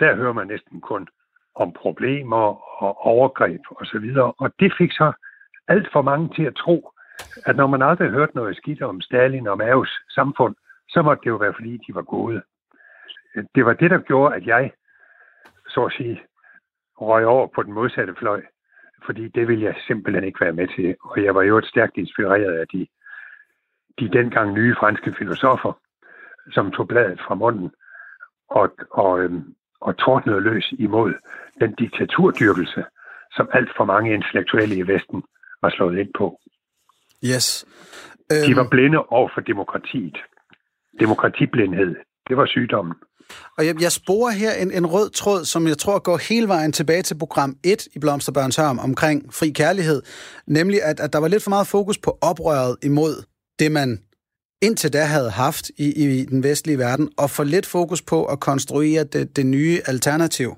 der 0.00 0.16
hører 0.16 0.32
man 0.32 0.46
næsten 0.46 0.80
kun 0.80 1.08
om 1.56 1.72
problemer 1.72 2.46
og 2.82 3.06
overgreb 3.06 3.60
osv. 3.70 4.06
Og, 4.16 4.34
og 4.38 4.52
det 4.60 4.72
fik 4.78 4.92
så 4.92 5.12
alt 5.68 5.88
for 5.92 6.02
mange 6.02 6.34
til 6.34 6.42
at 6.42 6.54
tro, 6.54 6.90
at 7.46 7.56
når 7.56 7.66
man 7.66 7.82
aldrig 7.82 8.10
hørte 8.10 8.36
noget 8.36 8.56
skidt 8.56 8.82
om 8.82 9.00
Stalin 9.00 9.46
og 9.46 9.58
Maos 9.58 9.90
samfund, 10.10 10.54
så 10.88 11.02
måtte 11.02 11.20
det 11.24 11.30
jo 11.30 11.36
være, 11.36 11.54
fordi 11.54 11.76
de 11.76 11.94
var 11.94 12.02
gode. 12.02 12.42
Det 13.54 13.64
var 13.66 13.72
det, 13.72 13.90
der 13.90 13.98
gjorde, 13.98 14.36
at 14.36 14.46
jeg, 14.46 14.72
så 15.68 15.84
at 15.84 15.92
sige, 15.92 16.22
røg 17.00 17.26
over 17.26 17.46
på 17.46 17.62
den 17.62 17.72
modsatte 17.72 18.14
fløj, 18.18 18.42
fordi 19.06 19.28
det 19.28 19.48
ville 19.48 19.64
jeg 19.64 19.74
simpelthen 19.86 20.24
ikke 20.24 20.40
være 20.40 20.52
med 20.52 20.68
til. 20.76 20.96
Og 21.02 21.24
jeg 21.24 21.34
var 21.34 21.42
jo 21.42 21.58
et 21.58 21.66
stærkt 21.66 21.96
inspireret 21.96 22.58
af 22.58 22.66
de, 22.68 22.86
de 24.00 24.08
dengang 24.08 24.52
nye 24.52 24.74
franske 24.74 25.14
filosofer, 25.18 25.72
som 26.52 26.70
tog 26.70 26.88
bladet 26.88 27.20
fra 27.26 27.34
munden 27.34 27.70
og, 28.48 28.74
og, 28.90 29.20
øhm, 29.20 29.54
og 29.80 29.96
tordnede 29.96 30.40
løs 30.40 30.74
imod 30.78 31.14
den 31.60 31.74
diktaturdyrkelse, 31.74 32.84
som 33.36 33.48
alt 33.52 33.70
for 33.76 33.84
mange 33.84 34.14
intellektuelle 34.14 34.76
i 34.76 34.82
Vesten 34.82 35.22
var 35.62 35.70
slået 35.70 35.98
ind 35.98 36.08
på. 36.18 36.40
Yes. 37.24 37.66
Um... 38.32 38.48
De 38.48 38.56
var 38.56 38.62
øhm. 38.62 38.70
blinde 38.70 38.98
over 38.98 39.28
for 39.34 39.40
demokratiet. 39.40 40.16
Demokratiblindhed, 41.00 41.94
det 42.28 42.36
var 42.36 42.46
sygdommen. 42.46 42.94
Og 43.58 43.66
jeg, 43.66 43.82
jeg 43.82 43.92
sporer 43.92 44.30
her 44.30 44.52
en, 44.52 44.70
en 44.72 44.86
rød 44.86 45.10
tråd, 45.10 45.44
som 45.44 45.66
jeg 45.66 45.78
tror 45.78 45.98
går 45.98 46.18
hele 46.28 46.48
vejen 46.48 46.72
tilbage 46.72 47.02
til 47.02 47.18
program 47.18 47.56
1 47.64 47.88
i 47.96 47.98
Blomsterbørns 47.98 48.56
Hørm 48.56 48.78
omkring 48.78 49.34
fri 49.34 49.50
kærlighed. 49.50 50.02
Nemlig, 50.46 50.82
at, 50.82 51.00
at 51.00 51.12
der 51.12 51.18
var 51.18 51.28
lidt 51.28 51.42
for 51.42 51.50
meget 51.50 51.66
fokus 51.66 51.98
på 51.98 52.18
oprøret 52.22 52.76
imod 52.82 53.24
det, 53.58 53.72
man 53.72 53.98
indtil 54.62 54.92
da 54.92 55.04
havde 55.04 55.30
haft 55.30 55.70
i, 55.76 55.92
i 55.92 56.24
den 56.24 56.42
vestlige 56.42 56.78
verden, 56.78 57.08
og 57.16 57.30
for 57.30 57.44
lidt 57.44 57.66
fokus 57.66 58.02
på 58.02 58.24
at 58.24 58.40
konstruere 58.40 59.04
det, 59.04 59.36
det 59.36 59.46
nye 59.46 59.80
alternativ. 59.86 60.56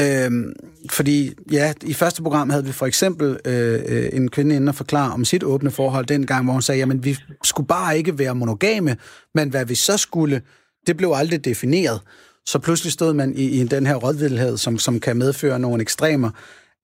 Øhm, 0.00 0.52
fordi, 0.90 1.32
ja, 1.52 1.72
i 1.82 1.94
første 1.94 2.22
program 2.22 2.50
havde 2.50 2.64
vi 2.64 2.72
for 2.72 2.86
eksempel 2.86 3.38
øh, 3.44 3.82
øh, 3.86 4.08
en 4.12 4.30
kvinde 4.30 4.56
inde 4.56 4.70
og 4.70 4.74
forklare 4.74 5.12
om 5.12 5.24
sit 5.24 5.44
åbne 5.44 5.70
forhold 5.70 6.06
dengang, 6.06 6.44
hvor 6.44 6.52
hun 6.52 6.62
sagde, 6.62 6.78
jamen 6.78 7.04
vi 7.04 7.18
skulle 7.44 7.66
bare 7.66 7.98
ikke 7.98 8.18
være 8.18 8.34
monogame, 8.34 8.96
men 9.34 9.48
hvad 9.48 9.64
vi 9.64 9.74
så 9.74 9.96
skulle, 9.96 10.42
det 10.86 10.96
blev 10.96 11.12
aldrig 11.14 11.44
defineret. 11.44 12.00
Så 12.46 12.58
pludselig 12.58 12.92
stod 12.92 13.12
man 13.12 13.34
i, 13.34 13.44
i 13.44 13.64
den 13.64 13.86
her 13.86 13.94
rådvildhed, 13.94 14.56
som, 14.56 14.78
som 14.78 15.00
kan 15.00 15.16
medføre 15.16 15.58
nogle 15.58 15.82
ekstremer. 15.82 16.30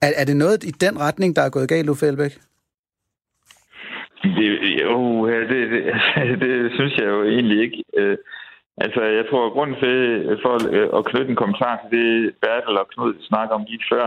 Er, 0.03 0.13
er 0.17 0.25
det 0.25 0.37
noget 0.37 0.65
i 0.65 0.71
den 0.71 1.01
retning, 1.01 1.37
der 1.37 1.43
er 1.43 1.49
gået 1.49 1.69
galt, 1.69 1.89
Uffe 1.89 2.07
Elbæk? 2.07 2.39
Det, 4.23 4.83
jo, 4.83 5.29
det, 5.29 5.71
det, 5.71 5.85
det 6.43 6.73
synes 6.75 6.97
jeg 6.99 7.07
jo 7.07 7.23
egentlig 7.25 7.61
ikke. 7.63 7.85
Øh, 7.97 8.17
altså, 8.77 9.03
jeg 9.03 9.25
tror, 9.31 9.47
at 9.47 9.53
grunden 9.53 9.77
til, 9.83 9.97
øh, 10.31 10.39
for 10.43 10.55
øh, 10.77 10.89
at 10.99 11.05
knytte 11.05 11.31
en 11.31 11.37
kommentar 11.43 11.75
til 11.77 11.91
det, 11.99 12.35
Bertel 12.43 12.79
og 12.79 12.89
Knud 12.89 13.15
snakker 13.21 13.55
om 13.55 13.67
lige 13.69 13.85
før, 13.93 14.07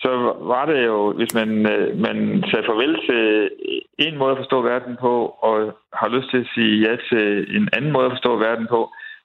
så 0.00 0.10
var 0.52 0.64
det 0.66 0.86
jo, 0.86 1.12
hvis 1.12 1.34
man, 1.34 1.50
øh, 1.72 1.98
man 2.06 2.44
sagde 2.50 2.66
farvel 2.66 2.94
til 3.08 3.50
en 3.98 4.18
måde 4.18 4.32
at 4.32 4.40
forstå 4.42 4.62
verden 4.62 4.96
på, 5.00 5.14
og 5.48 5.56
har 5.92 6.08
lyst 6.08 6.30
til 6.30 6.40
at 6.44 6.50
sige 6.54 6.74
ja 6.86 6.96
til 7.10 7.56
en 7.56 7.68
anden 7.76 7.92
måde 7.92 8.06
at 8.06 8.12
forstå 8.12 8.36
verden 8.36 8.66
på, 8.66 8.80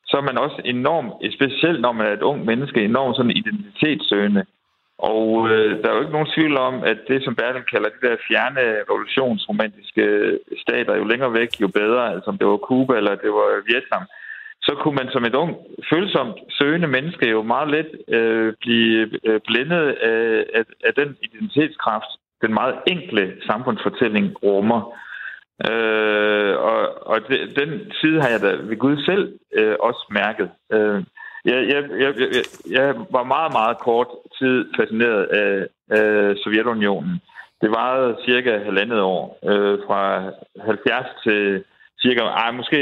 så 0.09 0.17
er 0.17 0.21
man 0.21 0.38
også 0.38 0.61
enormt, 0.65 1.11
specielt 1.34 1.82
når 1.82 1.91
man 1.91 2.05
er 2.07 2.13
et 2.13 2.28
ung 2.30 2.45
menneske, 2.45 2.86
enormt 2.86 3.15
sådan 3.15 3.38
identitetssøgende. 3.41 4.45
Og 4.97 5.49
øh, 5.49 5.83
der 5.83 5.89
er 5.89 5.95
jo 5.95 6.01
ikke 6.01 6.17
nogen 6.17 6.33
tvivl 6.35 6.57
om, 6.57 6.83
at 6.83 6.97
det, 7.07 7.23
som 7.23 7.35
Bertel 7.35 7.63
kalder 7.63 7.89
de 7.89 8.07
der 8.07 8.15
fjerne 8.27 8.61
revolutionsromantiske 8.89 10.03
stater, 10.63 10.95
jo 10.95 11.03
længere 11.03 11.33
væk, 11.33 11.61
jo 11.61 11.67
bedre, 11.67 12.13
altså 12.13 12.29
om 12.29 12.37
det 12.37 12.47
var 12.47 12.57
Cuba 12.57 12.93
eller 12.97 13.15
det 13.15 13.31
var 13.31 13.63
Vietnam, 13.69 14.05
så 14.61 14.75
kunne 14.81 14.95
man 14.95 15.09
som 15.11 15.25
et 15.25 15.35
ung, 15.35 15.55
følsomt 15.93 16.37
søgende 16.49 16.87
menneske 16.87 17.29
jo 17.29 17.41
meget 17.41 17.69
let 17.75 17.91
øh, 18.17 18.53
blive 18.61 19.09
øh, 19.23 19.39
blændet 19.47 19.87
af, 20.11 20.45
af, 20.53 20.63
af 20.83 20.93
den 20.93 21.17
identitetskraft, 21.25 22.11
den 22.41 22.53
meget 22.53 22.75
enkle 22.87 23.33
samfundsfortælling 23.49 24.43
rummer. 24.43 24.81
Øh, 25.69 26.57
og 26.57 27.07
og 27.07 27.17
det, 27.29 27.39
den 27.59 27.91
side 28.01 28.21
har 28.21 28.29
jeg 28.29 28.41
da 28.41 28.51
ved 28.69 28.77
Gud 28.77 28.97
selv 29.05 29.39
øh, 29.57 29.75
også 29.79 30.05
mærket. 30.09 30.49
Øh, 30.73 31.03
jeg, 31.45 31.59
jeg, 31.73 31.81
jeg, 32.03 32.11
jeg 32.77 32.95
var 33.11 33.23
meget, 33.23 33.51
meget 33.53 33.77
kort 33.77 34.07
tid 34.39 34.65
fascineret 34.77 35.23
af, 35.23 35.67
af 35.99 36.35
Sovjetunionen. 36.43 37.21
Det 37.61 37.69
varede 37.71 38.17
cirka 38.25 38.57
halvandet 38.57 39.01
år, 39.01 39.39
øh, 39.51 39.79
fra 39.88 40.31
70 40.65 41.07
til 41.23 41.63
cirka, 42.01 42.21
ej, 42.21 42.51
måske 42.51 42.79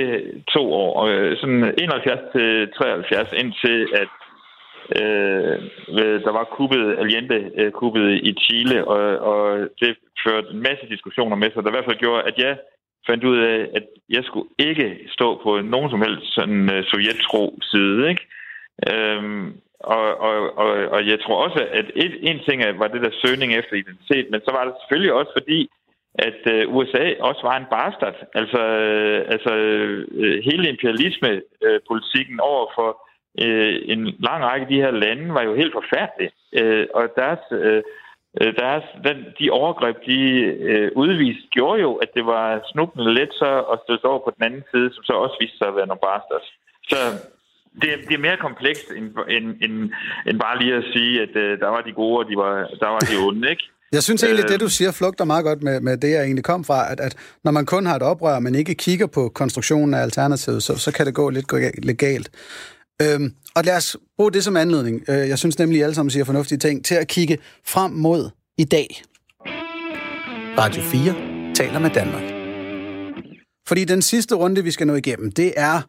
to 0.55 0.73
år, 0.73 1.05
øh, 1.05 1.37
sådan 1.37 1.73
71 1.77 2.19
til 2.35 2.71
73, 2.77 3.31
indtil 3.43 3.87
at 4.01 4.11
øh, 4.99 5.55
øh, 5.99 6.17
der 6.25 6.31
var 6.31 6.53
kuppet, 6.57 6.95
Allende-kuppet 6.99 8.01
øh, 8.01 8.17
i 8.29 8.31
Chile, 8.43 8.87
og, 8.87 9.01
og 9.31 9.69
det 9.81 9.97
førte 10.27 10.47
en 10.51 10.61
masse 10.67 10.85
diskussioner 10.89 11.35
med 11.35 11.49
sig, 11.51 11.63
der 11.63 11.69
i 11.69 11.75
hvert 11.75 11.89
fald 11.89 12.03
gjorde, 12.05 12.23
at 12.23 12.37
jeg 12.37 12.57
fandt 13.07 13.23
ud 13.23 13.37
af, 13.37 13.59
at 13.77 13.85
jeg 14.09 14.23
skulle 14.23 14.49
ikke 14.59 14.99
stå 15.09 15.27
på 15.43 15.61
nogen 15.61 15.89
som 15.89 16.01
helst 16.01 16.35
sådan 16.35 16.69
øh, 16.73 16.79
uh, 16.79 16.85
sovjettro 16.85 17.43
side, 17.61 18.09
ikke? 18.09 18.23
Øhm, 18.91 19.53
og, 19.93 20.05
og, 20.27 20.35
og, 20.57 20.69
og 20.95 21.07
jeg 21.07 21.19
tror 21.23 21.37
også, 21.45 21.67
at 21.71 21.85
et, 21.95 22.13
en 22.29 22.39
ting 22.47 22.79
var 22.79 22.87
det 22.87 23.01
der 23.01 23.19
søgning 23.23 23.53
efter 23.53 23.75
identitet, 23.75 24.27
men 24.31 24.41
så 24.45 24.51
var 24.57 24.63
det 24.65 24.73
selvfølgelig 24.81 25.13
også 25.13 25.31
fordi, 25.39 25.69
at 26.27 26.41
øh, 26.53 26.75
USA 26.75 27.05
også 27.19 27.41
var 27.43 27.57
en 27.57 27.71
bastard. 27.71 28.15
Altså, 28.33 28.61
øh, 28.87 29.25
altså 29.27 29.53
øh, 30.23 30.43
hele 30.43 30.69
imperialisme-politikken 30.69 32.39
over 32.39 32.65
for 32.75 32.89
øh, 33.43 33.75
en 33.85 34.01
lang 34.27 34.43
række 34.43 34.63
af 34.63 34.69
de 34.69 34.81
her 34.83 34.91
lande 34.91 35.33
var 35.33 35.43
jo 35.43 35.55
helt 35.55 35.73
forfærdelig. 35.73 36.29
Øh, 36.59 36.87
og 36.93 37.03
deres, 37.15 37.43
øh, 37.51 37.83
øh, 38.41 38.55
deres, 38.61 38.83
den, 39.05 39.17
de 39.39 39.51
overgreb, 39.51 39.95
de 40.05 40.19
øh, 40.69 40.91
udviste, 40.95 41.47
gjorde 41.51 41.81
jo, 41.81 41.95
at 41.95 42.09
det 42.13 42.25
var 42.25 42.61
snubende 42.71 43.13
let 43.13 43.33
så 43.33 43.51
at 43.73 43.79
stå 43.83 44.09
over 44.09 44.23
på 44.25 44.33
den 44.35 44.43
anden 44.43 44.63
side, 44.71 44.93
som 44.93 45.03
så 45.03 45.13
også 45.13 45.37
viste 45.39 45.57
sig 45.57 45.67
at 45.67 45.75
være 45.75 45.87
nogle 45.87 46.05
bastards. 46.07 46.49
Så 46.91 46.99
det, 47.81 47.89
det 48.07 48.13
er 48.15 48.23
mere 48.27 48.37
komplekst 48.37 48.87
end, 48.97 49.07
end, 49.35 49.45
end, 49.65 49.75
end 50.27 50.39
bare 50.39 50.59
lige 50.61 50.73
at 50.75 50.83
sige, 50.93 51.21
at 51.21 51.29
uh, 51.29 51.59
der 51.63 51.69
var 51.75 51.81
de 51.81 51.91
gode, 51.91 52.17
og 52.19 52.25
de 52.29 52.35
var, 52.37 52.53
der 52.79 52.87
var 52.87 52.99
de 52.99 53.15
onde, 53.27 53.49
ikke? 53.49 53.63
Jeg 53.91 54.03
synes 54.03 54.23
egentlig, 54.23 54.49
det 54.49 54.59
du 54.59 54.69
siger 54.69 54.91
flugter 54.91 55.25
meget 55.25 55.45
godt 55.45 55.63
med, 55.63 55.81
med 55.81 55.97
det, 55.97 56.11
jeg 56.11 56.23
egentlig 56.23 56.43
kom 56.43 56.63
fra, 56.63 56.91
at, 56.91 56.99
at 56.99 57.15
når 57.43 57.51
man 57.51 57.65
kun 57.65 57.85
har 57.85 57.95
et 57.95 58.01
oprør, 58.01 58.39
men 58.39 58.55
ikke 58.55 58.75
kigger 58.75 59.07
på 59.07 59.29
konstruktionen 59.29 59.93
af 59.93 60.01
alternativet, 60.01 60.63
så, 60.63 60.77
så 60.77 60.91
kan 60.91 61.05
det 61.05 61.13
gå 61.13 61.29
lidt 61.29 61.85
legalt. 61.85 62.29
Øhm, 63.01 63.33
og 63.55 63.63
lad 63.63 63.77
os 63.77 63.97
bruge 64.17 64.31
det 64.31 64.43
som 64.43 64.57
anledning. 64.57 65.03
Øh, 65.09 65.29
jeg 65.29 65.39
synes 65.39 65.59
nemlig, 65.59 65.77
at 65.77 65.79
I 65.79 65.83
alle 65.83 65.95
sammen 65.95 66.09
siger 66.09 66.25
fornuftige 66.25 66.57
ting, 66.57 66.85
til 66.85 66.95
at 66.95 67.07
kigge 67.07 67.37
frem 67.65 67.91
mod 67.91 68.29
i 68.57 68.63
dag. 68.63 68.87
Radio 70.57 70.81
4 70.83 71.53
taler 71.55 71.79
med 71.79 71.89
Danmark. 71.89 72.23
Fordi 73.67 73.83
den 73.83 74.01
sidste 74.01 74.35
runde, 74.35 74.63
vi 74.63 74.71
skal 74.71 74.87
nå 74.87 74.95
igennem, 74.95 75.31
det 75.31 75.53
er 75.57 75.81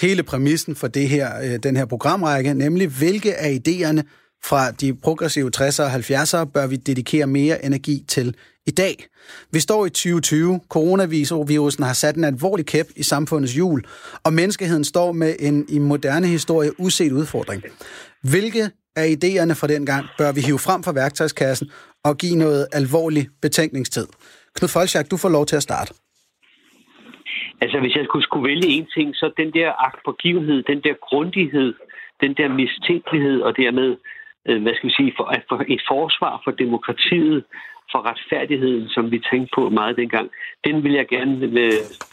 hele 0.00 0.22
præmissen 0.22 0.76
for 0.76 0.88
det 0.88 1.08
her, 1.08 1.40
øh, 1.42 1.58
den 1.62 1.76
her 1.76 1.84
programrække, 1.84 2.54
nemlig 2.54 2.88
hvilke 2.88 3.36
af 3.36 3.60
idéerne 3.68 4.02
fra 4.44 4.70
de 4.70 4.94
progressive 4.94 5.50
60'ere 5.56 5.82
og 5.82 5.94
70'ere 5.94 6.44
bør 6.44 6.66
vi 6.66 6.76
dedikere 6.76 7.26
mere 7.26 7.64
energi 7.64 8.04
til 8.08 8.34
i 8.66 8.70
dag. 8.70 9.06
Vi 9.52 9.60
står 9.60 9.86
i 9.86 9.90
2020. 9.90 10.60
Coronavirusen 10.68 11.84
har 11.84 11.92
sat 11.92 12.16
en 12.16 12.24
alvorlig 12.24 12.66
kæp 12.66 12.86
i 12.96 13.02
samfundets 13.02 13.54
hjul, 13.54 13.84
og 14.24 14.32
menneskeheden 14.32 14.84
står 14.84 15.12
med 15.12 15.34
en 15.38 15.64
i 15.68 15.78
moderne 15.78 16.26
historie 16.26 16.80
uset 16.80 17.12
udfordring. 17.12 17.62
Hvilke 18.22 18.70
af 18.96 19.16
idéerne 19.24 19.52
fra 19.52 19.66
dengang 19.66 20.06
bør 20.18 20.32
vi 20.32 20.40
hive 20.40 20.58
frem 20.58 20.82
fra 20.82 20.92
værktøjskassen 20.92 21.70
og 22.04 22.16
give 22.16 22.36
noget 22.36 22.66
alvorlig 22.72 23.28
betænkningstid? 23.42 24.06
Knud 24.54 24.68
Folchak, 24.68 25.10
du 25.10 25.16
får 25.16 25.28
lov 25.28 25.46
til 25.46 25.56
at 25.56 25.62
starte. 25.62 25.94
Altså, 27.60 27.80
hvis 27.80 27.96
jeg 27.96 28.04
skulle, 28.04 28.24
skulle 28.24 28.48
vælge 28.48 28.68
en 28.68 28.86
ting, 28.96 29.16
så 29.16 29.30
den 29.36 29.52
der 29.52 29.84
agtpågivenhed, 29.86 30.62
den 30.62 30.80
der 30.80 30.94
grundighed, 30.94 31.74
den 32.20 32.34
der 32.34 32.48
mistænkelighed, 32.48 33.40
og 33.40 33.56
dermed, 33.56 33.96
øh, 34.48 34.62
hvad 34.62 34.74
skal 34.74 34.88
vi 34.88 34.94
sige, 34.94 35.12
for, 35.16 35.34
for 35.48 35.64
et 35.68 35.82
forsvar 35.88 36.40
for 36.44 36.50
demokratiet, 36.50 37.44
for 37.92 38.00
retfærdigheden, 38.10 38.88
som 38.88 39.10
vi 39.10 39.18
tænkte 39.30 39.50
på 39.54 39.68
meget 39.68 39.96
dengang, 39.96 40.30
den 40.64 40.84
vil 40.84 40.92
jeg 40.92 41.06
gerne 41.08 41.34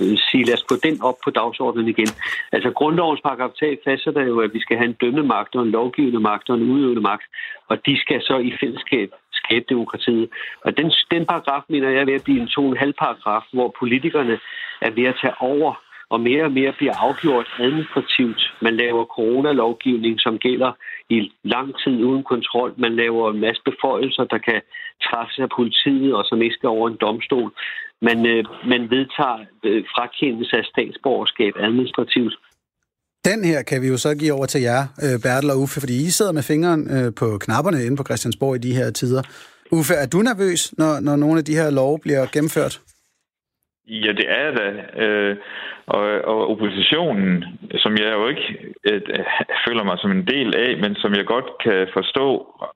øh, 0.02 0.18
sige, 0.28 0.44
lad 0.46 0.54
os 0.54 0.66
få 0.72 0.76
den 0.88 1.02
op 1.02 1.18
på 1.24 1.30
dagsordenen 1.30 1.88
igen. 1.88 2.12
Altså 2.52 2.72
grundlovens 2.72 3.22
paragraf 3.22 3.52
3 3.60 3.78
fastsætter 3.86 4.24
jo, 4.24 4.40
at 4.40 4.54
vi 4.54 4.60
skal 4.60 4.78
have 4.78 4.90
en 4.90 5.00
dømmende 5.02 5.28
magt 5.28 5.56
og 5.56 5.64
en 5.64 5.72
lovgivende 5.72 6.20
magt 6.20 6.50
og 6.50 6.56
en 6.56 6.72
udøvende 6.72 7.02
magt, 7.02 7.28
og 7.70 7.86
de 7.86 8.00
skal 8.00 8.22
så 8.22 8.38
i 8.38 8.52
fællesskab 8.60 9.10
skabe 9.44 9.66
demokratiet. 9.70 10.30
Og 10.66 10.78
den, 10.78 10.92
den 11.12 11.26
paragraf, 11.26 11.62
mener 11.70 11.90
jeg, 11.90 12.02
er 12.02 12.06
ved 12.06 12.14
at 12.14 12.24
blive 12.24 12.42
en 12.42 12.48
to 12.48 12.62
en 12.72 12.78
halv 12.78 12.94
paragraf, 12.94 13.44
hvor 13.54 13.76
politikerne 13.80 14.40
er 14.82 14.92
ved 14.92 15.04
at 15.04 15.20
tage 15.22 15.36
over 15.40 15.74
og 16.14 16.22
mere 16.22 16.44
og 16.44 16.52
mere 16.52 16.74
bliver 16.80 16.96
afgjort 17.08 17.48
administrativt. 17.60 18.42
Man 18.62 18.76
laver 18.78 19.06
coronalovgivning, 19.06 20.16
som 20.20 20.38
gælder 20.38 20.72
i 21.10 21.32
lang 21.44 21.76
tid 21.84 22.04
uden 22.04 22.24
kontrol. 22.24 22.74
Man 22.78 22.96
laver 22.96 23.32
en 23.32 23.40
masse 23.40 23.62
beføjelser, 23.66 24.24
der 24.24 24.38
kan 24.38 24.62
træffes 25.04 25.40
af 25.40 25.50
politiet, 25.56 26.16
og 26.16 26.24
som 26.26 26.42
ikke 26.42 26.56
skal 26.56 26.70
over 26.70 26.90
en 26.90 26.98
domstol. 27.02 27.52
Man, 28.02 28.26
øh, 28.26 28.44
man 28.66 28.90
vedtager 28.90 29.40
øh, 29.64 29.84
frakendelse 29.96 30.58
af 30.58 30.66
statsborgerskab 30.66 31.54
administrativt. 31.58 32.36
Den 33.26 33.44
her 33.44 33.62
kan 33.62 33.82
vi 33.82 33.88
jo 33.88 33.98
så 33.98 34.16
give 34.16 34.34
over 34.34 34.46
til 34.46 34.62
jer, 34.62 34.86
øh, 35.04 35.20
Bertel 35.20 35.50
og 35.50 35.60
Uffe, 35.60 35.80
fordi 35.80 36.06
I 36.06 36.10
sidder 36.10 36.32
med 36.32 36.44
fingeren 36.44 36.92
øh, 36.92 37.14
på 37.14 37.38
knapperne 37.38 37.86
inde 37.86 37.98
på 37.98 38.04
Christiansborg 38.04 38.56
i 38.56 38.60
de 38.60 38.76
her 38.76 38.92
tider. 38.92 39.22
Uffe, 39.72 39.94
er 39.94 40.06
du 40.06 40.22
nervøs, 40.22 40.74
når, 40.78 41.00
når 41.00 41.16
nogle 41.16 41.38
af 41.38 41.46
de 41.46 41.56
her 41.56 41.70
love 41.70 42.00
bliver 42.00 42.28
gennemført? 42.32 42.82
Ja, 43.88 44.12
det 44.12 44.26
er 44.30 44.52
da. 44.52 44.68
Øh, 45.04 45.38
og, 45.88 46.04
og 46.32 46.50
oppositionen, 46.52 47.46
som 47.76 47.98
jeg 47.98 48.14
jo 48.14 48.28
ikke 48.28 48.74
øh, 48.90 49.02
føler 49.68 49.84
mig 49.84 49.98
som 50.00 50.12
en 50.12 50.28
del 50.28 50.56
af, 50.56 50.78
men 50.78 50.96
som 50.96 51.14
jeg 51.14 51.26
godt 51.26 51.50
kan 51.64 51.88
forstå, 51.94 52.28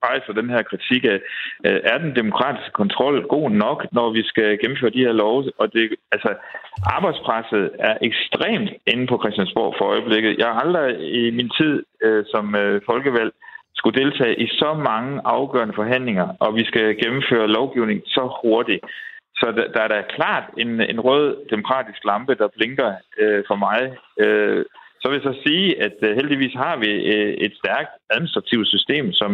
rejser 0.05 0.33
den 0.33 0.49
her 0.49 0.61
kritik 0.61 1.03
af, 1.03 1.19
øh, 1.67 1.79
er 1.83 1.97
den 1.97 2.15
demokratiske 2.15 2.71
kontrol 2.71 3.27
god 3.27 3.49
nok, 3.49 3.85
når 3.91 4.09
vi 4.09 4.23
skal 4.23 4.59
gennemføre 4.61 4.95
de 4.95 5.05
her 5.05 5.11
love? 5.11 5.51
Og 5.57 5.73
det, 5.73 5.95
altså, 6.11 6.29
arbejdspresset 6.95 7.71
er 7.79 7.95
ekstremt 8.01 8.69
inde 8.87 9.07
på 9.07 9.19
Christiansborg 9.21 9.75
for 9.77 9.85
øjeblikket. 9.85 10.37
Jeg 10.37 10.47
har 10.47 10.59
aldrig 10.59 11.13
i 11.21 11.31
min 11.31 11.49
tid 11.59 11.83
øh, 12.03 12.25
som 12.33 12.55
øh, 12.55 12.81
folkevalg 12.85 13.31
skulle 13.75 13.99
deltage 14.03 14.41
i 14.41 14.47
så 14.47 14.73
mange 14.89 15.21
afgørende 15.25 15.73
forhandlinger, 15.73 16.27
og 16.39 16.55
vi 16.55 16.63
skal 16.65 16.97
gennemføre 17.03 17.47
lovgivning 17.47 18.01
så 18.05 18.23
hurtigt. 18.41 18.83
Så 19.39 19.45
der, 19.57 19.67
der 19.75 19.81
er 19.81 19.87
da 19.87 20.01
klart 20.15 20.43
en, 20.57 20.81
en 20.81 20.99
rød 20.99 21.49
demokratisk 21.49 22.05
lampe, 22.05 22.35
der 22.35 22.47
blinker 22.57 22.93
øh, 23.17 23.43
for 23.47 23.55
mig. 23.55 23.97
Øh, 24.23 24.65
så 25.01 25.05
vil 25.07 25.19
jeg 25.19 25.33
så 25.33 25.41
sige, 25.47 25.83
at 25.83 25.97
øh, 26.01 26.15
heldigvis 26.15 26.53
har 26.53 26.75
vi 26.77 26.91
øh, 27.15 27.33
et 27.45 27.53
stærkt 27.61 27.93
administrativt 28.09 28.67
system, 28.67 29.13
som 29.13 29.31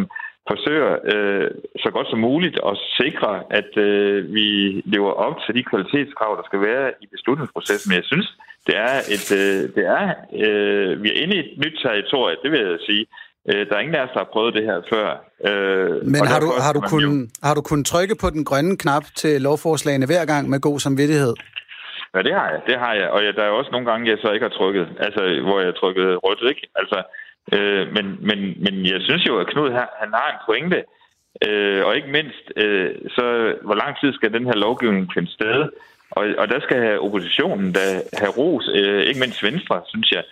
forsøger 0.52 0.92
øh, 1.14 1.52
så 1.84 1.90
godt 1.96 2.08
som 2.10 2.20
muligt 2.20 2.60
at 2.70 2.78
sikre, 3.02 3.44
at 3.50 3.78
øh, 3.78 4.34
vi 4.34 4.48
lever 4.86 5.12
op 5.12 5.36
til 5.46 5.56
de 5.56 5.64
kvalitetskrav, 5.64 6.32
der 6.38 6.46
skal 6.46 6.62
være 6.62 6.92
i 7.02 7.08
beslutningsprocessen. 7.16 7.90
Men 7.90 7.96
jeg 8.02 8.08
synes, 8.12 8.28
det 8.68 8.76
er 8.78 8.98
et, 9.16 9.28
øh, 9.42 9.62
det 9.76 9.86
er, 10.00 10.06
øh, 10.44 11.04
vi 11.04 11.08
er 11.12 11.22
inde 11.24 11.36
i 11.36 11.40
et 11.40 11.58
nyt 11.64 11.78
territorium, 11.86 12.40
det 12.44 12.52
vil 12.52 12.60
jeg 12.60 12.80
sige. 12.90 13.06
Øh, 13.50 13.62
der 13.68 13.76
er 13.76 13.80
ingen 13.80 13.96
af 13.96 14.04
os, 14.04 14.14
der 14.14 14.20
har 14.20 14.30
prøvet 14.34 14.54
det 14.58 14.64
her 14.70 14.78
før. 14.94 15.08
Øh, 15.48 16.06
Men 16.14 16.22
har 16.32 16.40
du, 16.40 16.50
har, 16.66 16.74
du 16.78 16.82
kun, 16.94 17.30
har 17.44 17.54
du 17.58 17.62
kunnet 17.62 17.86
trykke 17.86 18.16
på 18.22 18.30
den 18.30 18.46
grønne 18.46 18.78
knap 18.78 19.06
til 19.16 19.42
lovforslagene 19.42 20.06
hver 20.06 20.26
gang 20.26 20.50
med 20.50 20.60
god 20.62 20.80
samvittighed? 20.80 21.34
Ja, 22.16 22.22
det 22.28 22.34
har 22.40 22.48
jeg. 22.54 22.62
Det 22.70 22.78
har 22.80 22.94
jeg. 22.94 23.08
Og 23.10 23.24
ja, 23.26 23.32
der 23.32 23.44
er 23.44 23.50
også 23.60 23.72
nogle 23.72 23.88
gange, 23.92 24.10
jeg 24.10 24.18
så 24.22 24.32
ikke 24.32 24.46
har 24.50 24.58
trykket. 24.60 24.88
Altså, 25.00 25.22
hvor 25.46 25.58
jeg 25.60 25.68
har 25.72 25.78
trykket 25.82 26.24
rødt, 26.24 26.44
ikke? 26.52 26.68
Altså, 26.76 27.00
øh, 27.56 27.84
men, 27.96 28.06
men, 28.30 28.40
men 28.66 28.76
jeg 28.94 29.02
synes 29.08 29.24
jo, 29.28 29.34
at 29.40 29.48
Knud 29.48 29.70
her, 29.72 29.88
han 30.02 30.12
har 30.20 30.28
en 30.32 30.44
pointe. 30.48 30.80
Øh, 31.48 31.86
og 31.86 31.96
ikke 31.96 32.12
mindst, 32.18 32.46
øh, 32.64 32.92
så 33.16 33.26
hvor 33.68 33.76
lang 33.76 33.92
tid 34.02 34.14
skal 34.14 34.34
den 34.34 34.46
her 34.46 34.58
lovgivning 34.66 35.10
finde 35.14 35.32
sted? 35.32 35.70
Og, 36.12 36.24
og 36.38 36.46
der 36.54 36.60
skal 36.60 37.00
oppositionen 37.00 37.74
da 37.78 37.86
have 38.22 38.32
ros, 38.38 38.70
øh, 38.76 39.02
ikke 39.04 39.20
mindst 39.20 39.44
Venstre, 39.44 39.82
synes 39.88 40.12
jeg, 40.12 40.24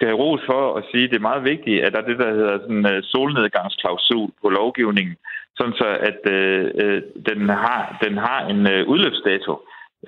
skal 0.00 0.12
have 0.12 0.22
ros 0.24 0.42
for 0.46 0.62
at 0.78 0.84
sige, 0.90 1.04
at 1.04 1.10
det 1.10 1.16
er 1.16 1.30
meget 1.30 1.44
vigtigt, 1.44 1.82
at 1.84 1.92
der 1.92 2.00
er 2.00 2.08
det, 2.10 2.18
der 2.18 2.34
hedder 2.38 2.58
sådan 2.58 2.86
en 2.86 3.02
solnedgangsklausul 3.02 4.30
på 4.42 4.48
lovgivningen, 4.48 5.16
sådan 5.56 5.76
så 5.82 5.88
at 6.08 6.20
øh, 6.36 6.70
øh, 6.82 7.02
den, 7.28 7.48
har, 7.48 7.98
den 8.04 8.14
har 8.18 8.40
en 8.52 8.60
øh, 8.74 8.88
udløbsdato. 8.88 9.52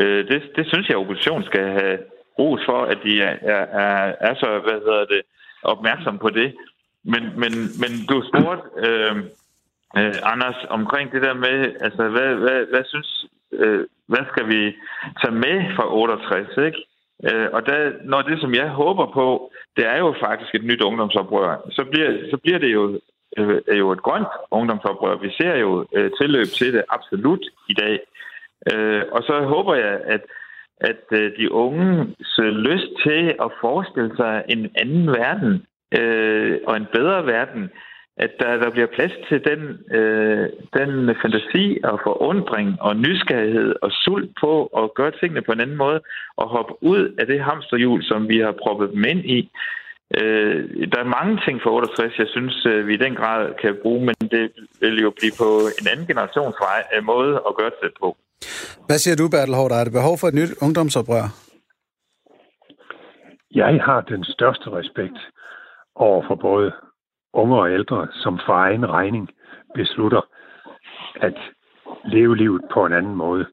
Øh, 0.01 0.29
det, 0.29 0.39
det 0.57 0.65
synes 0.67 0.89
jeg, 0.89 0.97
at 0.97 1.03
oppositionen 1.03 1.45
skal 1.45 1.65
have 1.79 1.99
ros 2.39 2.61
for, 2.69 2.81
at 2.93 2.99
de 3.05 3.23
er, 3.23 3.35
er, 3.55 3.65
er, 3.85 4.15
er 4.29 4.35
så 4.35 4.49
hvad 4.67 4.79
hedder 4.87 5.05
det, 5.05 5.23
opmærksom 5.63 6.19
på 6.19 6.31
det. 6.31 6.55
Men, 7.05 7.23
men, 7.43 7.53
men 7.83 7.93
du 8.11 8.17
spurgte, 8.31 8.65
øh, 8.87 9.17
øh, 9.99 10.15
Anders, 10.33 10.59
omkring 10.69 11.13
det 11.13 11.23
der 11.23 11.35
med, 11.35 11.57
altså, 11.81 12.09
hvad, 12.09 12.35
hvad, 12.35 12.67
hvad 12.73 12.85
synes, 12.85 13.27
øh, 13.53 13.85
hvad 14.07 14.25
skal 14.33 14.49
vi 14.49 14.63
tage 15.21 15.35
med 15.45 15.57
fra 15.77 15.85
68, 15.95 16.49
ikke? 16.67 16.83
Øh, 17.29 17.49
og 17.53 17.67
der, 17.67 17.93
når 18.05 18.23
det, 18.23 18.41
som 18.41 18.55
jeg 18.55 18.69
håber 18.69 19.07
på, 19.15 19.53
det 19.77 19.87
er 19.87 19.99
jo 19.99 20.15
faktisk 20.21 20.55
et 20.55 20.65
nyt 20.65 20.83
ungdomsoprør, 20.83 21.71
så 21.71 21.85
bliver, 21.91 22.11
så 22.31 22.37
bliver 22.43 22.59
det 22.59 22.73
jo, 22.73 23.01
øh, 23.39 23.61
er 23.69 23.77
jo 23.77 23.93
et 23.93 24.03
grønt 24.03 24.33
ungdomsoprør. 24.51 25.17
Vi 25.17 25.31
ser 25.41 25.57
jo 25.57 25.87
øh, 25.97 26.11
tilløb 26.21 26.47
til 26.47 26.73
det 26.73 26.85
absolut 26.89 27.45
i 27.69 27.75
dag. 27.75 28.01
Øh, 28.73 29.03
og 29.13 29.23
så 29.23 29.41
håber 29.45 29.75
jeg, 29.75 30.01
at, 30.05 30.23
at 30.81 31.05
øh, 31.13 31.37
de 31.39 31.53
unges 31.53 32.39
lyst 32.39 32.91
til 33.07 33.35
at 33.45 33.51
forestille 33.61 34.17
sig 34.17 34.45
en 34.49 34.71
anden 34.77 35.07
verden 35.07 35.67
øh, 35.99 36.59
og 36.67 36.77
en 36.77 36.87
bedre 36.93 37.27
verden, 37.27 37.71
at 38.17 38.31
der, 38.41 38.57
der 38.57 38.71
bliver 38.71 38.87
plads 38.95 39.13
til 39.29 39.45
den, 39.45 39.61
øh, 39.99 40.49
den 40.79 40.91
fantasi 41.23 41.81
og 41.85 42.01
forundring 42.03 42.69
og 42.81 42.97
nysgerrighed 42.97 43.75
og 43.83 43.91
sult 43.93 44.31
på 44.41 44.67
at 44.67 44.95
gøre 44.95 45.13
tingene 45.21 45.43
på 45.43 45.53
en 45.53 45.61
anden 45.61 45.77
måde 45.77 46.01
og 46.37 46.49
hoppe 46.49 46.83
ud 46.83 47.15
af 47.19 47.27
det 47.27 47.41
hamsterhjul, 47.41 48.03
som 48.03 48.29
vi 48.29 48.39
har 48.39 48.55
proppet 48.63 48.91
dem 48.95 49.05
ind 49.05 49.25
i. 49.25 49.51
Øh, 50.21 50.91
der 50.93 50.99
er 51.01 51.15
mange 51.19 51.41
ting 51.47 51.61
for 51.63 51.71
68, 51.71 52.19
jeg 52.19 52.27
synes, 52.29 52.67
øh, 52.67 52.87
vi 52.87 52.95
i 52.95 53.05
den 53.07 53.15
grad 53.15 53.55
kan 53.63 53.77
bruge, 53.83 54.01
men 54.09 54.15
det 54.31 54.53
vil 54.81 55.03
jo 55.03 55.11
blive 55.19 55.33
på 55.39 55.49
en 55.81 55.87
anden 55.93 56.07
generations 56.07 56.57
vej, 56.61 56.81
øh, 56.95 57.05
måde 57.05 57.33
at 57.49 57.57
gøre 57.59 57.73
det 57.83 57.93
på. 58.03 58.17
Hvad 58.87 58.99
siger 58.99 59.17
du, 59.17 59.29
Bertel 59.29 59.55
Hård? 59.55 59.73
Er 59.73 59.85
det 59.85 59.93
behov 59.93 60.19
for 60.19 60.27
et 60.29 60.35
nyt 60.35 60.53
ungdomsoprør? 60.63 61.27
Jeg 63.55 63.81
har 63.87 64.01
den 64.01 64.25
største 64.25 64.71
respekt 64.71 65.19
over 65.95 66.25
for 66.29 66.35
både 66.35 66.73
unge 67.33 67.57
og 67.57 67.73
ældre, 67.73 68.09
som 68.13 68.39
for 68.47 68.53
egen 68.53 68.89
regning 68.91 69.29
beslutter 69.75 70.21
at 71.21 71.39
leve 72.05 72.37
livet 72.37 72.63
på 72.73 72.87
en 72.87 72.93
anden 72.93 73.15
måde, 73.15 73.47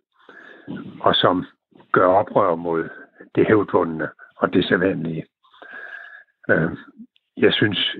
og 1.02 1.16
som 1.16 1.46
gør 1.92 2.08
oprør 2.08 2.56
mod 2.56 2.90
det 3.36 3.48
hævdvundne 3.48 4.10
og 4.36 4.54
det 4.54 4.66
sædvanlige. 4.66 5.26
Øh, 6.50 6.72
jeg 7.38 7.54
synes, 7.54 7.96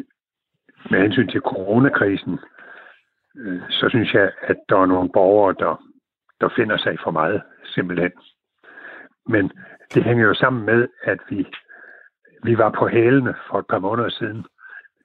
med 0.92 1.02
hensyn 1.02 1.28
til 1.28 1.42
coronakrisen, 1.42 2.40
øh, 3.38 3.62
så 3.70 3.90
synes 3.90 4.14
jeg, 4.14 4.32
at 4.42 4.58
der 4.70 4.78
er 4.78 4.86
nogle 4.86 5.10
borgere, 5.14 5.56
der, 5.60 5.84
der 6.42 6.50
finder 6.56 6.78
sig 6.78 6.98
for 7.04 7.12
meget, 7.12 7.42
simpelthen. 7.66 8.12
Men 9.26 9.52
det 9.94 10.04
hænger 10.04 10.26
jo 10.26 10.34
sammen 10.34 10.66
med, 10.66 10.88
at 11.04 11.20
vi, 11.30 11.48
vi 12.44 12.58
var 12.58 12.70
på 12.70 12.88
hælene 12.88 13.36
for 13.50 13.60
et 13.60 13.68
par 13.68 13.80
måneder 13.80 14.10
siden. 14.10 14.46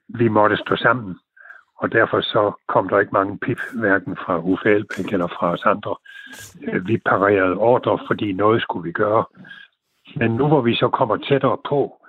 Vi 0.07 0.27
måtte 0.27 0.57
stå 0.57 0.75
sammen, 0.75 1.15
og 1.77 1.91
derfor 1.91 2.21
så 2.21 2.51
kom 2.67 2.89
der 2.89 2.99
ikke 2.99 3.13
mange 3.13 3.37
pip, 3.37 3.59
hverken 3.73 4.15
fra 4.15 4.39
Uffe 4.39 4.69
Elbæk 4.69 5.13
eller 5.13 5.27
fra 5.27 5.51
os 5.51 5.63
andre. 5.65 5.95
Øh, 6.67 6.87
vi 6.87 6.97
parerede 6.97 7.57
ordre, 7.57 7.99
fordi 8.07 8.31
noget 8.31 8.61
skulle 8.61 8.83
vi 8.83 8.91
gøre. 8.91 9.25
Men 10.15 10.31
nu 10.31 10.47
hvor 10.47 10.61
vi 10.61 10.75
så 10.75 10.89
kommer 10.89 11.17
tættere 11.17 11.57
på, 11.69 12.01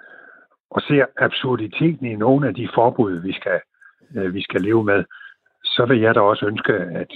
og 0.71 0.83
ser 0.83 1.07
absurditeten 1.17 2.07
i 2.07 2.17
nogle 2.17 2.49
af 2.49 2.55
de 2.55 2.69
forbud, 2.75 3.13
vi 3.13 3.33
skal, 3.33 3.61
øh, 4.17 4.35
vi 4.35 4.43
skal 4.43 4.61
leve 4.61 4.85
med, 4.85 5.05
så 5.65 5.87
vil 5.89 6.01
jeg 6.01 6.15
da 6.15 6.21
også 6.21 6.47
ønske, 6.47 6.73
at, 6.73 7.13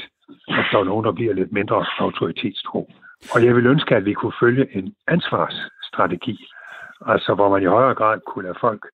at 0.48 0.64
der 0.72 0.78
er 0.78 0.84
nogen, 0.84 1.04
der 1.04 1.12
bliver 1.12 1.34
lidt 1.34 1.52
mindre 1.52 1.86
autoritetstro. 1.98 2.90
Og 3.34 3.44
jeg 3.44 3.56
vil 3.56 3.66
ønske, 3.66 3.96
at 3.96 4.04
vi 4.04 4.12
kunne 4.12 4.40
følge 4.40 4.76
en 4.76 4.94
ansvarsstrategi, 5.08 6.46
altså 7.06 7.34
hvor 7.34 7.48
man 7.48 7.62
i 7.62 7.66
højere 7.66 7.94
grad 7.94 8.20
kunne 8.26 8.44
lade 8.44 8.58
folk 8.60 8.86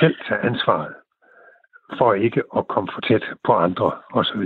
selv 0.00 0.16
tage 0.28 0.40
ansvaret 0.40 0.94
for 1.98 2.14
ikke 2.14 2.42
at 2.56 2.68
komme 2.68 2.90
for 2.94 3.00
tæt 3.00 3.24
på 3.44 3.52
andre 3.52 3.92
osv. 4.12 4.42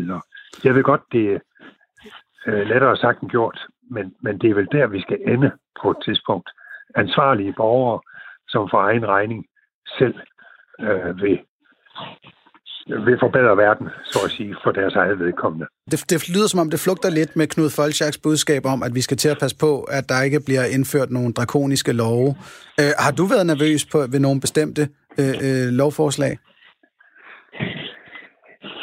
Jeg 0.64 0.74
ved 0.74 0.82
godt, 0.82 1.02
det 1.12 1.32
er 1.32 1.38
øh, 2.46 2.66
lettere 2.66 2.96
sagt 2.96 3.22
end 3.22 3.30
gjort, 3.30 3.66
men, 3.90 4.14
men 4.22 4.38
det 4.38 4.50
er 4.50 4.54
vel 4.54 4.68
der, 4.72 4.86
vi 4.86 5.00
skal 5.00 5.18
ende 5.26 5.50
på 5.82 5.90
et 5.90 5.96
tidspunkt. 6.04 6.50
Ansvarlige 6.96 7.54
borgere, 7.56 8.00
som 8.48 8.68
for 8.70 8.80
egen 8.88 9.06
regning 9.06 9.46
selv 9.98 10.14
øh, 10.80 11.22
vil, 11.22 11.38
vil 13.06 13.18
forbedre 13.20 13.56
verden, 13.56 13.88
så 14.04 14.18
at 14.24 14.30
sige, 14.30 14.56
for 14.64 14.72
deres 14.72 14.94
eget 14.94 15.18
vedkommende. 15.18 15.66
Det, 15.90 16.10
det 16.10 16.28
lyder 16.28 16.46
som 16.46 16.60
om, 16.60 16.70
det 16.70 16.80
flugter 16.80 17.10
lidt 17.10 17.36
med 17.36 17.46
Knud 17.46 17.70
Folchaks 17.70 18.18
budskab 18.18 18.66
om, 18.66 18.82
at 18.82 18.94
vi 18.94 19.00
skal 19.00 19.16
til 19.16 19.28
at 19.28 19.38
passe 19.40 19.56
på, 19.58 19.82
at 19.82 20.08
der 20.08 20.22
ikke 20.22 20.40
bliver 20.46 20.64
indført 20.64 21.10
nogle 21.10 21.32
drakoniske 21.32 21.92
love. 21.92 22.28
Øh, 22.80 22.92
har 22.98 23.12
du 23.18 23.24
været 23.24 23.46
nervøs 23.46 23.86
på, 23.92 23.98
ved 23.98 24.20
nogle 24.20 24.40
bestemte 24.40 24.88
øh, 25.20 25.34
øh, 25.46 25.68
lovforslag? 25.72 26.38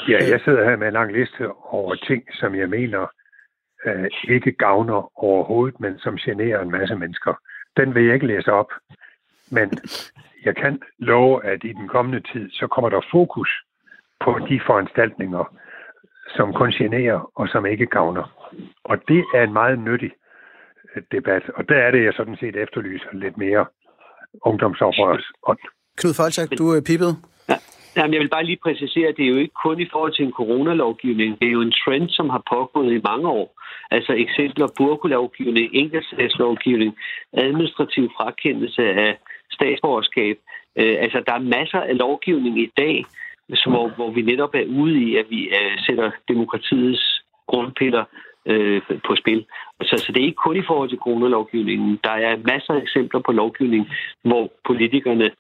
Ja, 0.07 0.19
jeg 0.31 0.41
sidder 0.45 0.69
her 0.69 0.75
med 0.75 0.88
en 0.88 0.93
lang 0.93 1.11
liste 1.13 1.51
over 1.51 1.95
ting, 1.95 2.23
som 2.33 2.55
jeg 2.55 2.69
mener 2.69 3.07
øh, 3.86 4.09
ikke 4.29 4.51
gavner 4.51 5.23
overhovedet, 5.23 5.79
men 5.79 5.99
som 5.99 6.15
generer 6.17 6.61
en 6.61 6.71
masse 6.71 6.95
mennesker. 6.95 7.33
Den 7.77 7.95
vil 7.95 8.05
jeg 8.05 8.13
ikke 8.13 8.27
læse 8.27 8.51
op. 8.51 8.71
Men 9.51 9.71
jeg 10.45 10.55
kan 10.55 10.81
love, 10.99 11.45
at 11.45 11.63
i 11.63 11.73
den 11.73 11.88
kommende 11.88 12.21
tid, 12.31 12.51
så 12.51 12.67
kommer 12.67 12.89
der 12.89 13.01
fokus 13.11 13.49
på 14.19 14.39
de 14.49 14.61
foranstaltninger, 14.65 15.57
som 16.36 16.53
kun 16.53 16.71
generer 16.71 17.31
og 17.36 17.47
som 17.47 17.65
ikke 17.65 17.86
gavner. 17.86 18.53
Og 18.83 18.97
det 19.07 19.25
er 19.36 19.43
en 19.43 19.53
meget 19.53 19.79
nyttig 19.79 20.11
øh, 20.95 21.03
debat. 21.11 21.49
Og 21.49 21.69
der 21.69 21.77
er 21.77 21.91
det, 21.91 22.03
jeg 22.03 22.13
sådan 22.13 22.38
set 22.38 22.55
efterlyser 22.55 23.09
lidt 23.13 23.38
mere 23.38 23.65
ungdomsoprørs 24.41 25.31
ånd. 25.43 25.59
Knud 25.97 26.13
Folchak, 26.13 26.49
du 26.57 26.65
er 26.69 26.81
pippet. 26.89 27.13
Ja. 27.49 27.57
Jamen, 27.95 28.13
jeg 28.13 28.21
vil 28.21 28.35
bare 28.35 28.45
lige 28.45 28.63
præcisere, 28.63 29.07
at 29.07 29.17
det 29.17 29.25
er 29.25 29.29
jo 29.29 29.37
ikke 29.37 29.61
kun 29.63 29.79
i 29.79 29.89
forhold 29.91 30.13
til 30.13 30.25
en 30.25 30.31
coronalovgivning. 30.31 31.39
Det 31.39 31.47
er 31.47 31.51
jo 31.51 31.61
en 31.61 31.75
trend, 31.83 32.09
som 32.09 32.29
har 32.29 32.43
pågået 32.53 32.93
i 32.93 33.01
mange 33.09 33.27
år. 33.27 33.61
Altså 33.91 34.13
eksempler 34.13 34.67
burkulovgivning, 34.77 35.69
enkeltsagslovgivning, 35.73 36.97
administrativ 37.33 38.09
frakendelse 38.17 38.81
af 38.81 39.17
statsborgerskab. 39.51 40.37
Øh, 40.79 40.95
altså, 40.99 41.23
der 41.27 41.33
er 41.33 41.49
masser 41.57 41.79
af 41.79 41.97
lovgivning 41.97 42.59
i 42.59 42.71
dag, 42.77 43.05
som, 43.53 43.71
hvor, 43.71 43.87
hvor 43.95 44.11
vi 44.11 44.21
netop 44.21 44.53
er 44.55 44.65
ude 44.65 44.95
i, 45.03 45.15
at 45.15 45.25
vi 45.29 45.41
øh, 45.47 45.77
sætter 45.85 46.11
demokratiets 46.27 47.23
grundpiller 47.47 48.03
øh, 48.45 48.81
på 49.07 49.15
spil. 49.15 49.45
Så, 49.81 49.95
så 49.97 50.11
det 50.11 50.21
er 50.21 50.25
ikke 50.25 50.45
kun 50.45 50.57
i 50.57 50.67
forhold 50.67 50.89
til 50.89 50.97
coronalovgivningen. 50.97 51.99
Der 52.03 52.15
er 52.27 52.37
masser 52.51 52.73
af 52.73 52.81
eksempler 52.81 53.19
på 53.19 53.31
lovgivning, 53.31 53.87
hvor 54.23 54.51
politikerne 54.65 55.31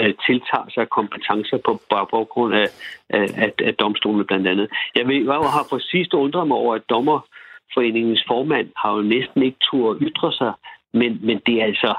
øh, 0.00 0.14
tiltager 0.26 0.68
sig 0.74 0.88
kompetencer 0.88 1.58
på 1.66 1.80
baggrund 1.90 2.54
af, 2.54 2.68
af, 3.10 3.26
af, 3.44 3.52
af 3.64 3.74
domstolene 3.74 4.24
blandt 4.24 4.48
andet. 4.48 4.68
Jeg, 4.94 5.08
ved, 5.08 5.16
jeg 5.24 5.34
har 5.34 5.66
for 5.70 5.78
sidst 5.78 6.14
undret 6.14 6.48
mig 6.48 6.56
over, 6.56 6.74
at 6.74 6.88
dommerforeningens 6.90 8.24
formand 8.28 8.68
har 8.76 8.94
jo 8.96 9.02
næsten 9.02 9.42
ikke 9.42 9.58
tur 9.70 9.90
at 9.90 9.96
ytre 10.00 10.32
sig, 10.32 10.52
men, 10.92 11.18
men 11.22 11.40
det 11.46 11.54
er 11.60 11.64
altså 11.64 11.94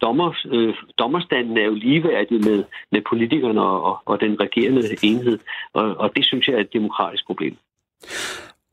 dommer, 0.00 0.34
øh, 0.50 0.74
dommerstanden 0.98 1.58
er 1.58 1.64
jo 1.64 1.74
ligeværdig 1.74 2.40
med, 2.44 2.64
med 2.92 3.02
politikerne 3.10 3.62
og, 3.62 3.82
og, 3.82 4.02
og 4.04 4.20
den 4.20 4.40
regerende 4.40 4.82
enhed, 5.02 5.38
og, 5.72 5.96
og 5.96 6.16
det 6.16 6.24
synes 6.24 6.48
jeg 6.48 6.54
er 6.54 6.60
et 6.60 6.72
demokratisk 6.72 7.26
problem. 7.26 7.56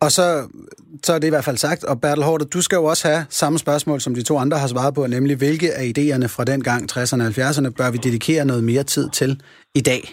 Og 0.02 0.10
så, 0.18 0.26
så 1.04 1.14
er 1.14 1.20
det 1.20 1.28
i 1.28 1.36
hvert 1.36 1.44
fald 1.50 1.58
sagt, 1.58 1.84
og 1.84 2.02
Bertel 2.02 2.24
Hårder, 2.24 2.46
du 2.46 2.62
skal 2.62 2.76
jo 2.76 2.84
også 2.84 3.08
have 3.08 3.26
samme 3.30 3.58
spørgsmål, 3.60 4.00
som 4.00 4.14
de 4.16 4.24
to 4.24 4.38
andre 4.38 4.58
har 4.58 4.68
svaret 4.68 4.96
på, 4.96 5.08
nemlig 5.08 5.38
hvilke 5.38 5.70
af 5.80 5.86
idéerne 5.94 6.28
fra 6.36 6.44
den 6.52 6.64
gang 6.64 6.82
60'erne 6.92 7.22
og 7.24 7.32
70'erne 7.40 7.70
bør 7.80 7.92
vi 7.92 7.98
dedikere 7.98 8.46
noget 8.46 8.64
mere 8.64 8.84
tid 8.84 9.10
til 9.10 9.32
i 9.76 9.82
dag? 9.82 10.04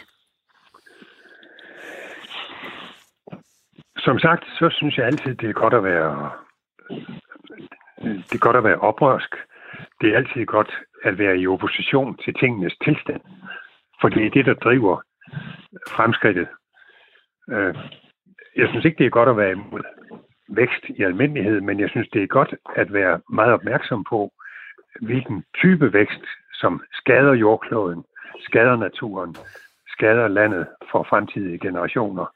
Som 4.07 4.19
sagt, 4.19 4.45
så 4.59 4.67
synes 4.73 4.97
jeg 4.97 5.07
altid, 5.07 5.35
det 5.35 5.49
er 5.49 5.53
godt 5.53 5.75
at 5.75 5.85
være 5.85 6.31
det 8.03 8.35
er 8.35 8.47
godt 8.47 8.57
at 8.57 8.65
være 8.65 8.79
oprørsk. 8.79 9.37
Det 10.01 10.13
er 10.13 10.17
altid 10.17 10.47
godt 10.47 10.71
at 11.05 11.19
være 11.19 11.39
i 11.39 11.47
opposition 11.47 12.17
til 12.25 12.35
tingenes 12.35 12.75
tilstand. 12.85 13.21
For 14.01 14.09
det 14.09 14.27
er 14.27 14.31
det, 14.31 14.47
der 14.47 14.55
driver 14.55 15.03
fremskridtet. 15.89 16.49
Øh, 17.51 17.75
jeg 18.57 18.69
synes 18.69 18.85
ikke, 18.85 18.99
det 18.99 19.07
er 19.07 19.11
godt 19.11 19.29
at 19.29 19.37
være 19.37 19.53
imod 19.53 19.83
vækst 20.49 20.85
i 20.89 21.03
almindelighed, 21.03 21.61
men 21.61 21.81
jeg 21.81 21.91
synes, 21.91 22.09
det 22.09 22.23
er 22.23 22.27
godt 22.27 22.55
at 22.77 22.93
være 22.93 23.21
meget 23.31 23.53
opmærksom 23.53 24.05
på, 24.05 24.33
hvilken 25.01 25.45
type 25.55 25.93
vækst, 25.93 26.25
som 26.53 26.83
skader 26.93 27.33
jordkloden, 27.33 28.05
skader 28.41 28.77
naturen, 28.77 29.37
skader 29.89 30.29
landet 30.29 30.67
for 30.91 31.03
fremtidige 31.03 31.59
generationer. 31.59 32.27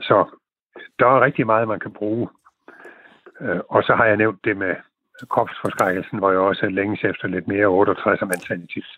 Så 0.00 0.38
der 0.98 1.06
er 1.06 1.20
rigtig 1.20 1.46
meget, 1.46 1.68
man 1.68 1.80
kan 1.80 1.92
bruge. 1.92 2.28
Øh, 3.40 3.60
og 3.68 3.82
så 3.82 3.94
har 3.94 4.04
jeg 4.04 4.16
nævnt 4.16 4.44
det 4.44 4.56
med 4.56 4.74
kropsforskrækkelsen, 5.30 6.18
hvor 6.18 6.30
jeg 6.30 6.40
også 6.40 6.66
længes 6.68 7.00
efter 7.04 7.26
lidt 7.28 7.48
mere 7.48 7.66
68 7.66 8.20
mentalitet. 8.20 8.88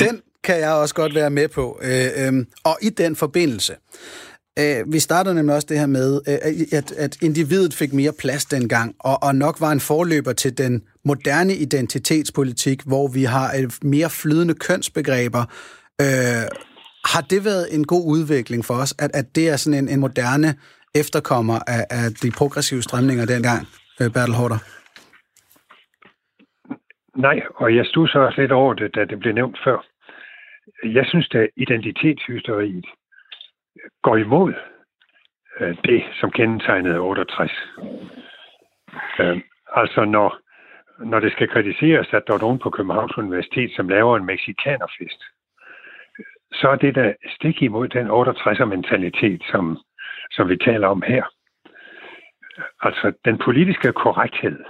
den 0.04 0.22
kan 0.44 0.58
jeg 0.60 0.72
også 0.72 0.94
godt 0.94 1.14
være 1.14 1.30
med 1.30 1.48
på. 1.48 1.80
Øh, 1.82 2.26
øh, 2.26 2.46
og 2.64 2.76
i 2.82 2.88
den 2.88 3.16
forbindelse, 3.16 3.74
øh, 4.58 4.92
vi 4.92 4.98
startede 4.98 5.34
nemlig 5.34 5.54
også 5.54 5.66
det 5.70 5.78
her 5.78 5.86
med, 5.86 6.20
øh, 6.28 6.78
at, 6.78 6.92
at 6.92 7.22
individet 7.22 7.74
fik 7.74 7.92
mere 7.92 8.12
plads 8.18 8.44
dengang, 8.44 8.94
og, 9.00 9.22
og 9.22 9.34
nok 9.34 9.60
var 9.60 9.72
en 9.72 9.80
forløber 9.80 10.32
til 10.32 10.58
den 10.58 10.82
moderne 11.04 11.54
identitetspolitik, 11.54 12.82
hvor 12.82 13.08
vi 13.08 13.24
har 13.24 13.52
et 13.52 13.78
mere 13.82 14.10
flydende 14.10 14.54
kønsbegreber. 14.54 15.44
Øh, 16.00 16.46
har 17.04 17.20
det 17.20 17.44
været 17.44 17.74
en 17.74 17.86
god 17.86 18.04
udvikling 18.06 18.64
for 18.64 18.74
os, 18.74 18.94
at, 18.98 19.10
at 19.14 19.36
det 19.36 19.48
er 19.48 19.56
sådan 19.56 19.78
en, 19.78 19.88
en 19.88 20.00
moderne 20.00 20.54
efterkommer 20.94 21.58
af, 21.66 21.82
af 21.90 22.06
de 22.22 22.30
progressive 22.38 22.82
strømninger 22.82 23.26
dengang, 23.26 23.60
øh, 24.00 24.08
Bertel 24.14 24.34
Hårder? 24.40 24.60
Nej, 27.16 27.38
og 27.56 27.76
jeg 27.76 27.86
stod 27.86 28.08
så 28.08 28.18
også 28.18 28.40
lidt 28.40 28.52
over 28.52 28.74
det, 28.74 28.94
da 28.94 29.04
det 29.04 29.18
blev 29.18 29.34
nævnt 29.34 29.58
før. 29.64 29.78
Jeg 30.84 31.06
synes, 31.06 31.28
at 31.34 31.48
identitetshysteriet 31.56 32.86
går 34.02 34.16
imod 34.16 34.54
øh, 35.60 35.76
det, 35.84 36.02
som 36.20 36.30
kendetegnede 36.30 36.98
68. 36.98 37.50
Øh, 39.18 39.40
altså 39.76 40.04
når 40.04 40.44
når 40.98 41.20
det 41.20 41.32
skal 41.32 41.48
kritiseres, 41.48 42.08
at 42.12 42.22
der 42.26 42.34
er 42.34 42.38
nogen 42.38 42.58
på 42.58 42.70
Københavns 42.70 43.18
Universitet, 43.18 43.70
som 43.76 43.88
laver 43.88 44.16
en 44.16 44.24
mexikanerfest, 44.24 45.22
så 46.52 46.68
er 46.68 46.76
det 46.76 46.94
der 46.94 47.12
stik 47.36 47.62
imod 47.62 47.88
den 47.88 48.06
68'er 48.06 48.64
mentalitet, 48.64 49.42
som, 49.50 49.78
som 50.30 50.48
vi 50.48 50.56
taler 50.56 50.88
om 50.88 51.02
her. 51.02 51.24
Altså, 52.80 53.12
den 53.24 53.38
politiske 53.38 53.92
korrekthed 53.92 54.64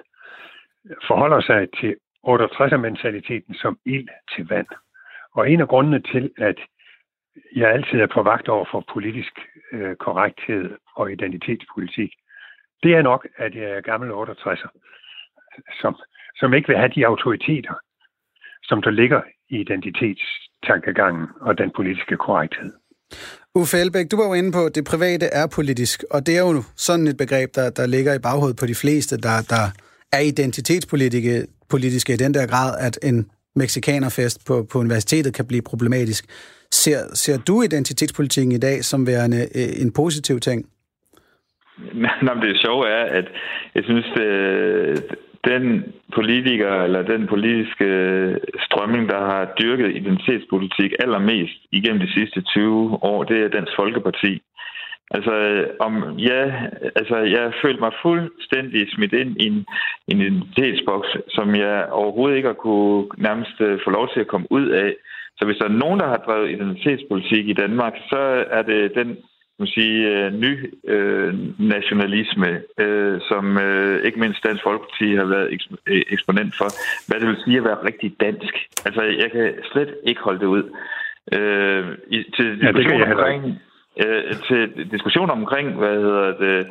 forholder 1.06 1.40
sig 1.40 1.68
til 1.80 1.96
68'er-mentaliteten 2.26 3.54
som 3.54 3.78
ild 3.86 4.08
til 4.36 4.48
vand. 4.48 4.66
Og 5.34 5.50
en 5.50 5.60
af 5.60 5.68
grundene 5.68 6.02
til, 6.02 6.30
at 6.38 6.58
jeg 7.56 7.70
altid 7.70 8.00
er 8.00 8.06
på 8.06 8.22
vagt 8.22 8.48
over 8.48 8.64
for 8.70 8.84
politisk 8.92 9.32
øh, 9.72 9.96
korrekthed 9.96 10.76
og 10.96 11.12
identitetspolitik, 11.12 12.10
det 12.82 12.94
er 12.94 13.02
nok, 13.02 13.28
at 13.36 13.54
jeg 13.54 13.70
er 13.70 13.80
gammel 13.80 14.10
68'er, 14.10 14.68
som, 15.80 15.96
som 16.36 16.54
ikke 16.54 16.68
vil 16.68 16.76
have 16.76 16.92
de 16.94 17.06
autoriteter, 17.06 17.74
som 18.62 18.82
der 18.82 18.90
ligger 18.90 19.22
i 19.48 19.60
identitetstankegangen 19.60 21.28
og 21.40 21.58
den 21.58 21.70
politiske 21.70 22.16
korrekthed. 22.16 22.72
Uffe 23.60 23.76
Elbæk, 23.78 24.10
du 24.10 24.16
var 24.16 24.26
jo 24.26 24.34
inde 24.34 24.52
på, 24.52 24.66
at 24.66 24.74
det 24.74 24.84
private 24.84 25.26
er 25.26 25.46
politisk, 25.56 26.04
og 26.10 26.26
det 26.26 26.36
er 26.36 26.40
jo 26.40 26.62
sådan 26.76 27.06
et 27.06 27.16
begreb, 27.16 27.48
der, 27.54 27.70
der 27.70 27.86
ligger 27.86 28.14
i 28.14 28.18
baghovedet 28.18 28.56
på 28.56 28.66
de 28.66 28.74
fleste, 28.74 29.16
der, 29.16 29.36
der 29.54 29.64
er 30.12 30.20
identitetspolitiske 30.20 31.46
politiske 31.70 32.12
i 32.12 32.16
den 32.16 32.34
der 32.34 32.46
grad, 32.46 32.70
at 32.86 32.98
en 33.02 33.30
mexikanerfest 33.56 34.46
på, 34.46 34.66
på 34.72 34.78
universitetet 34.78 35.34
kan 35.34 35.46
blive 35.46 35.62
problematisk. 35.62 36.24
Ser, 36.72 36.98
ser 37.14 37.38
du 37.38 37.62
identitetspolitikken 37.62 38.52
i 38.52 38.58
dag 38.58 38.84
som 38.84 39.06
værende 39.06 39.40
øh, 39.58 39.82
en 39.82 39.92
positiv 39.92 40.40
ting? 40.40 40.66
Nej, 42.24 42.34
det 42.34 42.60
sjove 42.64 42.88
er, 42.88 43.04
at 43.18 43.26
jeg 43.74 43.82
synes, 43.84 44.06
det, 44.16 45.04
den 45.50 45.92
politiker 46.14 46.72
eller 46.82 47.02
den 47.02 47.26
politiske 47.26 47.88
strømning, 48.66 49.08
der 49.08 49.20
har 49.30 49.54
dyrket 49.60 49.96
identitetspolitik 49.96 50.92
allermest 50.98 51.58
igennem 51.72 52.00
de 52.00 52.12
sidste 52.12 52.40
20 52.40 52.98
år, 53.02 53.24
det 53.24 53.38
er 53.44 53.48
Dansk 53.48 53.72
Folkeparti. 53.76 54.42
Altså, 55.10 55.34
om, 55.80 56.18
ja, 56.18 56.52
altså, 56.96 57.16
jeg 57.16 57.52
følte 57.62 57.80
mig 57.80 57.92
fuldstændig 58.02 58.86
smidt 58.94 59.12
ind 59.12 59.40
i 59.40 59.46
en, 59.46 59.66
en 60.08 60.20
identitetsboks, 60.20 61.08
som 61.28 61.54
jeg 61.54 61.88
overhovedet 61.90 62.36
ikke 62.36 62.48
har 62.48 62.62
kunne 62.66 63.06
nærmest 63.18 63.60
øh, 63.60 63.78
få 63.84 63.90
lov 63.90 64.08
til 64.12 64.20
at 64.20 64.26
komme 64.26 64.46
ud 64.50 64.68
af. 64.68 64.94
Så 65.38 65.46
hvis 65.46 65.56
der 65.56 65.64
er 65.64 65.80
nogen, 65.82 66.00
der 66.00 66.08
har 66.08 66.16
drevet 66.26 66.50
identitetspolitik 66.50 67.48
i 67.48 67.52
Danmark, 67.52 67.94
så 68.10 68.44
er 68.50 68.62
det 68.62 68.92
den 68.94 69.16
man 69.58 69.68
sige, 69.68 69.98
øh, 70.08 70.32
ny 70.32 70.52
øh, 70.88 71.34
nationalisme, 71.58 72.62
øh, 72.78 73.20
som 73.28 73.58
øh, 73.58 74.04
ikke 74.06 74.20
mindst 74.20 74.44
Dansk 74.44 74.62
Folkeparti 74.62 75.14
har 75.14 75.24
været 75.24 75.48
øh, 75.86 76.02
eksponent 76.10 76.52
for, 76.60 76.68
hvad 77.08 77.20
det 77.20 77.28
vil 77.28 77.42
sige 77.44 77.58
at 77.58 77.64
være 77.64 77.84
rigtig 77.88 78.16
dansk. 78.20 78.54
Altså, 78.86 79.02
jeg 79.02 79.30
kan 79.32 79.54
slet 79.72 79.94
ikke 80.04 80.20
holde 80.20 80.40
det 80.40 80.46
ud. 80.46 80.64
Øh, 81.32 81.84
i, 82.08 82.18
til 82.36 82.48
ja, 82.62 82.72
det 82.72 82.86
kan 82.86 82.98
jeg 83.00 83.12
omkring, 83.12 83.60
øh, 84.04 84.34
til 84.48 84.90
diskussion 84.90 85.30
omkring, 85.30 85.78
hvad 85.78 85.96
hedder 86.06 86.30
det, 86.44 86.66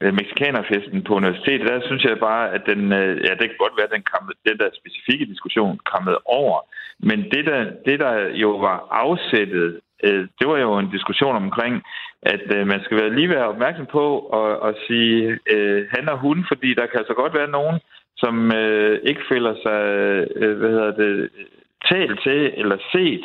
øh, 0.00 0.14
Mexikanerfesten 0.14 1.02
på 1.02 1.14
universitetet, 1.14 1.68
der 1.68 1.80
synes 1.86 2.04
jeg 2.04 2.18
bare, 2.18 2.52
at 2.54 2.62
den, 2.66 2.80
ja, 3.26 3.32
det 3.38 3.46
kan 3.48 3.62
godt 3.64 3.76
være, 3.76 3.88
at 3.90 3.96
den, 3.96 4.06
kom, 4.12 4.32
den 4.48 4.58
der 4.58 4.68
specifikke 4.80 5.26
diskussion 5.32 5.78
kommet 5.92 6.16
over. 6.24 6.58
Men 6.98 7.18
det 7.32 7.46
der, 7.46 7.60
det, 7.86 8.00
der 8.00 8.14
jo 8.44 8.50
var 8.50 8.88
afsættet, 8.90 9.80
øh, 10.06 10.28
det 10.38 10.46
var 10.48 10.58
jo 10.58 10.78
en 10.78 10.90
diskussion 10.90 11.36
omkring, 11.36 11.82
at 12.22 12.44
øh, 12.56 12.66
man 12.66 12.80
skal 12.84 12.96
være 12.96 13.14
lige 13.14 13.28
være 13.28 13.48
opmærksom 13.48 13.86
på 13.86 14.04
at, 14.40 14.68
at 14.68 14.74
sige 14.86 15.38
øh, 15.50 15.86
han 15.90 16.08
og 16.08 16.18
hun, 16.18 16.44
fordi 16.48 16.74
der 16.74 16.86
kan 16.86 16.98
altså 16.98 17.14
godt 17.14 17.34
være 17.34 17.50
nogen, 17.58 17.78
som 18.16 18.52
øh, 18.52 19.00
ikke 19.02 19.22
føler 19.28 19.54
sig, 19.62 19.80
øh, 20.36 20.58
hvad 20.58 20.70
hedder 20.70 20.92
det, 21.02 21.30
talt 21.90 22.20
til 22.22 22.52
eller 22.56 22.78
set 22.92 23.24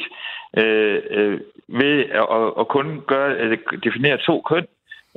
øh, 0.58 1.02
øh, 1.12 1.40
ved 1.68 1.96
at, 2.22 2.26
at 2.60 2.68
kun 2.68 3.04
gøre, 3.08 3.38
at 3.38 3.60
definere 3.84 4.18
to 4.18 4.42
køn. 4.42 4.66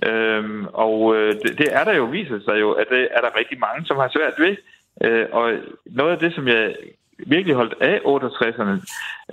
Øhm, 0.09 0.67
og 0.73 1.17
øh, 1.17 1.33
det, 1.43 1.59
det 1.59 1.69
er 1.73 1.85
der 1.85 1.95
jo 1.95 2.05
viser 2.05 2.41
sig 2.45 2.61
jo, 2.61 2.71
at 2.71 2.87
det 2.91 3.09
er 3.11 3.21
der 3.21 3.39
rigtig 3.39 3.59
mange, 3.59 3.87
som 3.87 3.97
har 3.97 4.11
svært 4.17 4.35
ved. 4.39 4.57
Øh, 5.05 5.27
og 5.33 5.53
noget 5.87 6.13
af 6.13 6.19
det, 6.19 6.35
som 6.35 6.49
jeg 6.49 6.75
virkelig 7.27 7.55
holdt 7.57 7.75
af 7.81 7.99
68'erne, 8.15 8.77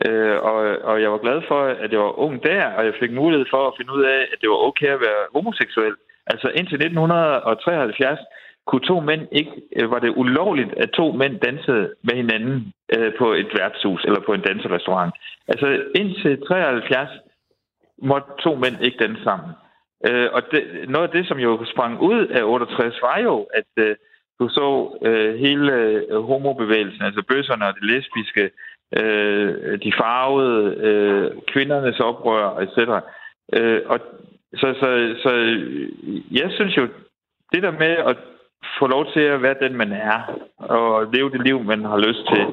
øh, 0.06 0.38
og, 0.50 0.58
og 0.90 1.02
jeg 1.02 1.12
var 1.12 1.18
glad 1.18 1.42
for, 1.48 1.62
at 1.84 1.92
jeg 1.92 2.00
var 2.00 2.20
ung 2.20 2.44
der, 2.44 2.66
og 2.78 2.86
jeg 2.86 2.94
fik 3.00 3.12
mulighed 3.12 3.46
for 3.50 3.68
at 3.68 3.74
finde 3.78 3.94
ud 3.94 4.04
af, 4.04 4.22
at 4.32 4.38
det 4.42 4.50
var 4.50 4.68
okay 4.70 4.88
at 4.88 5.02
være 5.08 5.22
homoseksuel. 5.34 5.96
Altså 6.28 6.48
indtil 6.48 6.78
1973 6.86 8.20
kunne 8.68 8.86
to 8.92 9.00
mænd 9.00 9.24
ikke, 9.32 9.52
øh, 9.78 9.92
var 9.92 10.00
det 10.00 10.14
ulovligt, 10.16 10.74
at 10.84 10.90
to 10.90 11.12
mænd 11.12 11.40
dansede 11.40 11.94
med 12.04 12.16
hinanden 12.16 12.74
øh, 12.96 13.12
på 13.20 13.34
et 13.34 13.50
værtshus 13.58 14.04
eller 14.04 14.22
på 14.26 14.34
en 14.34 14.42
danserestaurant. 14.42 15.14
Altså 15.48 15.68
indtil 15.96 16.42
73 16.48 17.10
måtte 18.02 18.28
to 18.44 18.56
mænd 18.56 18.76
ikke 18.82 18.98
danse 18.98 19.24
sammen. 19.24 19.50
Øh, 20.08 20.28
og 20.34 20.42
det, 20.52 20.62
noget 20.90 21.08
af 21.08 21.14
det, 21.18 21.28
som 21.28 21.40
jo 21.40 21.66
sprang 21.74 22.00
ud 22.00 22.28
af 22.28 22.44
68, 22.44 23.02
var 23.02 23.20
jo, 23.20 23.48
at 23.54 23.72
øh, 23.78 23.96
du 24.40 24.50
så 24.50 24.98
øh, 25.02 25.36
hele 25.36 25.74
øh, 25.74 26.24
homobevægelsen, 26.24 27.02
altså 27.02 27.24
bøsserne 27.30 27.68
og 27.68 27.74
det 27.74 27.84
lesbiske, 27.84 28.52
øh, 28.98 29.80
de 29.84 29.92
farvede, 30.02 30.76
øh, 30.88 31.32
kvindernes 31.48 32.00
oprør, 32.00 32.58
etc. 32.58 32.78
Øh, 33.54 33.82
og 33.86 34.00
så, 34.54 34.68
så, 34.82 35.16
så 35.24 35.32
jeg 36.32 36.52
synes 36.52 36.78
jo, 36.78 36.88
det 37.52 37.64
der 37.64 37.72
med 37.72 37.96
at 38.12 38.18
få 38.80 38.88
lov 38.88 39.12
til 39.14 39.20
at 39.20 39.42
være 39.42 39.56
den, 39.62 39.76
man 39.76 39.92
er, 39.92 40.20
og 40.58 41.14
leve 41.14 41.30
det 41.30 41.42
liv, 41.42 41.64
man 41.64 41.86
har 41.86 41.98
lyst 41.98 42.24
til, 42.34 42.44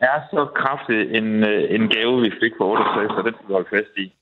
er 0.00 0.20
så 0.30 0.46
kraftig 0.54 1.16
en, 1.18 1.44
øh, 1.44 1.74
en 1.74 1.88
gave, 1.88 2.20
vi 2.20 2.30
fik 2.42 2.52
på 2.58 2.70
68, 2.70 3.10
og 3.10 3.24
den 3.24 3.34
skal 3.34 3.48
vi 3.48 3.52
holde 3.52 3.68
fast 3.70 3.92
i. 3.96 4.12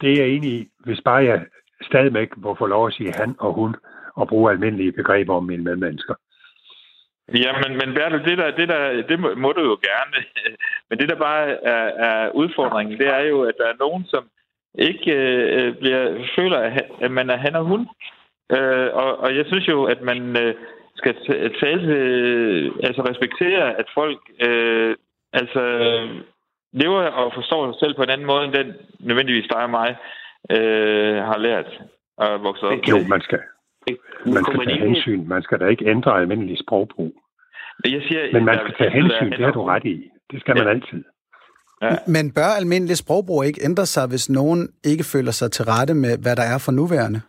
Det 0.00 0.12
er 0.12 0.22
jeg 0.22 0.28
enig 0.28 0.52
i. 0.52 0.68
Hvis 0.84 1.00
bare 1.04 1.24
jeg 1.24 1.46
stadigvæk 1.82 2.36
må 2.36 2.54
få 2.54 2.66
lov 2.66 2.86
at 2.86 2.92
sige 2.92 3.12
han 3.12 3.36
og 3.38 3.52
hun, 3.52 3.76
og 4.20 4.28
bruge 4.28 4.50
almindelige 4.50 4.92
begreber 4.92 5.34
om 5.34 5.44
mine 5.44 5.64
medmennesker. 5.64 6.14
Ja, 7.34 7.52
men, 7.62 7.78
men 7.78 7.94
Bertel, 7.94 8.24
det, 8.24 8.38
der, 8.38 8.50
det, 8.50 8.68
der, 8.68 9.02
det 9.02 9.20
må, 9.20 9.34
må 9.34 9.52
du 9.52 9.60
jo 9.60 9.78
gerne. 9.90 10.24
Men 10.90 10.98
det, 10.98 11.08
der 11.08 11.14
bare 11.14 11.64
er, 11.64 11.84
er 12.08 12.30
udfordringen, 12.30 12.98
det 12.98 13.08
er 13.08 13.20
jo, 13.20 13.42
at 13.42 13.54
der 13.58 13.66
er 13.66 13.76
nogen, 13.78 14.04
som 14.04 14.24
ikke 14.78 15.12
øh, 15.14 15.76
bliver, 15.76 16.26
føler, 16.36 16.80
at 17.00 17.10
man 17.10 17.30
er 17.30 17.36
han 17.36 17.56
og 17.56 17.64
hun. 17.64 17.88
Øh, 18.52 18.88
og, 18.92 19.18
og 19.18 19.36
jeg 19.36 19.44
synes 19.46 19.68
jo, 19.68 19.84
at 19.84 20.02
man 20.02 20.36
øh, 20.42 20.54
skal 20.96 21.14
tale 21.60 21.82
til, 21.86 22.72
altså 22.82 23.02
respektere, 23.10 23.78
at 23.78 23.86
folk 23.94 24.20
øh, 24.40 24.96
altså 25.32 25.62
lever 26.72 27.02
og 27.02 27.32
forstår 27.34 27.72
sig 27.72 27.78
selv 27.80 27.94
på 27.94 28.02
en 28.02 28.10
anden 28.10 28.26
måde, 28.26 28.44
end 28.44 28.52
den 28.52 28.74
nødvendigvis 29.00 29.48
dig 29.52 29.62
og 29.62 29.70
mig 29.70 29.96
øh, 30.50 31.16
har 31.16 31.38
lært 31.38 31.80
at 32.18 32.42
vokse 32.42 32.66
op. 32.66 32.78
Jo, 32.88 32.98
man 33.08 33.20
skal, 33.20 33.40
man 34.26 34.44
skal 34.44 34.66
tage 34.66 34.86
hensyn. 34.86 35.28
Man 35.28 35.42
skal 35.42 35.60
da 35.60 35.66
ikke 35.66 35.86
ændre 35.90 36.20
almindelig 36.20 36.58
sprogbrug. 36.58 37.12
Jeg 37.84 38.02
siger, 38.08 38.32
Men 38.32 38.44
man 38.44 38.58
skal 38.62 38.74
tage 38.78 38.90
hensyn, 38.90 39.30
det 39.30 39.44
har 39.44 39.52
du 39.52 39.62
ret 39.62 39.84
i. 39.84 40.10
Det 40.30 40.40
skal 40.40 40.54
man 40.56 40.64
ja. 40.64 40.70
altid. 40.70 41.04
Ja. 41.82 41.96
Men 42.06 42.32
bør 42.32 42.50
almindelig 42.60 42.96
sprogbrug 42.96 43.44
ikke 43.44 43.64
ændre 43.64 43.86
sig, 43.86 44.08
hvis 44.08 44.30
nogen 44.30 44.68
ikke 44.84 45.04
føler 45.04 45.30
sig 45.30 45.52
til 45.52 45.64
rette 45.64 45.94
med, 45.94 46.18
hvad 46.22 46.36
der 46.36 46.42
er 46.42 46.58
for 46.58 46.72
nuværende? 46.72 47.20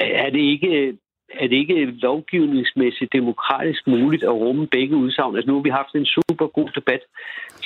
er 0.00 0.30
det 0.30 0.40
ikke 0.54 0.98
er 1.34 1.46
det 1.48 1.56
ikke 1.56 1.84
lovgivningsmæssigt 1.84 3.12
demokratisk 3.12 3.86
muligt 3.86 4.22
at 4.24 4.32
rumme 4.42 4.66
begge 4.66 4.96
udsagn? 4.96 5.36
Altså 5.36 5.48
nu 5.50 5.54
har 5.56 5.62
vi 5.62 5.78
haft 5.80 5.94
en 5.94 6.06
super 6.06 6.46
god 6.46 6.68
debat. 6.74 7.00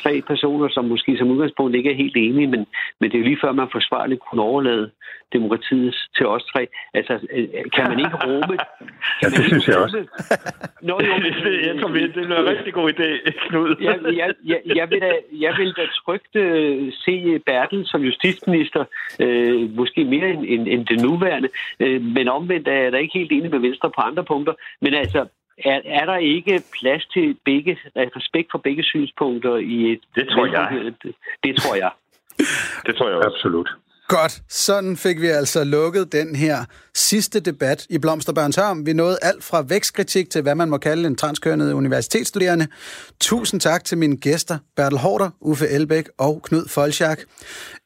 Tre 0.05 0.23
personer, 0.27 0.69
som 0.69 0.85
måske 0.85 1.19
som 1.19 1.31
udgangspunkt 1.31 1.77
ikke 1.77 1.91
er 1.91 2.03
helt 2.03 2.17
enige, 2.17 2.47
men, 2.47 2.67
men 3.01 3.11
det 3.11 3.15
er 3.15 3.23
jo 3.23 3.29
lige 3.29 3.43
før, 3.43 3.53
man 3.53 3.69
forsvarligt 3.73 4.21
kunne 4.21 4.43
overlade 4.43 4.91
demokratiet 5.33 5.95
til 6.17 6.27
os 6.27 6.45
tre. 6.53 6.63
Altså, 6.95 7.15
øh, 7.37 7.49
kan 7.75 7.85
man 7.91 7.99
ikke 7.99 8.17
rumme... 8.27 8.57
ja, 9.23 9.27
det 9.35 9.45
synes 9.51 9.69
jeg 9.69 9.77
også. 9.77 10.01
Nå, 10.83 10.95
jo, 11.09 11.13
jeg 11.69 11.75
tror, 11.81 11.89
det 11.89 12.17
er 12.17 12.41
en 12.41 12.49
rigtig 12.53 12.73
god 12.75 12.89
idé, 12.95 13.09
Knud. 13.49 13.77
jeg, 13.81 13.97
jeg, 14.21 14.29
jeg, 14.45 14.61
jeg, 14.79 14.91
vil 14.91 15.01
da, 15.01 15.13
jeg 15.33 15.55
vil 15.59 15.73
da 15.79 15.85
trygt 16.03 16.33
uh, 16.37 16.93
se 17.05 17.39
Bertel 17.47 17.87
som 17.87 18.01
justitsminister, 18.03 18.85
uh, 19.25 19.77
måske 19.81 20.05
mere 20.05 20.29
end, 20.31 20.45
end, 20.49 20.69
end 20.69 20.87
det 20.87 21.03
nuværende, 21.03 21.49
uh, 21.85 22.03
men 22.17 22.29
omvendt 22.29 22.69
er 22.69 22.83
jeg 22.83 22.93
da 22.93 22.99
ikke 22.99 23.19
helt 23.19 23.33
enig 23.33 23.51
med 23.51 23.59
Venstre 23.59 23.91
på 23.91 24.01
andre 24.01 24.25
punkter. 24.25 24.55
Men 24.81 24.95
altså, 24.95 25.27
er, 25.59 25.81
er 25.85 26.05
der 26.05 26.17
ikke 26.17 26.63
plads 26.81 27.07
til 27.07 27.37
begge, 27.45 27.79
respekt 27.97 28.49
for 28.51 28.59
begge 28.59 28.83
synspunkter 28.83 29.57
i 29.57 29.93
et... 29.93 30.01
Det 30.15 30.29
tror 30.29 30.47
jeg. 30.47 30.95
Det, 31.03 31.15
det 31.45 31.57
tror 31.57 31.75
jeg. 31.75 31.91
Det 32.87 32.97
tror 32.97 33.09
jeg 33.09 33.17
også. 33.17 33.31
Absolut. 33.35 33.69
Godt, 34.09 34.43
sådan 34.49 34.97
fik 34.97 35.21
vi 35.21 35.27
altså 35.27 35.65
lukket 35.65 36.13
den 36.13 36.37
her 36.37 36.65
sidste 36.95 37.41
debat 37.41 37.87
i 37.91 37.99
Blomsterbørns 37.99 38.57
Hørm. 38.57 38.87
Vi 38.87 38.93
nåede 38.93 39.19
alt 39.23 39.45
fra 39.45 39.65
vækstkritik 39.69 40.31
til, 40.31 40.43
hvad 40.43 40.55
man 40.55 40.69
må 40.69 40.79
kalde 40.79 41.07
en 41.07 41.17
transkønnet 41.17 41.73
universitetsstuderende. 41.73 42.67
Tusind 43.21 43.61
tak 43.61 43.85
til 43.85 43.99
mine 43.99 44.17
gæster, 44.17 44.59
Bertel 44.77 44.99
Hårder, 44.99 45.31
Uffe 45.41 45.69
Elbæk 45.69 46.05
og 46.19 46.43
Knud 46.43 46.69
Folchak. 46.69 47.19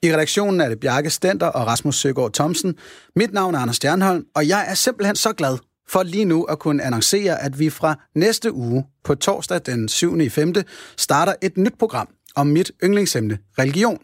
I 0.02 0.12
redaktionen 0.12 0.60
er 0.60 0.68
det 0.68 0.80
Bjarke 0.80 1.10
Stenter 1.10 1.46
og 1.46 1.66
Rasmus 1.66 1.96
Søgaard 1.96 2.32
Thomsen. 2.32 2.78
Mit 3.16 3.32
navn 3.32 3.54
er 3.54 3.58
Anders 3.58 3.76
Stjernholm, 3.76 4.24
og 4.36 4.48
jeg 4.48 4.66
er 4.68 4.74
simpelthen 4.74 5.16
så 5.16 5.32
glad 5.32 5.58
for 5.92 6.02
lige 6.02 6.24
nu 6.24 6.44
at 6.44 6.58
kunne 6.58 6.82
annoncere, 6.82 7.32
at 7.46 7.58
vi 7.58 7.70
fra 7.70 7.94
næste 8.14 8.52
uge 8.52 8.84
på 9.04 9.14
torsdag 9.14 9.60
den 9.66 9.88
7. 9.88 10.20
i 10.20 10.28
5. 10.28 10.54
starter 10.96 11.32
et 11.42 11.56
nyt 11.56 11.78
program 11.78 12.08
om 12.36 12.46
mit 12.46 12.72
yndlingsemne, 12.84 13.38
religion. 13.58 13.98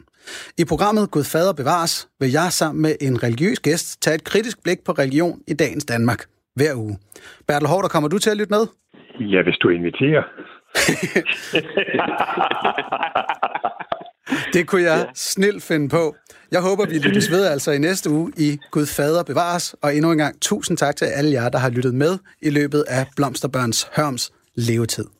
I 0.58 0.64
programmet 0.64 1.10
Gud 1.10 1.24
Fader 1.24 1.52
bevares 1.52 2.08
vil 2.20 2.30
jeg 2.30 2.52
sammen 2.52 2.82
med 2.82 2.94
en 3.00 3.22
religiøs 3.22 3.60
gæst 3.60 4.02
tage 4.02 4.14
et 4.14 4.24
kritisk 4.24 4.62
blik 4.62 4.78
på 4.86 4.92
religion 4.92 5.40
i 5.48 5.54
dagens 5.54 5.84
Danmark 5.84 6.24
hver 6.56 6.74
uge. 6.74 6.98
Bertel 7.48 7.68
Hårder, 7.68 7.88
kommer 7.88 8.08
du 8.08 8.18
til 8.18 8.30
at 8.30 8.36
lytte 8.36 8.50
med? 8.50 8.66
Ja, 9.20 9.42
hvis 9.42 9.56
du 9.62 9.68
inviterer. 9.68 10.22
Det 14.52 14.66
kunne 14.66 14.82
jeg 14.82 14.98
ja. 14.98 15.12
snilt 15.14 15.62
finde 15.62 15.88
på. 15.88 16.14
Jeg 16.50 16.60
håber, 16.60 16.86
vi 16.86 16.98
lyttes 16.98 17.30
ved 17.30 17.44
altså 17.46 17.70
i 17.70 17.78
næste 17.78 18.10
uge 18.10 18.32
i 18.36 18.58
Gud 18.70 18.86
Fader 18.86 19.22
bevares. 19.22 19.74
Og 19.82 19.96
endnu 19.96 20.12
en 20.12 20.18
gang 20.18 20.40
tusind 20.40 20.78
tak 20.78 20.96
til 20.96 21.04
alle 21.04 21.32
jer, 21.32 21.48
der 21.48 21.58
har 21.58 21.70
lyttet 21.70 21.94
med 21.94 22.18
i 22.42 22.50
løbet 22.50 22.84
af 22.88 23.06
Blomsterbørns 23.16 23.88
Hørms 23.96 24.32
levetid. 24.54 25.14